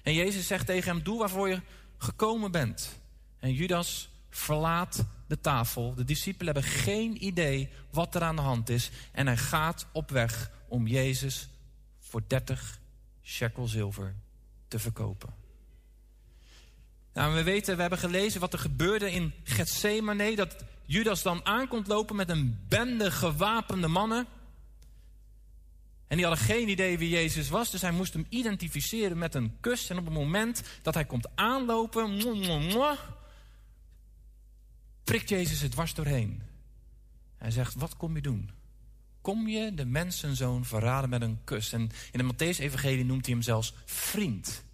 En 0.02 0.14
Jezus 0.14 0.46
zegt 0.46 0.66
tegen 0.66 0.94
hem: 0.94 1.02
Doe 1.02 1.18
waarvoor 1.18 1.48
je 1.48 1.60
gekomen 1.98 2.50
bent. 2.50 2.98
En 3.38 3.52
Judas 3.52 4.10
verlaat 4.36 5.04
de 5.26 5.40
tafel. 5.40 5.94
De 5.94 6.04
discipelen 6.04 6.54
hebben 6.54 6.72
geen 6.72 7.24
idee 7.24 7.68
wat 7.90 8.14
er 8.14 8.22
aan 8.22 8.36
de 8.36 8.42
hand 8.42 8.68
is. 8.68 8.90
En 9.12 9.26
hij 9.26 9.36
gaat 9.36 9.86
op 9.92 10.10
weg 10.10 10.50
om 10.68 10.86
Jezus 10.86 11.48
voor 11.98 12.22
30 12.26 12.80
shekel 13.22 13.66
zilver 13.66 14.14
te 14.68 14.78
verkopen. 14.78 15.34
Nou, 17.12 17.34
we 17.34 17.42
weten, 17.42 17.74
we 17.74 17.80
hebben 17.80 17.98
gelezen 17.98 18.40
wat 18.40 18.52
er 18.52 18.58
gebeurde 18.58 19.12
in 19.12 19.32
Gethsemane. 19.44 20.36
Dat 20.36 20.56
Judas 20.84 21.22
dan 21.22 21.44
aankomt 21.44 21.86
lopen 21.86 22.16
met 22.16 22.28
een 22.28 22.64
bende 22.68 23.10
gewapende 23.10 23.88
mannen. 23.88 24.26
En 26.06 26.16
die 26.16 26.26
hadden 26.26 26.44
geen 26.44 26.68
idee 26.68 26.98
wie 26.98 27.08
Jezus 27.08 27.48
was, 27.48 27.70
dus 27.70 27.80
hij 27.80 27.90
moest 27.90 28.12
hem 28.12 28.26
identificeren 28.28 29.18
met 29.18 29.34
een 29.34 29.56
kus. 29.60 29.90
En 29.90 29.98
op 29.98 30.04
het 30.04 30.14
moment 30.14 30.62
dat 30.82 30.94
hij 30.94 31.04
komt 31.04 31.28
aanlopen, 31.34 32.16
prikt 35.06 35.28
Jezus 35.28 35.60
het 35.60 35.70
dwars 35.70 35.94
doorheen. 35.94 36.42
Hij 37.36 37.50
zegt, 37.50 37.74
wat 37.74 37.96
kom 37.96 38.14
je 38.14 38.22
doen? 38.22 38.50
Kom 39.20 39.48
je 39.48 39.74
de 39.74 39.84
mensenzoon 39.84 40.64
verraden 40.64 41.10
met 41.10 41.22
een 41.22 41.40
kus? 41.44 41.72
En 41.72 41.90
in 42.12 42.18
de 42.18 42.34
Matthäus-evangelie 42.34 43.04
noemt 43.04 43.26
hij 43.26 43.34
hem 43.34 43.42
zelfs 43.42 43.74
vriend. 43.84 44.64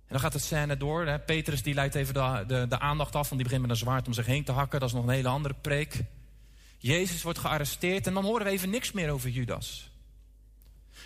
En 0.00 0.14
dan 0.14 0.20
gaat 0.20 0.32
het 0.32 0.42
scène 0.42 0.76
door. 0.76 1.06
Hè. 1.06 1.18
Petrus 1.18 1.62
die 1.62 1.74
leidt 1.74 1.94
even 1.94 2.14
de, 2.14 2.44
de, 2.46 2.66
de 2.68 2.78
aandacht 2.78 3.14
af, 3.14 3.28
want 3.28 3.34
die 3.34 3.42
begint 3.42 3.60
met 3.60 3.70
een 3.70 3.76
zwaard 3.76 4.06
om 4.06 4.12
zich 4.12 4.26
heen 4.26 4.44
te 4.44 4.52
hakken. 4.52 4.80
Dat 4.80 4.88
is 4.88 4.94
nog 4.94 5.04
een 5.04 5.10
hele 5.10 5.28
andere 5.28 5.54
preek. 5.54 6.04
Jezus 6.78 7.22
wordt 7.22 7.38
gearresteerd 7.38 8.06
en 8.06 8.14
dan 8.14 8.24
horen 8.24 8.46
we 8.46 8.52
even 8.52 8.70
niks 8.70 8.92
meer 8.92 9.10
over 9.10 9.30
Judas. 9.30 9.90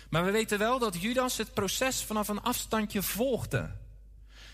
Maar 0.09 0.25
we 0.25 0.31
weten 0.31 0.59
wel 0.59 0.79
dat 0.79 1.01
Judas 1.01 1.37
het 1.37 1.53
proces 1.53 2.03
vanaf 2.03 2.27
een 2.27 2.41
afstandje 2.41 3.01
volgde. 3.01 3.69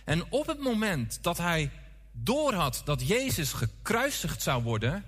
En 0.09 0.31
op 0.31 0.47
het 0.47 0.59
moment 0.59 1.19
dat 1.21 1.37
hij 1.37 1.71
doorhad 2.11 2.81
dat 2.85 3.07
Jezus 3.07 3.53
gekruisigd 3.53 4.41
zou 4.41 4.63
worden, 4.63 5.05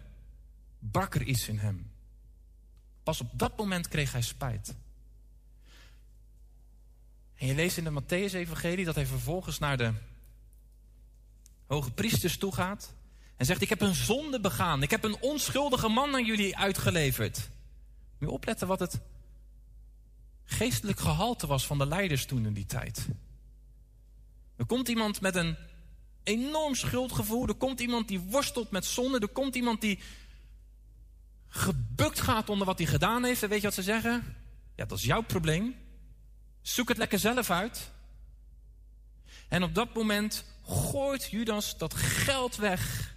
brak 0.80 1.16
er 1.16 1.24
iets 1.24 1.48
in 1.48 1.58
hem. 1.58 1.92
Pas 3.04 3.22
op 3.22 3.30
dat 3.34 3.58
moment 3.58 3.88
kreeg 3.88 4.12
hij 4.12 4.22
spijt. 4.22 4.76
En 7.36 7.48
je 7.48 7.56
leest 7.56 7.78
in 7.78 7.84
de 7.84 8.02
Matthäus-evangelie 8.02 8.86
dat 8.86 8.96
hij 8.96 9.06
vervolgens 9.06 9.60
naar 9.60 9.78
de 9.78 9.94
hoge 11.68 11.92
priesters 11.92 12.38
toe 12.38 12.54
gaat. 12.54 12.94
En 13.38 13.46
zegt, 13.46 13.62
ik 13.62 13.70
heb 13.70 13.82
een 13.82 13.96
zonde 13.96 14.40
begaan. 14.40 14.84
Ik 14.84 14.92
heb 14.92 15.04
een 15.04 15.22
onschuldige 15.22 15.88
man 15.88 16.14
aan 16.14 16.26
jullie 16.26 16.58
uitgeleverd. 16.58 17.38
Moet 18.18 18.30
je 18.30 18.36
opletten 18.36 18.68
wat 18.68 18.80
het 18.80 19.00
geestelijk 20.44 21.00
gehalte 21.00 21.48
was 21.48 21.66
van 21.66 21.78
de 21.78 21.88
leiders 21.88 22.26
toen 22.26 22.46
in 22.46 22.54
die 22.54 22.66
tijd. 22.66 23.08
Er 24.62 24.68
komt 24.68 24.88
iemand 24.88 25.22
met 25.22 25.36
een 25.36 25.58
enorm 26.24 26.76
schuldgevoel. 26.76 27.48
Er 27.48 27.54
komt 27.54 27.80
iemand 27.80 28.08
die 28.08 28.20
worstelt 28.20 28.72
met 28.72 28.86
zonde. 28.86 29.20
Er 29.20 29.28
komt 29.28 29.56
iemand 29.56 29.82
die 29.82 30.00
gebukt 31.48 32.20
gaat 32.20 32.50
onder 32.50 32.68
wat 32.68 32.78
hij 32.78 32.88
gedaan 32.88 33.24
heeft. 33.24 33.44
En 33.44 33.50
weet 33.50 33.62
je 33.62 33.66
wat 33.66 33.74
ze 33.74 33.84
zeggen? 33.84 34.36
Ja, 34.76 34.86
dat 34.86 34.98
is 34.98 35.04
jouw 35.04 35.22
probleem. 35.22 35.76
Zoek 36.62 36.88
het 36.88 36.98
lekker 36.98 37.20
zelf 37.20 37.50
uit. 37.50 37.92
En 39.48 39.64
op 39.64 39.76
dat 39.76 39.94
moment 39.94 40.46
gooit 40.66 41.30
Judas 41.30 41.78
dat 41.78 41.94
geld 41.94 42.56
weg 42.56 43.14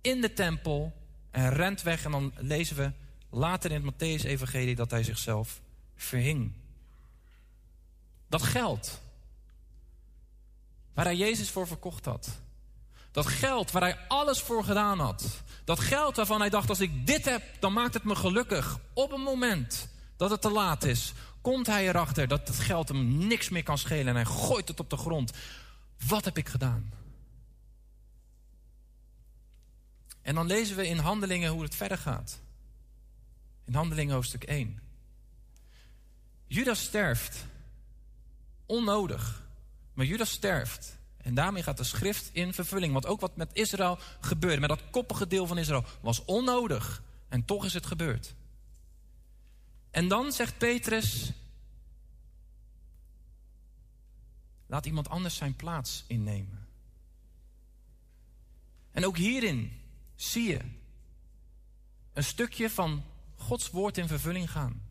in 0.00 0.20
de 0.20 0.32
tempel 0.32 0.92
en 1.30 1.50
rent 1.50 1.82
weg. 1.82 2.04
En 2.04 2.10
dan 2.10 2.32
lezen 2.36 2.76
we 2.76 2.92
later 3.30 3.70
in 3.70 3.86
het 3.86 3.94
Matthäus-evangelie 3.94 4.74
dat 4.74 4.90
hij 4.90 5.02
zichzelf 5.02 5.60
verhing. 5.96 6.52
Dat 8.28 8.42
geld 8.42 9.06
waar 10.98 11.06
hij 11.06 11.16
Jezus 11.16 11.50
voor 11.50 11.66
verkocht 11.66 12.04
had. 12.04 12.40
Dat 13.10 13.26
geld 13.26 13.70
waar 13.70 13.82
hij 13.82 13.98
alles 14.08 14.40
voor 14.40 14.64
gedaan 14.64 14.98
had. 14.98 15.42
Dat 15.64 15.80
geld 15.80 16.16
waarvan 16.16 16.40
hij 16.40 16.48
dacht, 16.48 16.68
als 16.68 16.80
ik 16.80 17.06
dit 17.06 17.24
heb, 17.24 17.42
dan 17.60 17.72
maakt 17.72 17.94
het 17.94 18.04
me 18.04 18.14
gelukkig. 18.14 18.78
Op 18.92 19.12
een 19.12 19.20
moment 19.20 19.88
dat 20.16 20.30
het 20.30 20.40
te 20.40 20.50
laat 20.50 20.84
is, 20.84 21.12
komt 21.40 21.66
hij 21.66 21.88
erachter 21.88 22.28
dat 22.28 22.48
het 22.48 22.58
geld 22.58 22.88
hem 22.88 23.26
niks 23.26 23.48
meer 23.48 23.62
kan 23.62 23.78
schelen. 23.78 24.06
En 24.06 24.14
hij 24.14 24.24
gooit 24.24 24.68
het 24.68 24.80
op 24.80 24.90
de 24.90 24.96
grond. 24.96 25.32
Wat 26.06 26.24
heb 26.24 26.38
ik 26.38 26.48
gedaan? 26.48 26.92
En 30.22 30.34
dan 30.34 30.46
lezen 30.46 30.76
we 30.76 30.86
in 30.86 30.98
Handelingen 30.98 31.50
hoe 31.50 31.62
het 31.62 31.74
verder 31.74 31.98
gaat. 31.98 32.40
In 33.64 33.74
Handelingen 33.74 34.14
hoofdstuk 34.14 34.44
1. 34.44 34.80
Judas 36.46 36.82
sterft. 36.82 37.46
Onnodig. 38.66 39.47
Maar 39.98 40.06
Judas 40.06 40.30
sterft. 40.30 40.98
En 41.16 41.34
daarmee 41.34 41.62
gaat 41.62 41.76
de 41.76 41.84
schrift 41.84 42.30
in 42.32 42.52
vervulling. 42.52 42.92
Want 42.92 43.06
ook 43.06 43.20
wat 43.20 43.36
met 43.36 43.50
Israël 43.52 43.98
gebeurde, 44.20 44.60
met 44.60 44.68
dat 44.68 44.90
koppige 44.90 45.26
deel 45.26 45.46
van 45.46 45.58
Israël, 45.58 45.84
was 46.00 46.24
onnodig. 46.24 47.02
En 47.28 47.44
toch 47.44 47.64
is 47.64 47.74
het 47.74 47.86
gebeurd. 47.86 48.34
En 49.90 50.08
dan 50.08 50.32
zegt 50.32 50.58
Petrus: 50.58 51.32
Laat 54.66 54.86
iemand 54.86 55.08
anders 55.08 55.36
zijn 55.36 55.56
plaats 55.56 56.04
innemen. 56.06 56.68
En 58.90 59.06
ook 59.06 59.16
hierin 59.16 59.80
zie 60.14 60.48
je 60.48 60.60
een 62.12 62.24
stukje 62.24 62.70
van 62.70 63.04
Gods 63.36 63.70
woord 63.70 63.98
in 63.98 64.08
vervulling 64.08 64.50
gaan. 64.50 64.82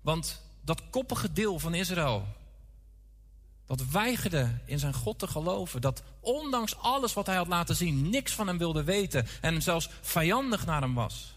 Want 0.00 0.42
dat 0.60 0.90
koppige 0.90 1.32
deel 1.32 1.58
van 1.58 1.74
Israël, 1.74 2.37
dat 3.68 3.90
weigerde 3.90 4.58
in 4.64 4.78
zijn 4.78 4.94
God 4.94 5.18
te 5.18 5.26
geloven, 5.26 5.80
dat 5.80 6.02
ondanks 6.20 6.76
alles 6.76 7.12
wat 7.12 7.26
hij 7.26 7.36
had 7.36 7.46
laten 7.46 7.76
zien, 7.76 8.10
niks 8.10 8.34
van 8.34 8.46
hem 8.46 8.58
wilde 8.58 8.84
weten 8.84 9.26
en 9.40 9.62
zelfs 9.62 9.90
vijandig 10.00 10.66
naar 10.66 10.80
hem 10.80 10.94
was. 10.94 11.36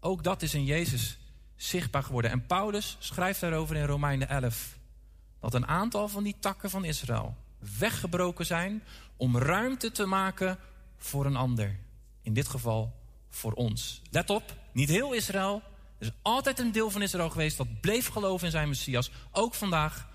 Ook 0.00 0.24
dat 0.24 0.42
is 0.42 0.54
in 0.54 0.64
Jezus 0.64 1.18
zichtbaar 1.56 2.02
geworden. 2.02 2.30
En 2.30 2.46
Paulus 2.46 2.96
schrijft 2.98 3.40
daarover 3.40 3.76
in 3.76 3.84
Romeinen 3.84 4.28
11 4.28 4.78
dat 5.40 5.54
een 5.54 5.66
aantal 5.66 6.08
van 6.08 6.22
die 6.22 6.36
takken 6.40 6.70
van 6.70 6.84
Israël 6.84 7.36
weggebroken 7.78 8.46
zijn 8.46 8.82
om 9.16 9.38
ruimte 9.38 9.92
te 9.92 10.06
maken 10.06 10.58
voor 10.96 11.26
een 11.26 11.36
ander. 11.36 11.78
In 12.22 12.34
dit 12.34 12.48
geval 12.48 12.94
voor 13.28 13.52
ons. 13.52 14.02
Let 14.10 14.30
op, 14.30 14.56
niet 14.72 14.88
heel 14.88 15.12
Israël. 15.12 15.62
Er 15.98 16.06
is 16.06 16.12
altijd 16.22 16.58
een 16.58 16.72
deel 16.72 16.90
van 16.90 17.02
Israël 17.02 17.30
geweest 17.30 17.56
dat 17.56 17.80
bleef 17.80 18.08
geloven 18.08 18.46
in 18.46 18.52
zijn 18.52 18.68
Messias. 18.68 19.10
Ook 19.30 19.54
vandaag. 19.54 20.12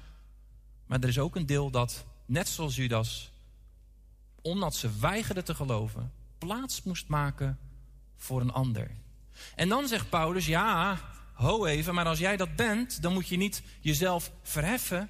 Maar 0.89 0.99
er 0.99 1.07
is 1.07 1.19
ook 1.19 1.35
een 1.35 1.45
deel 1.45 1.69
dat, 1.69 2.05
net 2.25 2.47
zoals 2.47 2.75
Judas, 2.75 3.31
omdat 4.41 4.75
ze 4.75 4.97
weigerden 4.99 5.43
te 5.43 5.55
geloven, 5.55 6.11
plaats 6.37 6.83
moest 6.83 7.07
maken 7.07 7.59
voor 8.17 8.41
een 8.41 8.51
ander. 8.51 8.91
En 9.55 9.69
dan 9.69 9.87
zegt 9.87 10.09
Paulus, 10.09 10.45
ja, 10.45 10.99
ho 11.33 11.65
even, 11.65 11.93
maar 11.93 12.05
als 12.05 12.19
jij 12.19 12.37
dat 12.37 12.55
bent, 12.55 13.01
dan 13.01 13.13
moet 13.13 13.27
je 13.27 13.37
niet 13.37 13.61
jezelf 13.79 14.31
verheffen. 14.41 15.09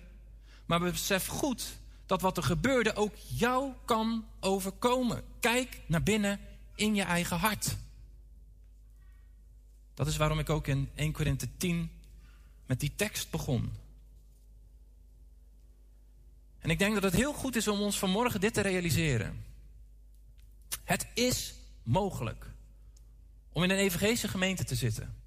Maar 0.65 0.79
besef 0.79 1.27
goed 1.27 1.77
dat 2.05 2.21
wat 2.21 2.37
er 2.37 2.43
gebeurde 2.43 2.95
ook 2.95 3.15
jou 3.15 3.73
kan 3.85 4.25
overkomen. 4.39 5.23
Kijk 5.39 5.81
naar 5.85 6.03
binnen 6.03 6.39
in 6.75 6.95
je 6.95 7.03
eigen 7.03 7.37
hart. 7.37 7.75
Dat 9.93 10.07
is 10.07 10.17
waarom 10.17 10.39
ik 10.39 10.49
ook 10.49 10.67
in 10.67 10.89
1 10.95 11.11
Korinthe 11.11 11.47
10 11.57 11.91
met 12.65 12.79
die 12.79 12.95
tekst 12.95 13.29
begon. 13.29 13.87
En 16.59 16.69
ik 16.69 16.79
denk 16.79 16.93
dat 16.93 17.03
het 17.03 17.13
heel 17.13 17.33
goed 17.33 17.55
is 17.55 17.67
om 17.67 17.81
ons 17.81 17.99
vanmorgen 17.99 18.39
dit 18.39 18.53
te 18.53 18.61
realiseren. 18.61 19.45
Het 20.83 21.07
is 21.13 21.53
mogelijk 21.83 22.45
om 23.51 23.63
in 23.63 23.69
een 23.69 23.77
evangelische 23.77 24.27
gemeente 24.27 24.63
te 24.63 24.75
zitten. 24.75 25.17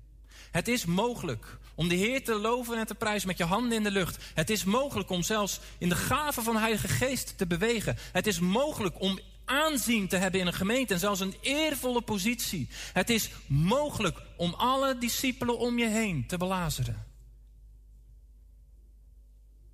Het 0.51 0.69
is 0.69 0.85
mogelijk 0.85 1.59
om 1.75 1.89
de 1.89 1.95
Heer 1.95 2.25
te 2.25 2.35
loven 2.35 2.79
en 2.79 2.87
te 2.87 2.95
prijzen 2.95 3.29
met 3.29 3.39
je 3.39 3.45
handen 3.45 3.77
in 3.77 3.83
de 3.83 3.91
lucht. 3.91 4.25
Het 4.35 4.51
is 4.51 4.65
mogelijk 4.65 5.11
om 5.11 5.23
zelfs 5.23 5.61
in 5.79 5.89
de 5.89 5.95
gave 5.95 6.43
van 6.43 6.55
de 6.55 6.61
Heilige 6.61 6.89
Geest 6.89 7.39
te 7.39 7.47
bewegen. 7.47 7.97
Het 8.13 8.27
is 8.27 8.39
mogelijk 8.39 9.01
om 9.01 9.19
aanzien 9.45 10.09
te 10.09 10.17
hebben 10.17 10.41
in 10.41 10.47
een 10.47 10.53
gemeente 10.53 10.95
en 10.95 11.01
zelfs 11.01 11.21
een 11.21 11.35
eervolle 11.41 12.03
positie. 12.03 12.69
Het 12.93 13.11
is 13.11 13.31
mogelijk 13.47 14.19
om 14.37 14.55
alle 14.55 14.99
discipelen 14.99 15.59
om 15.59 15.79
je 15.79 15.89
heen 15.89 16.27
te 16.27 16.37
belazeren. 16.37 17.07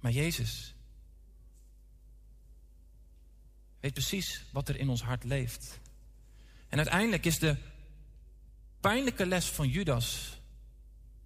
Maar 0.01 0.13
Jezus 0.13 0.75
weet 3.81 3.93
precies 3.93 4.45
wat 4.53 4.69
er 4.69 4.77
in 4.77 4.89
ons 4.89 5.03
hart 5.03 5.25
leeft. 5.25 5.79
En 6.69 6.79
uiteindelijk 6.79 7.25
is 7.25 7.39
de 7.39 7.57
pijnlijke 8.81 9.27
les 9.27 9.47
van 9.47 9.69
Judas, 9.69 10.39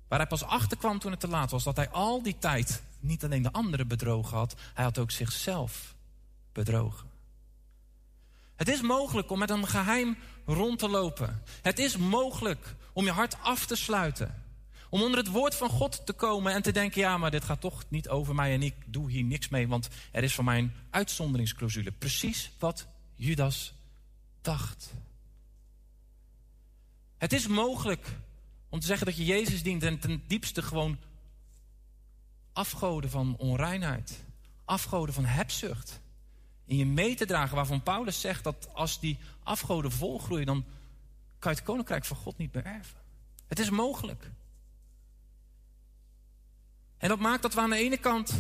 waar 0.09 0.19
hij 0.19 0.29
pas 0.29 0.45
achter 0.45 0.77
kwam 0.77 0.99
toen 0.99 1.11
het 1.11 1.21
te 1.21 1.29
laat 1.29 1.51
was, 1.51 1.65
dat 1.65 1.77
hij 1.77 1.89
al 1.89 2.23
die 2.23 2.39
tijd 2.39 2.83
niet 3.01 3.25
alleen 3.25 3.43
de 3.43 3.53
anderen 3.53 3.89
bedrogen 3.89 4.37
had, 4.37 4.55
hij 4.75 4.85
had 4.85 4.99
ook 4.99 5.11
zichzelf 5.11 5.95
bedrogen. 6.53 7.11
Het 8.57 8.69
is 8.69 8.81
mogelijk 8.81 9.31
om 9.31 9.39
met 9.39 9.51
een 9.51 9.67
geheim 9.67 10.17
rond 10.47 10.79
te 10.79 10.89
lopen. 10.89 11.43
Het 11.63 11.79
is 11.79 11.97
mogelijk 11.97 12.75
om 12.93 13.05
je 13.05 13.11
hart 13.11 13.37
af 13.41 13.67
te 13.67 13.77
sluiten. 13.77 14.42
Om 14.93 15.03
onder 15.03 15.19
het 15.19 15.29
woord 15.29 15.55
van 15.55 15.69
God 15.69 16.07
te 16.07 16.13
komen 16.13 16.53
en 16.53 16.63
te 16.63 16.73
denken: 16.73 17.01
ja, 17.01 17.19
maar 17.19 17.31
dit 17.31 17.45
gaat 17.45 17.61
toch 17.61 17.85
niet 17.89 18.09
over 18.09 18.35
mij 18.35 18.53
en 18.53 18.63
ik 18.63 18.75
doe 18.87 19.11
hier 19.11 19.25
niks 19.25 19.49
mee, 19.49 19.69
want 19.69 19.89
er 20.11 20.23
is 20.23 20.35
voor 20.35 20.45
mij 20.45 20.59
een 20.59 20.73
uitzonderingsclausule. 20.91 21.93
Precies 21.93 22.51
wat 22.59 22.87
Judas 23.15 23.75
dacht. 24.41 24.93
Het 27.19 27.33
is 27.33 27.47
mogelijk 27.47 28.07
om 28.69 28.81
te 28.81 28.87
zeggen 28.87 29.07
dat 29.07 29.17
je 29.17 29.25
Jezus 29.25 29.63
dient 29.63 29.83
en 29.83 29.99
ten 29.99 30.23
diepste 30.27 30.63
gewoon 30.63 30.99
afgoden 32.53 33.11
van 33.11 33.37
onreinheid, 33.37 34.25
afgoden 34.65 35.15
van 35.15 35.25
hebzucht, 35.25 36.01
in 36.65 36.77
je 36.77 36.87
mee 36.87 37.15
te 37.15 37.27
dragen, 37.27 37.57
waarvan 37.57 37.83
Paulus 37.83 38.21
zegt 38.21 38.45
dat 38.45 38.69
als 38.75 39.01
die 39.01 39.19
afgoden 39.43 39.93
volgroeien, 39.93 40.47
dan 40.47 40.65
kan 41.39 41.51
je 41.51 41.59
het 41.59 41.67
koninkrijk 41.67 42.05
van 42.05 42.17
God 42.17 42.39
niet 42.39 42.53
beërven. 42.53 43.01
Het 43.49 43.59
is 43.59 43.71
mogelijk. 43.71 44.31
En 47.03 47.09
dat 47.09 47.19
maakt 47.19 47.43
dat 47.43 47.55
we 47.55 47.61
aan 47.61 47.71
de 47.71 47.77
ene 47.77 47.97
kant 47.97 48.33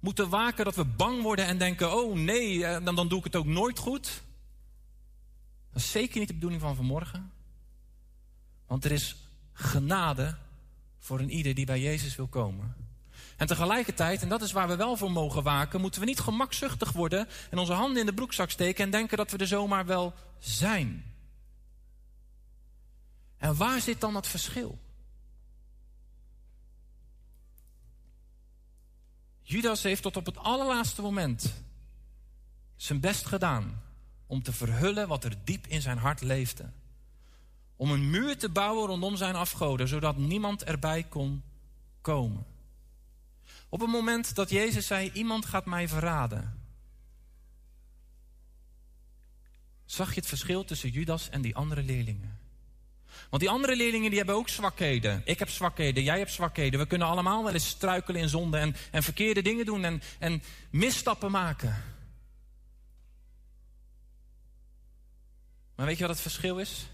moeten 0.00 0.28
waken 0.28 0.64
dat 0.64 0.74
we 0.74 0.84
bang 0.84 1.22
worden 1.22 1.46
en 1.46 1.58
denken: 1.58 1.92
oh 1.92 2.14
nee, 2.14 2.64
eh, 2.64 2.84
dan, 2.84 2.94
dan 2.94 3.08
doe 3.08 3.18
ik 3.18 3.24
het 3.24 3.36
ook 3.36 3.46
nooit 3.46 3.78
goed. 3.78 4.22
Dat 5.72 5.82
is 5.82 5.90
zeker 5.90 6.18
niet 6.18 6.28
de 6.28 6.34
bedoeling 6.34 6.60
van 6.60 6.76
vanmorgen. 6.76 7.32
Want 8.66 8.84
er 8.84 8.92
is 8.92 9.16
genade 9.52 10.36
voor 10.98 11.18
een 11.18 11.30
ieder 11.30 11.54
die 11.54 11.66
bij 11.66 11.80
Jezus 11.80 12.16
wil 12.16 12.26
komen. 12.26 12.74
En 13.36 13.46
tegelijkertijd, 13.46 14.22
en 14.22 14.28
dat 14.28 14.42
is 14.42 14.52
waar 14.52 14.68
we 14.68 14.76
wel 14.76 14.96
voor 14.96 15.10
mogen 15.10 15.42
waken, 15.42 15.80
moeten 15.80 16.00
we 16.00 16.06
niet 16.06 16.20
gemakzuchtig 16.20 16.92
worden 16.92 17.28
en 17.50 17.58
onze 17.58 17.72
handen 17.72 18.00
in 18.00 18.06
de 18.06 18.14
broekzak 18.14 18.50
steken 18.50 18.84
en 18.84 18.90
denken 18.90 19.16
dat 19.16 19.30
we 19.30 19.38
er 19.38 19.46
zomaar 19.46 19.86
wel 19.86 20.14
zijn. 20.38 21.14
En 23.38 23.56
waar 23.56 23.80
zit 23.80 24.00
dan 24.00 24.14
het 24.14 24.26
verschil? 24.26 24.78
Judas 29.46 29.82
heeft 29.82 30.02
tot 30.02 30.16
op 30.16 30.26
het 30.26 30.38
allerlaatste 30.38 31.02
moment 31.02 31.62
zijn 32.76 33.00
best 33.00 33.26
gedaan 33.26 33.82
om 34.26 34.42
te 34.42 34.52
verhullen 34.52 35.08
wat 35.08 35.24
er 35.24 35.36
diep 35.44 35.66
in 35.66 35.82
zijn 35.82 35.98
hart 35.98 36.20
leefde. 36.20 36.70
Om 37.76 37.90
een 37.90 38.10
muur 38.10 38.38
te 38.38 38.48
bouwen 38.48 38.86
rondom 38.86 39.16
zijn 39.16 39.34
afgoden, 39.34 39.88
zodat 39.88 40.16
niemand 40.16 40.64
erbij 40.64 41.02
kon 41.02 41.42
komen. 42.00 42.46
Op 43.68 43.80
het 43.80 43.90
moment 43.90 44.34
dat 44.34 44.50
Jezus 44.50 44.86
zei: 44.86 45.10
Iemand 45.12 45.44
gaat 45.44 45.66
mij 45.66 45.88
verraden. 45.88 46.62
Zag 49.84 50.08
je 50.08 50.20
het 50.20 50.28
verschil 50.28 50.64
tussen 50.64 50.90
Judas 50.90 51.28
en 51.28 51.42
die 51.42 51.56
andere 51.56 51.82
leerlingen? 51.82 52.38
Want 53.30 53.42
die 53.42 53.50
andere 53.50 53.76
leerlingen 53.76 54.08
die 54.08 54.18
hebben 54.18 54.36
ook 54.36 54.48
zwakheden. 54.48 55.22
Ik 55.24 55.38
heb 55.38 55.48
zwakheden, 55.48 56.02
jij 56.02 56.18
hebt 56.18 56.32
zwakheden. 56.32 56.80
We 56.80 56.86
kunnen 56.86 57.08
allemaal 57.08 57.44
wel 57.44 57.52
eens 57.52 57.68
struikelen 57.68 58.20
in 58.20 58.28
zonde 58.28 58.58
en, 58.58 58.76
en 58.90 59.02
verkeerde 59.02 59.42
dingen 59.42 59.64
doen 59.64 59.84
en, 59.84 60.02
en 60.18 60.42
misstappen 60.70 61.30
maken. 61.30 61.82
Maar 65.76 65.86
weet 65.86 65.96
je 65.96 66.06
wat 66.06 66.12
het 66.12 66.22
verschil 66.22 66.58
is? 66.58 66.86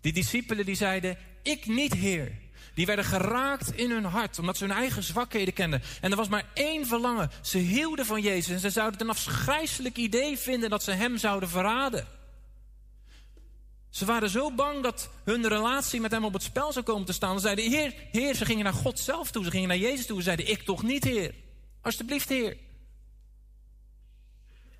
Die 0.00 0.12
discipelen 0.12 0.64
die 0.64 0.74
zeiden, 0.74 1.18
ik 1.42 1.66
niet 1.66 1.92
Heer. 1.92 2.32
Die 2.74 2.86
werden 2.86 3.04
geraakt 3.04 3.76
in 3.76 3.90
hun 3.90 4.04
hart, 4.04 4.38
omdat 4.38 4.56
ze 4.56 4.64
hun 4.64 4.76
eigen 4.76 5.02
zwakheden 5.02 5.54
kenden. 5.54 5.82
En 6.00 6.10
er 6.10 6.16
was 6.16 6.28
maar 6.28 6.44
één 6.54 6.86
verlangen. 6.86 7.30
Ze 7.42 7.58
hielden 7.58 8.06
van 8.06 8.20
Jezus 8.20 8.52
en 8.52 8.60
ze 8.60 8.70
zouden 8.70 8.98
het 8.98 9.08
een 9.08 9.14
afgrijselijk 9.14 9.96
idee 9.96 10.38
vinden 10.38 10.70
dat 10.70 10.82
ze 10.82 10.90
hem 10.90 11.16
zouden 11.16 11.48
verraden. 11.48 12.06
Ze 13.90 14.04
waren 14.04 14.30
zo 14.30 14.54
bang 14.54 14.82
dat 14.82 15.10
hun 15.24 15.48
relatie 15.48 16.00
met 16.00 16.10
hem 16.10 16.24
op 16.24 16.32
het 16.32 16.42
spel 16.42 16.72
zou 16.72 16.84
komen 16.84 17.06
te 17.06 17.12
staan. 17.12 17.34
Ze 17.34 17.40
zeiden, 17.40 17.70
Heer, 17.70 17.94
Heer, 18.10 18.34
ze 18.34 18.44
gingen 18.44 18.64
naar 18.64 18.72
God 18.72 18.98
zelf 18.98 19.30
toe. 19.30 19.44
Ze 19.44 19.50
gingen 19.50 19.68
naar 19.68 19.78
Jezus 19.78 20.06
toe. 20.06 20.16
Ze 20.16 20.22
zeiden, 20.22 20.50
ik 20.50 20.62
toch 20.62 20.82
niet, 20.82 21.04
Heer. 21.04 21.34
Alsjeblieft, 21.80 22.28
Heer. 22.28 22.56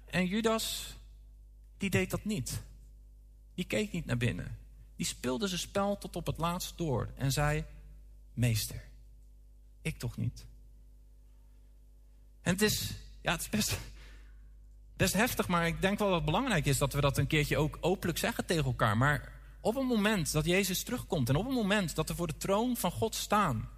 En 0.07 0.27
Judas, 0.27 0.97
die 1.79 1.91
deed 1.91 2.11
dat 2.11 2.25
niet. 2.25 2.63
Die 3.55 3.65
keek 3.65 3.93
niet 3.93 4.07
naar 4.07 4.17
binnen. 4.17 4.59
Die 4.97 5.07
speelde 5.07 5.49
zijn 5.49 5.61
spel 5.61 5.99
tot 5.99 6.17
op 6.17 6.27
het 6.27 6.39
laatst 6.39 6.79
door. 6.79 7.13
En 7.17 7.33
zei, 7.33 7.65
meester, 8.35 8.83
ik 9.83 9.99
toch 9.99 10.17
niet. 10.17 10.47
En 12.43 12.53
het 12.53 12.63
is, 12.63 12.91
ja, 13.21 13.33
het 13.33 13.41
is 13.41 13.49
best, 13.49 13.79
best 15.01 15.15
heftig, 15.15 15.49
maar 15.49 15.67
ik 15.67 15.81
denk 15.81 15.99
wel 15.99 16.09
dat 16.09 16.17
het 16.17 16.25
belangrijk 16.25 16.67
is 16.67 16.79
dat 16.79 16.93
we 16.93 17.01
dat 17.01 17.19
een 17.19 17.27
keertje 17.27 17.57
ook 17.57 17.79
openlijk 17.81 18.19
zeggen 18.19 18.47
tegen 18.47 18.65
elkaar. 18.65 18.97
Maar 18.97 19.33
op 19.61 19.75
het 19.75 19.85
moment 19.85 20.33
dat 20.33 20.45
Jezus 20.45 20.83
terugkomt 20.83 21.29
en 21.29 21.37
op 21.37 21.45
het 21.45 21.55
moment 21.55 21.95
dat 21.95 22.09
we 22.09 22.15
voor 22.15 22.27
de 22.27 22.37
troon 22.37 22.77
van 22.77 22.91
God 22.91 23.15
staan, 23.15 23.69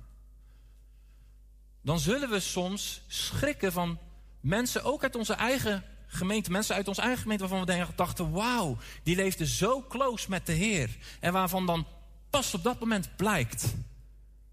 dan 1.83 1.99
zullen 1.99 2.31
we 2.31 2.41
soms 2.41 3.03
schrikken 3.07 3.73
van 3.73 3.99
mensen, 4.41 4.85
ook 4.85 5.03
uit 5.03 5.17
onze 5.17 5.33
eigen 5.33 5.85
gemeente, 6.07 6.51
mensen 6.51 6.75
uit 6.75 6.89
onze 6.89 7.01
eigen 7.01 7.23
gemeente 7.23 7.49
waarvan 7.49 7.67
we 7.67 7.95
dachten, 7.95 8.31
wauw, 8.31 8.77
die 9.03 9.17
leefden 9.17 9.47
zo 9.47 9.85
close 9.89 10.31
met 10.31 10.47
de 10.47 10.53
Heer. 10.53 10.97
En 11.21 11.33
waarvan 11.33 11.67
dan 11.67 11.87
pas 12.31 12.55
op 12.55 12.63
dat 12.63 12.81
moment 12.81 13.17
blijkt 13.17 13.75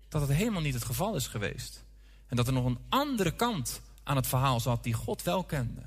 dat 0.09 0.21
het 0.21 0.31
helemaal 0.31 0.61
niet 0.61 0.73
het 0.73 0.85
geval 0.85 1.15
is 1.15 1.27
geweest. 1.27 1.83
En 2.27 2.35
dat 2.35 2.47
er 2.47 2.53
nog 2.53 2.65
een 2.65 2.79
andere 2.89 3.31
kant 3.31 3.81
aan 4.03 4.15
het 4.15 4.27
verhaal 4.27 4.59
zat 4.59 4.83
die 4.83 4.93
God 4.93 5.23
wel 5.23 5.43
kende. 5.43 5.81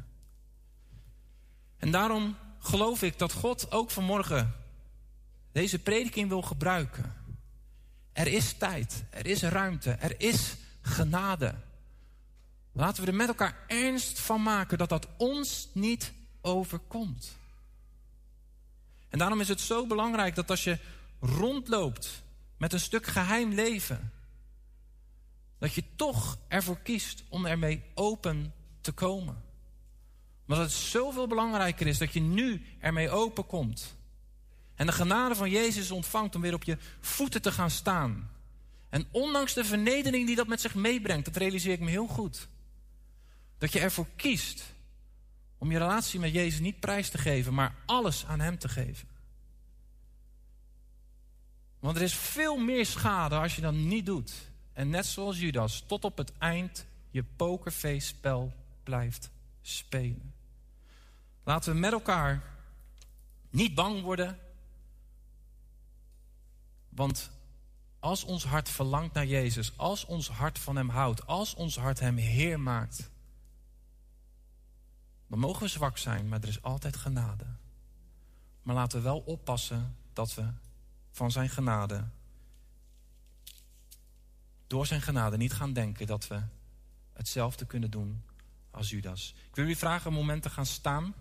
En 1.83 1.91
daarom 1.91 2.36
geloof 2.59 3.02
ik 3.02 3.19
dat 3.19 3.33
God 3.33 3.73
ook 3.73 3.91
vanmorgen 3.91 4.55
deze 5.52 5.78
prediking 5.78 6.28
wil 6.28 6.43
gebruiken. 6.43 7.15
Er 8.12 8.27
is 8.27 8.52
tijd, 8.52 9.05
er 9.11 9.27
is 9.27 9.43
ruimte, 9.43 9.91
er 9.91 10.20
is 10.20 10.55
genade. 10.81 11.55
Laten 12.73 13.05
we 13.05 13.11
er 13.11 13.17
met 13.17 13.28
elkaar 13.28 13.65
ernst 13.67 14.20
van 14.20 14.43
maken 14.43 14.78
dat 14.78 14.89
dat 14.89 15.09
ons 15.17 15.69
niet 15.73 16.12
overkomt. 16.41 17.36
En 19.09 19.19
daarom 19.19 19.41
is 19.41 19.49
het 19.49 19.61
zo 19.61 19.86
belangrijk 19.86 20.35
dat 20.35 20.51
als 20.51 20.65
je 20.65 20.78
rondloopt 21.20 22.23
met 22.57 22.73
een 22.73 22.81
stuk 22.81 23.07
geheim 23.07 23.52
leven, 23.52 24.12
dat 25.59 25.75
je 25.75 25.85
toch 25.97 26.39
ervoor 26.49 26.78
kiest 26.78 27.25
om 27.28 27.47
ermee 27.47 27.83
open 27.94 28.55
te 28.81 28.93
komen. 28.93 29.51
Maar 30.53 30.61
dat 30.61 30.71
het 30.71 30.81
zoveel 30.81 31.27
belangrijker 31.27 31.87
is 31.87 31.99
dat 31.99 32.13
je 32.13 32.21
nu 32.21 32.63
ermee 32.79 33.11
open 33.11 33.47
komt. 33.47 33.97
En 34.75 34.87
de 34.87 34.93
genade 34.93 35.35
van 35.35 35.51
Jezus 35.51 35.91
ontvangt 35.91 36.35
om 36.35 36.41
weer 36.41 36.55
op 36.55 36.65
je 36.65 36.79
voeten 37.01 37.43
te 37.43 37.53
gaan 37.53 37.71
staan. 37.71 38.31
En 38.89 39.07
ondanks 39.11 39.55
de 39.55 39.65
vernedering 39.65 40.27
die 40.27 40.37
dat 40.37 40.47
met 40.47 40.61
zich 40.61 40.75
meebrengt, 40.75 41.25
dat 41.25 41.37
realiseer 41.37 41.73
ik 41.73 41.81
me 41.81 41.91
heel 41.91 42.07
goed. 42.07 42.49
Dat 43.59 43.73
je 43.73 43.81
ervoor 43.81 44.07
kiest 44.17 44.63
om 45.59 45.71
je 45.71 45.79
relatie 45.79 46.21
met 46.21 46.33
Jezus 46.33 46.61
niet 46.61 46.81
prijs 46.81 47.09
te 47.09 47.19
geven, 47.19 47.55
maar 47.55 47.75
alles 47.87 48.27
aan 48.27 48.41
Hem 48.41 48.59
te 48.59 48.69
geven. 48.69 49.09
Want 51.79 51.97
er 51.97 52.03
is 52.03 52.15
veel 52.15 52.57
meer 52.57 52.87
schade 52.87 53.37
als 53.37 53.57
je 53.57 53.63
dat 53.63 53.75
niet 53.75 54.07
doet. 54.07 54.33
En 54.73 54.91
net 54.91 55.07
zoals 55.07 55.39
Judas, 55.39 55.85
tot 55.87 56.05
op 56.05 56.17
het 56.17 56.33
eind 56.39 56.87
je 57.11 57.25
pokerface-spel 57.37 58.53
blijft 58.83 59.31
spelen. 59.63 60.32
Laten 61.45 61.73
we 61.73 61.79
met 61.79 61.93
elkaar 61.93 62.43
niet 63.51 63.75
bang 63.75 64.03
worden. 64.03 64.39
Want 66.89 67.31
als 67.99 68.25
ons 68.25 68.45
hart 68.45 68.69
verlangt 68.69 69.15
naar 69.15 69.27
Jezus, 69.27 69.79
als 69.79 70.05
ons 70.05 70.29
hart 70.29 70.59
van 70.59 70.77
Hem 70.77 70.89
houdt, 70.89 71.27
als 71.27 71.55
ons 71.55 71.77
hart 71.77 72.01
Hem 72.01 72.17
Heer 72.17 72.61
maakt, 72.61 73.11
dan 75.27 75.39
mogen 75.39 75.62
we 75.62 75.69
zwak 75.69 75.99
zijn, 75.99 76.29
maar 76.29 76.41
er 76.41 76.49
is 76.49 76.62
altijd 76.62 76.97
genade. 76.97 77.47
Maar 78.62 78.75
laten 78.75 78.99
we 78.99 79.05
wel 79.05 79.19
oppassen 79.19 79.97
dat 80.12 80.35
we 80.35 80.49
van 81.11 81.31
Zijn 81.31 81.49
genade, 81.49 82.05
door 84.67 84.87
Zijn 84.87 85.03
genade, 85.03 85.37
niet 85.37 85.53
gaan 85.53 85.73
denken 85.73 86.07
dat 86.07 86.29
we 86.29 86.43
hetzelfde 87.12 87.67
kunnen 87.67 87.91
doen 87.91 88.23
als 88.71 88.91
Judas. 88.91 89.35
Ik 89.49 89.55
wil 89.55 89.65
jullie 89.65 89.79
vragen 89.79 90.07
een 90.07 90.17
moment 90.17 90.43
te 90.43 90.51
gaan 90.51 90.67
staan. 90.67 91.15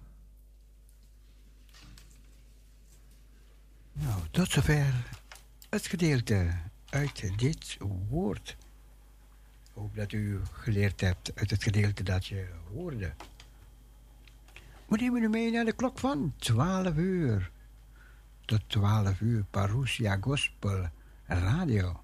Nou, 3.93 4.21
tot 4.31 4.51
zover 4.51 5.09
het 5.69 5.87
gedeelte 5.87 6.51
uit 6.89 7.39
dit 7.39 7.77
woord. 8.09 8.57
Ik 9.63 9.71
hoop 9.73 9.95
dat 9.95 10.11
u 10.11 10.41
geleerd 10.51 11.01
hebt 11.01 11.31
uit 11.35 11.49
het 11.49 11.63
gedeelte 11.63 12.03
dat 12.03 12.25
je 12.25 12.47
hoorde. 12.73 13.13
We 14.85 14.97
nemen 14.97 15.23
u 15.23 15.29
mee 15.29 15.51
naar 15.51 15.65
de 15.65 15.73
klok 15.73 15.99
van 15.99 16.33
12 16.37 16.95
uur. 16.95 17.51
Tot 18.45 18.61
12 18.67 19.19
uur 19.19 19.43
Parousia 19.49 20.17
Gospel 20.21 20.89
Radio. 21.25 22.01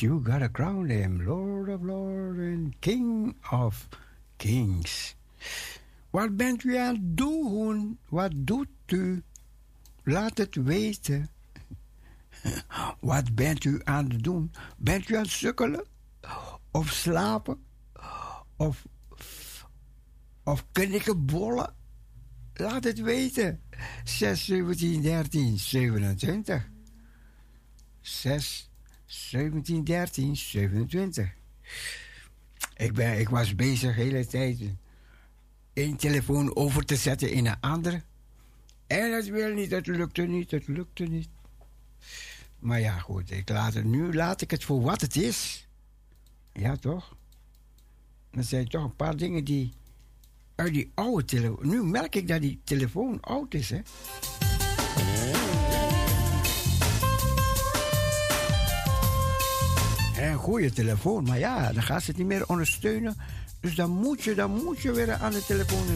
You 0.00 0.20
gotta 0.20 0.48
crown 0.48 0.90
him 0.90 1.26
Lord 1.26 1.68
of 1.68 1.82
Lords 1.82 2.38
and 2.38 2.80
King 2.80 3.34
of 3.50 3.88
Kings. 4.38 5.16
Wat 6.10 6.36
bent 6.36 6.64
u 6.64 6.76
aan 6.76 6.94
het 6.94 7.16
doen? 7.16 7.98
Wat 8.08 8.30
doet 8.34 8.68
u? 8.86 9.22
Laat 10.04 10.38
het 10.38 10.54
weten. 10.54 11.28
Wat 13.00 13.34
bent 13.34 13.64
u 13.64 13.80
aan 13.84 14.10
het 14.10 14.22
doen? 14.22 14.52
Bent 14.76 15.08
u 15.08 15.16
aan 15.16 15.22
het 15.22 15.30
sukkelen? 15.30 15.84
Of 16.70 16.90
slapen? 16.90 17.64
Of, 18.56 18.86
of 20.44 20.66
knikkenbollen? 20.72 21.74
Laat 22.54 22.84
het 22.84 23.00
weten. 23.00 23.60
6, 24.04 24.44
17, 24.44 25.02
13, 25.02 25.58
27. 25.58 26.68
6, 28.00 28.67
17, 29.08 29.84
13, 29.84 30.36
27. 30.36 31.34
Ik, 32.76 32.92
ben, 32.92 33.18
ik 33.18 33.28
was 33.28 33.54
bezig 33.54 33.96
de 33.96 34.02
hele 34.02 34.26
tijd 34.26 34.60
één 35.72 35.96
telefoon 35.96 36.56
over 36.56 36.84
te 36.84 36.96
zetten 36.96 37.30
in 37.30 37.46
een 37.46 37.60
andere. 37.60 38.02
En 38.86 39.14
het 39.14 39.28
wil 39.28 39.54
niet, 39.54 39.70
het 39.70 39.86
lukte 39.86 40.22
niet, 40.22 40.50
het 40.50 40.66
lukte 40.66 41.04
niet. 41.04 41.28
Maar 42.58 42.80
ja, 42.80 42.98
goed, 42.98 43.30
ik 43.30 43.48
laat 43.48 43.74
het, 43.74 43.84
nu 43.84 44.14
laat 44.14 44.40
ik 44.40 44.50
het 44.50 44.64
voor 44.64 44.82
wat 44.82 45.00
het 45.00 45.16
is. 45.16 45.68
Ja, 46.52 46.76
toch? 46.76 47.16
Er 48.30 48.44
zijn 48.44 48.68
toch 48.68 48.84
een 48.84 48.96
paar 48.96 49.16
dingen 49.16 49.44
die 49.44 49.72
uit 50.54 50.72
die 50.72 50.90
oude 50.94 51.24
telefoon... 51.24 51.68
Nu 51.68 51.84
merk 51.84 52.14
ik 52.14 52.28
dat 52.28 52.40
die 52.40 52.60
telefoon 52.64 53.20
oud 53.20 53.54
is, 53.54 53.70
hè? 53.70 53.80
Een 60.18 60.36
goede 60.36 60.72
telefoon, 60.72 61.24
maar 61.24 61.38
ja, 61.38 61.72
dan 61.72 61.82
gaat 61.82 62.02
ze 62.02 62.10
het 62.10 62.18
niet 62.18 62.26
meer 62.26 62.46
ondersteunen. 62.46 63.16
Dus 63.60 63.74
dan 63.74 63.90
moet 63.90 64.22
je, 64.24 64.34
dan 64.34 64.50
moet 64.64 64.80
je 64.80 64.92
weer 64.92 65.12
aan 65.12 65.32
de 65.32 65.44
telefoon 65.44 65.86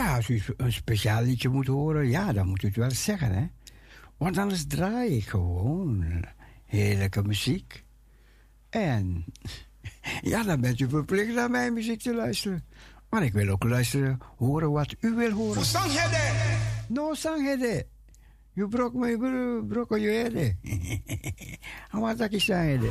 Ja, 0.00 0.16
als 0.16 0.28
u 0.28 0.42
een 0.56 0.72
speciaal 0.72 1.22
liedje 1.22 1.48
moet 1.48 1.66
horen, 1.66 2.08
ja, 2.08 2.32
dan 2.32 2.48
moet 2.48 2.62
u 2.62 2.66
het 2.66 2.76
wel 2.76 2.90
zeggen, 2.90 3.34
hè. 3.34 3.46
Want 4.16 4.38
anders 4.38 4.66
draai 4.66 5.16
ik 5.16 5.28
gewoon 5.28 6.04
heerlijke 6.66 7.22
muziek. 7.22 7.84
En 8.70 9.24
ja, 10.32 10.42
dan 10.42 10.60
bent 10.60 10.80
u 10.80 10.88
verplicht 10.88 11.34
naar 11.34 11.50
mijn 11.50 11.72
muziek 11.72 12.00
te 12.00 12.14
luisteren. 12.14 12.64
Maar 13.10 13.22
ik 13.22 13.32
wil 13.32 13.48
ook 13.48 13.64
luisteren, 13.64 14.18
horen 14.36 14.70
wat 14.70 14.94
u 15.00 15.14
wil 15.14 15.30
horen. 15.30 15.62
No 16.88 17.14
sanghede. 17.14 17.86
You 18.52 18.68
broke 18.68 18.98
my 18.98 19.16
bro, 19.16 19.62
broke 19.62 20.00
your 20.00 20.20
head. 20.20 20.32
En 21.92 22.00
wat 22.00 22.18
dat 22.18 22.32
is 22.32 22.44
sanghede? 22.44 22.90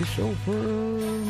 Father, 0.00 0.10
watches 0.16 0.18
over 0.18 1.29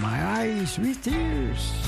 my 0.00 0.24
eyes 0.38 0.78
with 0.78 1.02
tears. 1.02 1.85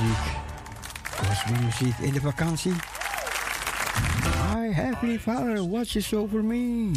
muziek. 0.00 0.16
Gospelmuziek 1.28 1.98
in 1.98 2.12
de 2.12 2.20
vakantie. 2.20 2.72
My 4.52 4.72
Heavenly 4.72 5.18
Father 5.18 5.64
watches 5.64 6.14
over 6.14 6.44
me. 6.44 6.90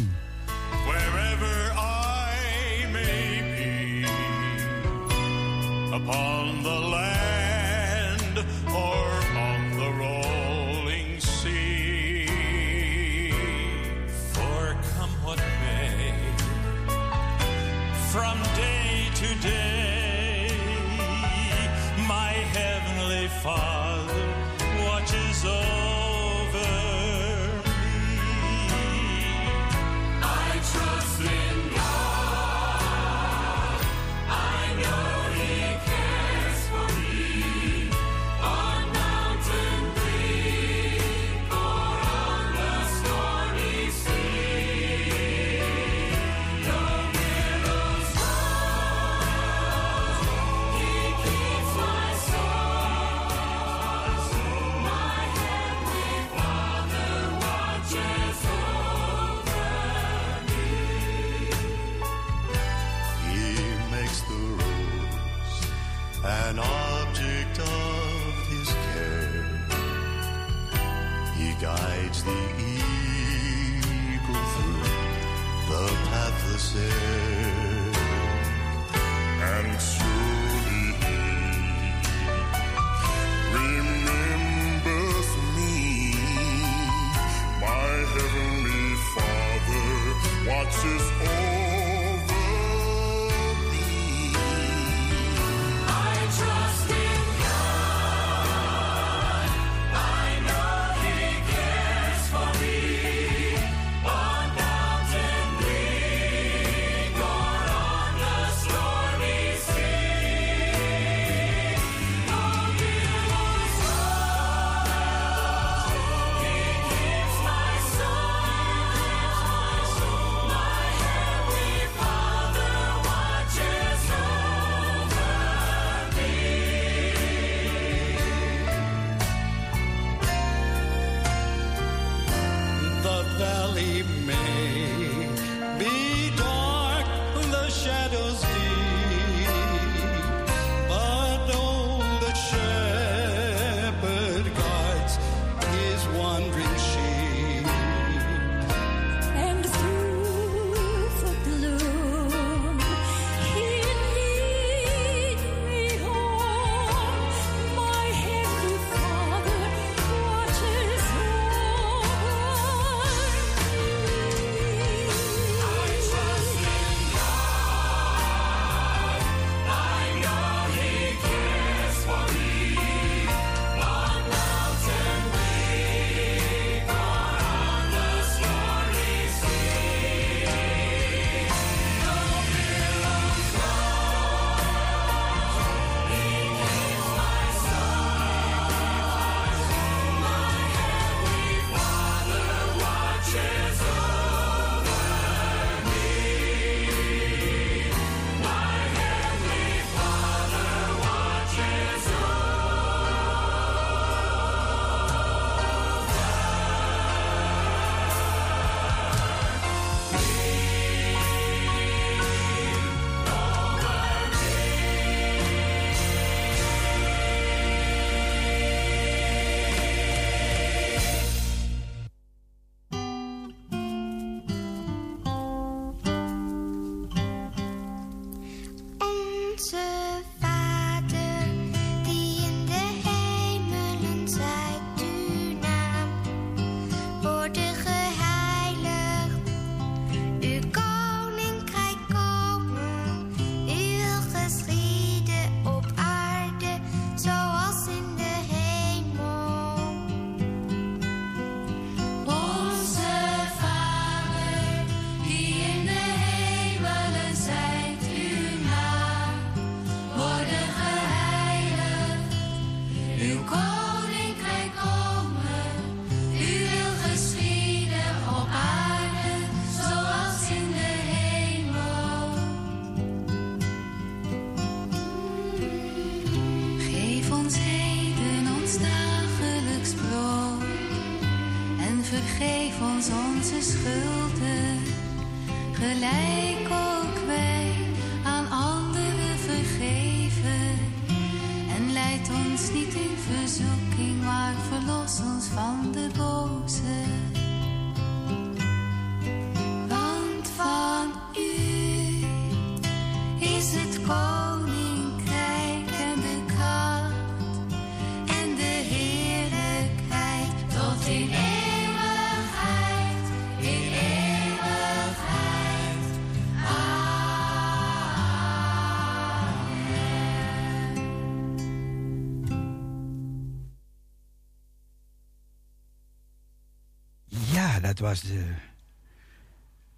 Was, 328.00 328.20
de, 328.20 328.54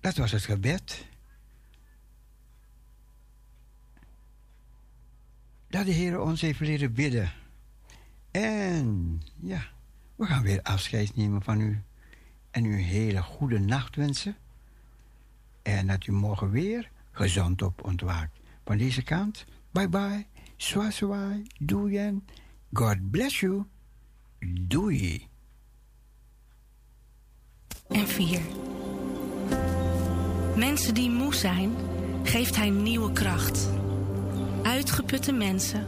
dat 0.01 0.17
was 0.17 0.33
het 0.33 0.43
gebed. 0.43 1.07
Dat 5.69 5.87
de 5.87 5.93
Heer 5.93 6.21
ons 6.21 6.41
heeft 6.41 6.61
leren 6.61 6.93
bidden. 6.93 7.33
En 8.31 9.21
ja, 9.37 9.67
we 10.17 10.27
gaan 10.27 10.43
weer 10.43 10.63
afscheid 10.63 11.17
nemen 11.17 11.43
van 11.43 11.61
u. 11.61 11.83
En 12.51 12.65
u 12.65 12.73
een 12.73 12.85
hele 12.85 13.23
goede 13.23 13.59
nacht 13.59 13.97
wensen. 13.97 14.37
En 15.63 15.87
dat 15.87 16.07
u 16.07 16.13
morgen 16.13 16.51
weer 16.51 16.91
gezond 17.11 17.63
op 17.63 17.85
ontwaakt. 17.85 18.39
Van 18.65 18.79
deze 18.79 19.03
kant, 19.03 19.45
bye 19.71 19.89
bye. 19.89 20.27
Swaswai, 20.57 21.47
doei 21.59 22.23
God 22.73 23.11
bless 23.11 23.41
you. 23.41 23.65
Doei. 24.61 25.32
En 27.93 28.09
4. 28.09 28.41
Mensen 30.57 30.95
die 30.95 31.11
moe 31.11 31.35
zijn, 31.35 31.75
geeft 32.23 32.57
hij 32.57 32.71
nieuwe 32.71 33.13
kracht. 33.13 33.69
Uitgeputte 34.63 35.33
mensen 35.33 35.87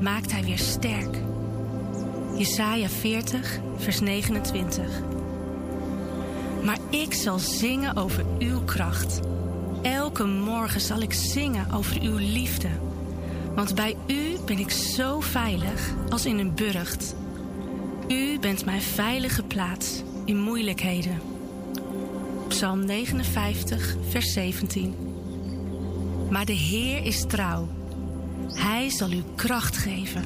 maakt 0.00 0.32
hij 0.32 0.44
weer 0.44 0.58
sterk. 0.58 1.16
Jesaja 2.36 2.88
40, 2.88 3.58
vers 3.76 4.00
29. 4.00 4.84
Maar 6.64 6.78
ik 6.90 7.14
zal 7.14 7.38
zingen 7.38 7.96
over 7.96 8.24
uw 8.38 8.60
kracht. 8.60 9.20
Elke 9.82 10.24
morgen 10.24 10.80
zal 10.80 11.00
ik 11.00 11.12
zingen 11.12 11.72
over 11.72 12.00
uw 12.00 12.16
liefde. 12.16 12.68
Want 13.54 13.74
bij 13.74 13.96
u 14.06 14.36
ben 14.46 14.58
ik 14.58 14.70
zo 14.70 15.20
veilig 15.20 15.94
als 16.08 16.26
in 16.26 16.38
een 16.38 16.54
burcht. 16.54 17.14
U 18.08 18.38
bent 18.38 18.64
mijn 18.64 18.82
veilige 18.82 19.42
plaats 19.42 20.02
in 20.24 20.40
moeilijkheden. 20.40 21.35
Psalm 22.48 22.84
59, 22.84 23.96
vers 24.08 24.32
17. 24.32 24.94
Maar 26.30 26.44
de 26.44 26.52
Heer 26.52 27.04
is 27.04 27.24
trouw. 27.26 27.68
Hij 28.48 28.90
zal 28.90 29.10
u 29.10 29.22
kracht 29.34 29.76
geven 29.76 30.24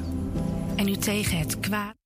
en 0.75 0.87
u 0.87 0.95
tegen 0.95 1.37
het 1.37 1.59
kwaad. 1.59 2.00